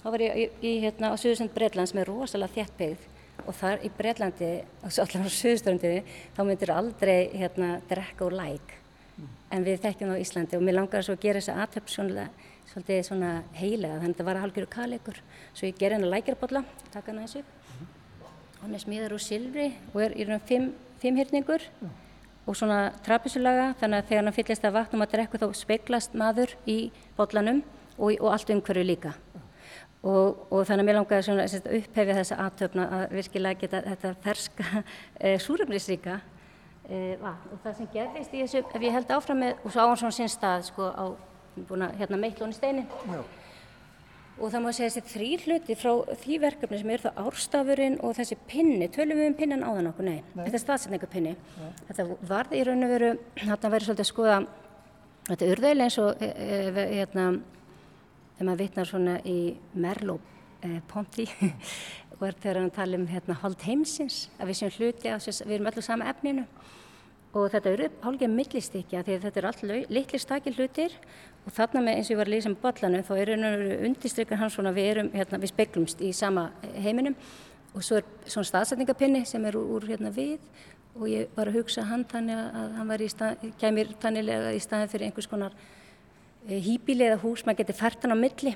Þá 0.00 0.06
var 0.14 0.22
ég 0.24 0.36
í, 0.38 0.44
í, 0.64 0.76
hérna, 0.80 1.10
á 1.12 1.20
Suðursund 1.20 1.52
Breitland 1.52 1.90
sem 1.90 1.98
er 2.00 2.08
rosalega 2.08 2.54
þétt 2.54 2.76
byggð 2.78 3.08
og 3.44 3.56
þar 3.56 3.82
í 3.84 3.90
Breitlandi, 3.96 4.50
allar 4.86 5.26
á 5.28 5.30
Suðurstöndinni, 5.36 6.04
þá 6.36 6.40
myndir 6.48 6.72
aldrei 6.72 7.16
hérna, 7.36 7.72
drekka 7.90 8.24
úr 8.28 8.36
læk. 8.38 8.76
Mm. 9.16 9.30
En 9.56 9.66
við 9.66 9.82
þekkjum 9.84 10.14
á 10.16 10.22
Íslandi 10.22 10.56
og 10.56 10.64
mér 10.64 10.78
langar 10.78 11.04
að 11.04 11.20
gera 11.20 11.42
þessa 11.42 11.58
aðtöpp 11.64 11.92
svolítið 11.92 13.00
svona 13.04 13.30
heilega, 13.58 13.98
þannig 13.98 14.14
að 14.14 14.20
það 14.20 14.28
var 14.30 14.40
halgjörðu 14.44 14.70
kalegur. 14.72 15.22
Svo 15.52 15.68
ég 15.68 15.80
ger 15.80 15.96
hennar 15.96 16.12
lækjarbotla, 16.14 16.62
taka 16.94 17.12
hennar 17.12 17.26
þessu. 17.28 17.42
Mm. 17.42 17.90
Hún 18.60 18.76
er 18.76 18.84
smíðar 18.84 19.16
úr 19.16 19.24
silfri 19.24 19.66
og 19.92 20.04
er 20.04 20.14
í 20.16 20.28
raun 20.28 20.44
fimm, 20.48 20.70
fimm 21.02 21.18
hyrningur 21.20 21.66
mm. 21.80 21.96
og 22.46 22.56
svona 22.56 22.86
trapisulaga, 23.04 23.74
þannig 23.82 24.00
að 24.00 24.12
þegar 24.12 24.24
hann 24.24 24.38
fyllist 24.38 24.64
að 24.64 24.78
vatnum 24.78 25.04
að 25.04 25.12
drekku 25.16 25.42
þá 25.42 25.50
speiklast 25.60 26.16
maður 26.16 26.54
í 26.64 26.78
botlanum 27.18 27.64
og, 27.98 28.14
og 28.14 28.30
allt 28.32 28.54
umhverju 28.54 28.86
líka. 28.86 29.16
Og, 30.00 30.46
og 30.48 30.62
þannig 30.64 30.80
að 30.80 30.88
mér 30.88 30.96
langaði 30.96 31.24
svona 31.26 31.44
að 31.44 31.66
upphefja 31.76 32.14
þessa 32.16 32.36
aðtöfna 32.46 32.84
að 32.96 33.02
virkilega 33.18 33.60
geta 33.60 33.80
þetta 33.84 34.12
ferska 34.24 34.68
e, 34.70 34.84
eh, 35.28 35.34
súröfnisríka 35.44 36.14
e, 36.88 37.18
vatn. 37.20 37.50
Og 37.52 37.60
það 37.64 37.74
sem 37.76 37.90
gerðist 37.92 38.32
í 38.32 38.40
þessu, 38.46 38.62
ef 38.64 38.86
ég 38.86 38.96
held 38.96 39.12
áfram 39.12 39.42
með, 39.44 39.60
og 39.60 39.74
svo 39.74 39.84
á 39.84 39.88
hann 39.90 40.00
svona 40.00 40.16
sín 40.16 40.32
stað, 40.32 40.64
sko, 40.70 40.88
á 40.88 41.04
búin 41.68 41.84
að 41.84 42.00
hérna 42.00 42.20
meitlóni 42.22 42.56
steinin. 42.56 42.88
Já. 43.10 43.20
Og 44.40 44.48
það 44.48 44.64
má 44.64 44.70
segja 44.72 44.88
þessi 44.94 45.12
þrý 45.12 45.30
hluti 45.42 45.76
frá 45.76 45.90
því 46.22 46.36
verkefni 46.46 46.80
sem 46.80 46.90
er 46.94 47.02
það 47.04 47.18
árstafurinn 47.26 47.98
og 48.06 48.14
þessi 48.16 48.38
pinni, 48.48 48.88
tölum 48.88 49.20
við 49.20 49.28
um 49.28 49.36
pinnan 49.36 49.64
áðan 49.66 49.90
okkur, 49.90 50.06
nei, 50.06 50.22
nei. 50.32 50.46
þetta 50.46 50.56
er 50.56 50.62
staðsetningapinni. 50.64 51.34
Þetta 51.90 52.06
varði 52.30 52.60
í 52.60 52.64
raun 52.70 52.86
og 52.86 52.94
veru, 52.94 53.10
þarna 53.42 53.72
verið 53.74 53.90
svolítið 53.90 54.06
að 54.06 54.10
skoða, 54.14 54.38
þetta 55.28 55.50
urðaðilega 55.52 55.90
eins 55.90 55.98
og, 56.00 56.24
e, 56.24 56.86
hérna, 56.94 57.26
þegar 58.40 58.48
maður 58.48 58.62
vitnar 58.64 58.88
svona 58.88 59.14
í 59.28 59.38
Merleau-Ponty 59.76 61.24
eh, 61.28 61.72
og 62.16 62.22
er 62.24 62.36
þegar 62.40 62.58
hann 62.62 62.70
tala 62.72 62.96
um 62.96 63.08
hérna 63.10 63.34
hold 63.42 63.64
heimsins, 63.66 64.30
að 64.40 64.48
við 64.48 64.56
séum 64.56 64.70
hluti 64.78 65.10
að 65.12 65.26
við 65.28 65.56
erum 65.58 65.66
öllu 65.68 65.82
sama 65.84 66.06
efninu. 66.08 66.46
Og 67.36 67.50
þetta 67.52 67.70
eru 67.70 67.88
hálfgeð 68.00 68.32
millistykja 68.32 69.02
því 69.04 69.16
að 69.18 69.26
þetta 69.26 69.40
eru 69.40 69.50
allt 69.50 69.90
litli 69.92 70.18
stakil 70.18 70.54
hlutir. 70.56 70.94
Og 71.44 71.52
þarna 71.54 71.82
með 71.84 71.98
eins 71.98 72.08
og 72.08 72.14
ég 72.14 72.20
var 72.20 72.30
að 72.30 72.34
lýsa 72.34 72.50
um 72.50 72.56
bollanum 72.62 73.04
þá 73.06 73.12
er 73.20 73.32
undirstrykkan 73.86 74.40
hans 74.40 74.56
svona 74.56 74.72
við, 74.74 74.88
erum, 74.94 75.10
hérna, 75.14 75.40
við 75.40 75.52
speglumst 75.52 76.00
í 76.00 76.10
sama 76.16 76.46
heiminum. 76.80 77.18
Og 77.76 77.84
svo 77.86 78.00
er 78.00 78.08
svona 78.24 78.48
staðsetningapinni 78.48 79.22
sem 79.28 79.44
er 79.46 79.60
úr, 79.60 79.68
úr 79.76 79.86
hérna 79.92 80.10
við. 80.16 80.40
Og 80.96 81.04
ég 81.12 81.28
var 81.36 81.52
að 81.52 81.60
hugsa 81.60 81.84
hann 81.92 82.08
þannig 82.08 82.40
að 82.40 82.72
hann 82.80 82.90
var 82.90 83.04
í 83.04 83.12
stað, 83.12 83.46
kemur 83.60 83.92
þannilega 84.00 84.56
í 84.56 84.64
staðin 84.64 84.90
fyrir 84.90 85.10
einhvers 85.10 85.30
konar 85.30 85.54
hýbíli 86.48 87.06
eða 87.06 87.20
hús, 87.22 87.44
maður 87.44 87.62
getur 87.62 87.78
fært 87.78 88.04
hann 88.04 88.16
á 88.16 88.18
milli. 88.18 88.54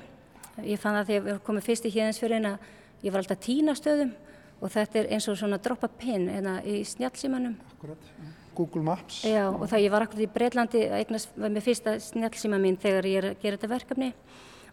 Ég 0.63 0.79
fann 0.79 0.95
það 0.97 1.09
þegar 1.09 1.25
við 1.25 1.41
komum 1.45 1.65
fyrst 1.65 1.87
í 1.87 1.91
híðansfjörðin 1.93 2.49
að 2.53 2.69
ég 3.03 3.13
var 3.13 3.21
alltaf 3.21 3.41
tína 3.43 3.75
stöðum 3.75 4.13
og 4.61 4.71
þetta 4.71 5.01
er 5.01 5.11
eins 5.13 5.27
og 5.29 5.37
svona 5.39 5.59
droppa 5.61 5.89
pinn 5.91 6.29
hérna 6.31 6.55
í 6.63 6.79
snjálfsímanum. 6.87 7.57
Akkurat, 7.75 8.09
Google 8.55 8.85
Maps. 8.87 9.19
Já 9.27 9.49
og 9.49 9.67
það 9.67 9.83
ég 9.83 9.93
var 9.93 10.05
akkurat 10.05 10.23
í 10.23 10.31
Breitlandi 10.31 10.85
eignast 11.01 11.35
var 11.35 11.51
með 11.51 11.67
fyrsta 11.67 11.97
snjálfsíma 12.07 12.59
mín 12.63 12.79
þegar 12.81 13.09
ég 13.09 13.19
er 13.19 13.29
að 13.33 13.43
gera 13.43 13.59
þetta 13.59 13.73
verkefni 13.73 14.11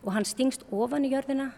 og 0.03 0.15
hann 0.15 0.27
stingst 0.27 0.65
ofan 0.71 1.07
í 1.07 1.13
jörðina 1.13 1.51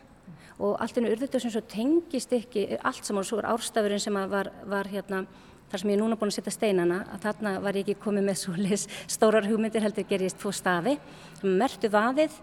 og 0.58 0.78
allt 0.80 0.98
ennum 0.98 1.12
urðutur 1.12 1.42
sem 1.42 1.52
svo 1.52 1.62
tengist 1.68 2.32
ekki 2.32 2.78
allt 2.80 3.04
saman 3.04 3.24
og 3.24 3.28
svo 3.28 3.40
er 3.40 3.50
árstafurinn 3.50 4.02
sem 4.02 4.16
var, 4.30 4.50
var 4.70 4.88
hérna 4.88 5.24
þar 5.70 5.82
sem 5.82 5.90
ég 5.90 5.96
er 5.96 6.02
núna 6.02 6.18
búin 6.20 6.32
að 6.32 6.38
setja 6.38 6.54
steinana 6.54 7.00
að 7.14 7.26
þarna 7.26 7.54
var 7.64 7.78
ég 7.78 7.86
ekki 7.86 8.02
komið 8.04 8.26
með 8.28 8.40
svo 8.40 8.56
leis 8.58 8.86
stórar 9.10 9.48
hugmyndir 9.48 9.84
heldur 9.84 10.06
gerist 10.08 10.40
tvo 10.42 10.52
stafi 10.54 10.96
sem 11.40 11.56
mertu 11.60 11.90
vaðið 11.92 12.36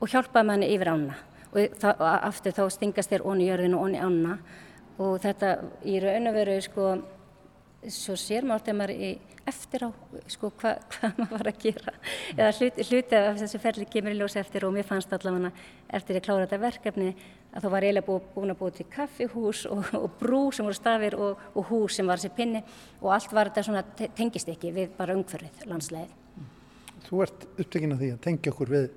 og 0.00 0.12
hjálpaði 0.12 0.50
manni 0.50 0.70
yfir 0.74 0.92
ána. 0.92 1.18
Og, 1.52 1.76
það, 1.80 2.02
aftur 2.28 2.56
þá 2.56 2.64
stingast 2.74 3.12
þér 3.12 3.24
onni 3.30 3.46
jörðinu 3.48 3.78
og 3.78 3.86
onni 3.86 4.02
ána. 4.02 4.38
Og 5.00 5.20
þetta 5.24 5.52
í 5.88 6.00
raun 6.02 6.30
og 6.30 6.36
veru 6.36 6.58
sko 6.64 6.90
svo 7.92 8.16
sér 8.18 8.46
maður 8.46 8.66
þegar 8.66 8.78
maður 8.80 9.02
er 9.06 9.34
eftir 9.46 9.84
á 9.86 9.90
sko, 10.32 10.50
hvað 10.58 10.80
hva 10.96 11.10
maður 11.20 11.32
var 11.36 11.50
að 11.52 11.60
gera. 11.62 11.96
Eða 12.34 12.52
hluti, 12.58 12.86
hluti 12.90 13.18
af 13.20 13.40
þessu 13.40 13.60
ferli 13.62 13.88
kemur 13.90 14.14
í 14.16 14.20
ljós 14.20 14.36
eftir 14.40 14.66
og 14.66 14.74
mér 14.74 14.88
fannst 14.88 15.12
allavega 15.14 15.52
eftir 15.98 16.18
að 16.18 16.26
klára 16.26 16.46
þetta 16.46 16.62
verkefni 16.64 17.12
að 17.56 17.64
þá 17.64 17.70
var 17.72 17.86
eiginlega 17.86 18.18
búin 18.34 18.52
að 18.52 18.60
búið 18.60 18.76
til 18.80 18.86
kaffihús 18.92 19.64
og, 19.72 19.88
og 19.96 20.06
brú 20.20 20.42
sem 20.52 20.66
voru 20.66 20.76
stafir 20.76 21.16
og, 21.16 21.40
og 21.56 21.70
hús 21.70 21.96
sem 21.96 22.06
var 22.06 22.20
þessi 22.20 22.36
pinni 22.36 22.62
og 23.00 23.10
allt 23.16 23.32
var 23.32 23.50
þetta 23.50 23.66
svona 23.66 23.82
tengist 24.18 24.52
ekki 24.52 24.74
við 24.76 24.92
bara 24.98 25.16
umhverfið 25.16 25.66
landslegið. 25.70 26.14
Þú 27.06 27.24
ert 27.24 27.50
upptekinn 27.54 27.94
af 27.94 28.00
því 28.02 28.14
að 28.14 28.22
tengja 28.28 28.52
okkur 28.52 28.72
við 28.76 28.88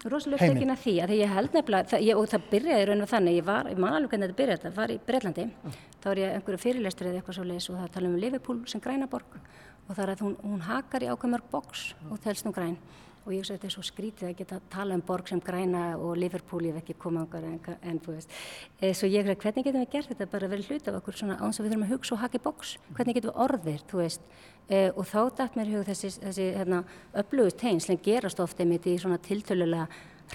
Rósalega 0.00 0.46
upptekinn 0.46 0.72
af 0.72 0.80
því 0.80 0.92
að 1.04 1.10
ég 1.12 1.28
held 1.28 1.52
nefnilega, 1.52 1.88
það, 1.90 2.04
ég, 2.06 2.16
og 2.16 2.28
það 2.32 2.44
byrjaði 2.54 2.84
raun 2.88 3.04
og 3.04 3.08
þannig, 3.10 3.34
ég 3.36 3.44
var, 3.44 3.66
ég 3.68 3.80
man 3.82 3.96
alveg 3.98 4.14
hvernig 4.14 4.30
þetta 4.30 4.38
byrjaði, 4.38 4.62
það 4.62 4.78
var 4.78 4.92
í 4.94 4.96
Breitlandi, 5.10 5.44
mm. 5.50 5.74
þá 6.00 6.06
er 6.10 6.20
ég 6.22 6.36
einhverju 6.38 6.60
fyrirlestur 6.62 7.08
eða 7.10 7.20
eitthvað 7.20 7.36
svo 7.36 7.44
leiðis 7.44 7.66
og 7.68 7.76
það 7.76 7.90
tala 7.98 8.08
um 8.08 8.14
Liverpool 8.22 8.62
sem 8.72 8.80
grænaborg 8.80 9.36
og 9.36 9.90
það 9.90 10.02
er 10.06 10.12
að 10.14 10.22
hún, 10.24 10.38
hún 10.40 10.64
hakar 10.64 11.04
í 11.04 11.10
ákveðmörg 11.12 11.52
boks 11.52 11.84
og 12.08 12.22
telst 12.24 12.48
nú 12.48 12.54
græn 12.56 12.78
og 13.24 13.32
ég 13.34 13.42
að 13.44 13.56
þetta 13.56 13.68
er 13.68 13.74
svo 13.74 13.84
skrítið 13.84 14.28
að 14.28 14.36
geta 14.38 14.58
tala 14.72 14.96
um 14.96 15.02
borg 15.06 15.28
sem 15.28 15.40
græna 15.44 15.82
og 16.00 16.14
Liverpool 16.18 16.64
ég 16.68 16.76
veit 16.76 16.84
ekki 16.84 16.96
koma 17.00 17.24
ángar 17.24 17.44
en, 17.46 17.58
en 17.82 17.98
þú 18.00 18.14
veist. 18.16 18.36
E, 18.80 18.92
svo 18.96 19.10
ég 19.10 19.26
veist 19.28 19.42
hvernig 19.44 19.66
getum 19.66 19.84
við 19.84 19.90
gert 19.92 20.12
þetta 20.12 20.28
bara 20.32 20.50
vera 20.50 20.66
hlut 20.68 20.88
af 20.88 21.00
okkur 21.00 21.18
svona 21.20 21.38
áns 21.40 21.60
að 21.60 21.66
við 21.66 21.74
þurfum 21.74 21.86
að 21.86 21.92
hugsa 21.94 22.14
og 22.16 22.22
haka 22.24 22.40
í 22.40 22.44
boks 22.46 22.76
hvernig 22.96 23.18
getum 23.18 23.32
við 23.32 23.42
orðir, 23.46 23.84
þú 23.90 24.00
veist? 24.00 24.30
E, 24.70 24.84
og 24.94 25.10
þá 25.10 25.20
dætt 25.40 25.58
mér 25.58 25.74
hug 25.74 25.90
þessi, 25.90 26.12
þessi 26.22 26.48
hérna, 26.56 26.84
upplögust 27.22 27.66
sem 27.86 28.00
gerast 28.04 28.40
ofta 28.40 28.64
mitt 28.64 28.88
í 28.88 28.96
svona 28.98 29.20
tiltölulega 29.20 29.88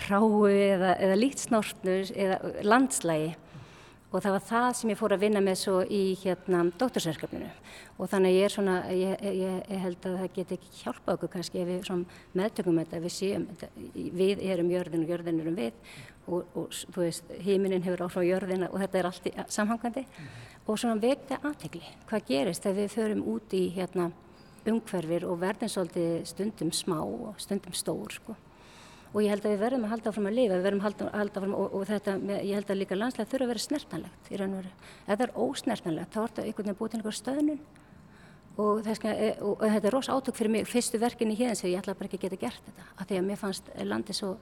ráu 0.09 0.45
eða, 0.51 0.95
eða 0.99 1.17
lítsnortnur 1.19 2.11
eða 2.13 2.39
landslægi 2.67 3.33
og 4.11 4.21
það 4.23 4.35
var 4.35 4.43
það 4.47 4.67
sem 4.79 4.91
ég 4.91 4.99
fór 4.99 5.15
að 5.15 5.23
vinna 5.25 5.41
með 5.43 5.57
svo 5.59 5.79
í 5.83 6.01
hérna 6.21 6.61
dóttursverkefninu 6.79 7.49
og 7.97 8.09
þannig 8.11 8.35
ég 8.37 8.47
er 8.47 8.53
svona, 8.53 8.75
ég, 8.93 9.21
ég, 9.25 9.61
ég 9.71 9.81
held 9.81 10.07
að 10.07 10.17
það 10.21 10.33
geti 10.35 10.57
ekki 10.57 10.73
hjálpa 10.81 11.15
okkur 11.15 11.31
kannski 11.35 11.61
ef 11.61 11.69
við 11.69 12.05
meðtökum 12.35 12.79
þetta, 12.81 13.01
við 13.03 13.15
séum 13.15 13.47
við 13.95 14.43
erum 14.45 14.71
jörðin 14.71 15.05
og 15.05 15.13
jörðin 15.13 15.41
erum 15.43 15.57
við. 15.59 15.79
Og, 16.25 16.45
og 16.57 16.71
þú 16.73 17.03
veist, 17.03 17.33
heiminin 17.45 17.83
hefur 17.85 18.07
áhrá 18.07 18.23
jörðina 18.25 18.71
og 18.71 18.79
þetta 18.81 18.97
er 18.97 19.09
allt 19.11 19.27
í 19.29 19.33
samhangandi. 19.53 20.01
Mm 20.01 20.23
-hmm. 20.23 20.45
og 20.65 20.79
svona 20.79 21.01
vekta 21.01 21.37
aðtegli, 21.43 21.83
hvað 22.09 22.25
gerist 22.27 22.63
þegar 22.63 22.81
við 22.81 22.95
förum 22.95 23.27
út 23.33 23.53
í 23.53 23.69
hérna 23.75 24.11
umhverfir 24.65 25.25
og 25.25 25.39
verðin 25.39 25.69
svolítið 25.69 26.25
stundum 26.25 26.71
smá 26.71 26.99
og 27.03 27.35
stundum 27.37 27.73
stór 27.73 28.11
sko 28.11 28.35
og 29.15 29.23
ég 29.23 29.31
held 29.31 29.45
að 29.47 29.53
við 29.53 29.61
verðum 29.63 29.85
að 29.87 29.91
halda 29.93 30.11
áfram 30.11 30.25
að 30.27 30.35
lifa, 30.35 30.55
við 30.57 30.65
verðum 30.65 30.81
að 30.81 30.87
halda, 30.89 31.05
halda 31.15 31.39
áfram 31.39 31.53
og, 31.55 31.75
og 31.77 31.83
þetta, 31.87 32.15
ég 32.35 32.57
held 32.57 32.71
að 32.73 32.79
líka 32.81 32.97
landslega 32.97 33.31
þurfa 33.31 33.45
að 33.45 33.51
vera 33.53 33.63
snertanlegt 33.63 34.27
í 34.27 34.39
raun 34.41 34.55
og 34.55 34.59
veru. 34.59 34.71
Ef 35.05 35.11
það 35.13 35.23
er 35.25 35.33
ósnertanlegt 35.45 36.11
þá 36.11 36.19
er 36.19 36.27
þetta 36.33 36.43
einhvern 36.43 36.67
veginn 36.67 36.79
búið 36.81 36.91
til 36.91 36.99
einhver 36.99 37.15
stöðnun 37.15 37.61
og, 38.55 38.81
þess, 38.83 39.05
e, 39.11 39.29
og, 39.39 39.53
og 39.53 39.63
þetta 39.63 39.89
er 39.89 39.95
ros 39.95 40.09
átök 40.11 40.39
fyrir 40.39 40.51
mig, 40.51 40.67
fyrstu 40.67 40.99
verkin 40.99 41.31
í 41.31 41.37
hérna 41.39 41.55
sem 41.55 41.71
ég 41.71 41.79
ætla 41.79 41.95
bara 41.95 42.09
ekki 42.09 42.19
að 42.19 42.25
geta 42.27 42.41
gert 42.43 42.67
þetta, 42.67 42.87
af 42.95 43.07
því 43.07 43.19
að 43.19 43.29
mér 43.29 43.39
fannst 43.39 43.71
landi 43.87 44.15
svo 44.15 44.33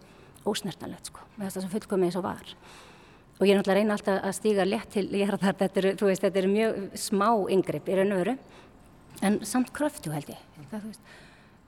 ósnertanlegt 0.49 1.11
sko, 1.11 1.25
með 1.37 1.47
þess 1.47 1.59
að 1.59 1.67
það 1.67 1.75
fullkomið 1.77 2.09
eins 2.09 2.17
og 2.19 2.25
var. 2.25 2.55
Og 3.39 3.45
ég 3.47 3.53
er 3.53 3.59
náttúrulega 3.59 3.79
reyna 3.79 3.97
alltaf 3.97 4.25
að 4.25 4.35
stíga 4.37 4.65
létt 4.67 4.91
til, 4.93 5.05
ég 5.13 5.29
er 5.29 5.37
að 5.37 5.45
þetta 5.61 5.81
er, 5.81 5.87
þú 5.97 6.09
veist, 6.09 6.25
þetta 6.25 6.41
er 6.41 6.49
mjög 6.51 6.81
smá 7.01 7.29
yngripp 7.55 7.89
í 7.89 7.97
raun 7.97 8.13
og 8.13 8.21
veru, 8.21 8.35
en 9.25 9.39
samt 9.47 9.73
kröftu 9.73 10.13
held 10.13 10.33
ég, 10.33 10.43
það. 10.73 10.89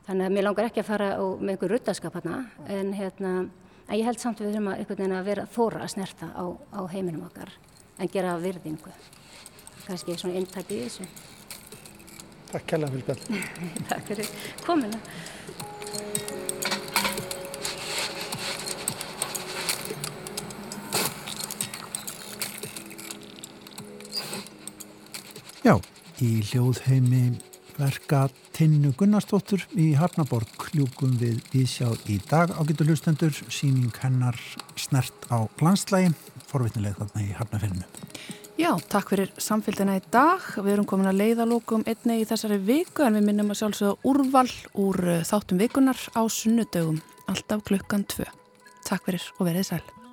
Þannig 0.05 0.27
að 0.27 0.33
mér 0.35 0.45
langar 0.45 0.67
ekki 0.69 0.81
að 0.83 0.89
fara 0.91 1.05
á, 1.17 1.25
með 1.41 1.55
einhver 1.55 1.71
ruttaskap 1.73 2.13
hérna 2.19 2.41
en, 2.69 2.91
hérna, 2.93 3.29
en 3.87 3.97
ég 3.97 4.05
held 4.05 4.19
samt 4.21 4.41
við 4.43 4.51
þurfum 4.53 4.67
að, 4.69 5.15
að 5.17 5.29
vera 5.31 5.45
þóra 5.55 5.81
að 5.81 5.93
snerta 5.95 6.29
á, 6.29 6.45
á 6.53 6.81
heiminum 6.91 7.25
okkar 7.25 7.55
en 7.97 8.11
gera 8.13 8.35
virðingu. 8.37 8.93
Kanski 9.87 10.17
svona 10.17 10.37
inntætt 10.37 10.69
í 10.73 10.83
þessu. 10.83 11.07
Takk 12.51 12.67
kærlega 12.69 12.93
Vilbjörn. 12.93 13.41
Takk 13.89 14.05
fyrir 14.11 14.29
komina. 14.65 15.01
Já, 25.65 25.79
í 26.21 26.31
hljóðheimi 26.45 27.54
verka 27.79 28.25
Tinnu 28.55 28.93
Gunnarsdóttur 28.97 29.65
í 29.75 29.91
Hafnaborg 29.99 30.69
ljúkum 30.75 31.17
við 31.19 31.41
viðsjá 31.53 31.91
í 32.11 32.19
dag. 32.29 32.53
Ágættu 32.55 32.87
hlustendur, 32.87 33.35
síning 33.49 33.93
hennar 34.01 34.39
snert 34.79 35.27
á 35.27 35.43
landslægi 35.61 36.13
forvitnileg 36.49 36.97
þarna 36.99 37.23
í 37.25 37.35
Hafnafyrinu 37.35 37.85
Já, 38.55 38.69
takk 38.87 39.09
fyrir 39.11 39.31
samfélgina 39.35 39.97
í 39.99 40.03
dag. 40.13 40.45
Við 40.55 40.77
erum 40.77 40.87
komin 40.87 41.09
að 41.11 41.19
leiða 41.19 41.47
lókum 41.49 41.83
einni 41.83 42.21
í 42.21 42.27
þessari 42.29 42.61
viku 42.63 43.03
en 43.03 43.19
við 43.19 43.27
minnum 43.27 43.51
að 43.51 43.59
sjálfsögða 43.59 43.97
úrval 44.07 44.47
úr 44.79 45.01
eh, 45.17 45.25
þáttum 45.27 45.59
vikunar 45.59 45.99
á 46.15 46.23
sunnudögum 46.31 47.03
alltaf 47.27 47.67
klukkan 47.67 48.07
tvö. 48.07 48.29
Takk 48.87 49.09
fyrir 49.09 49.27
og 49.35 49.49
verið 49.49 49.71
sæl 49.73 50.04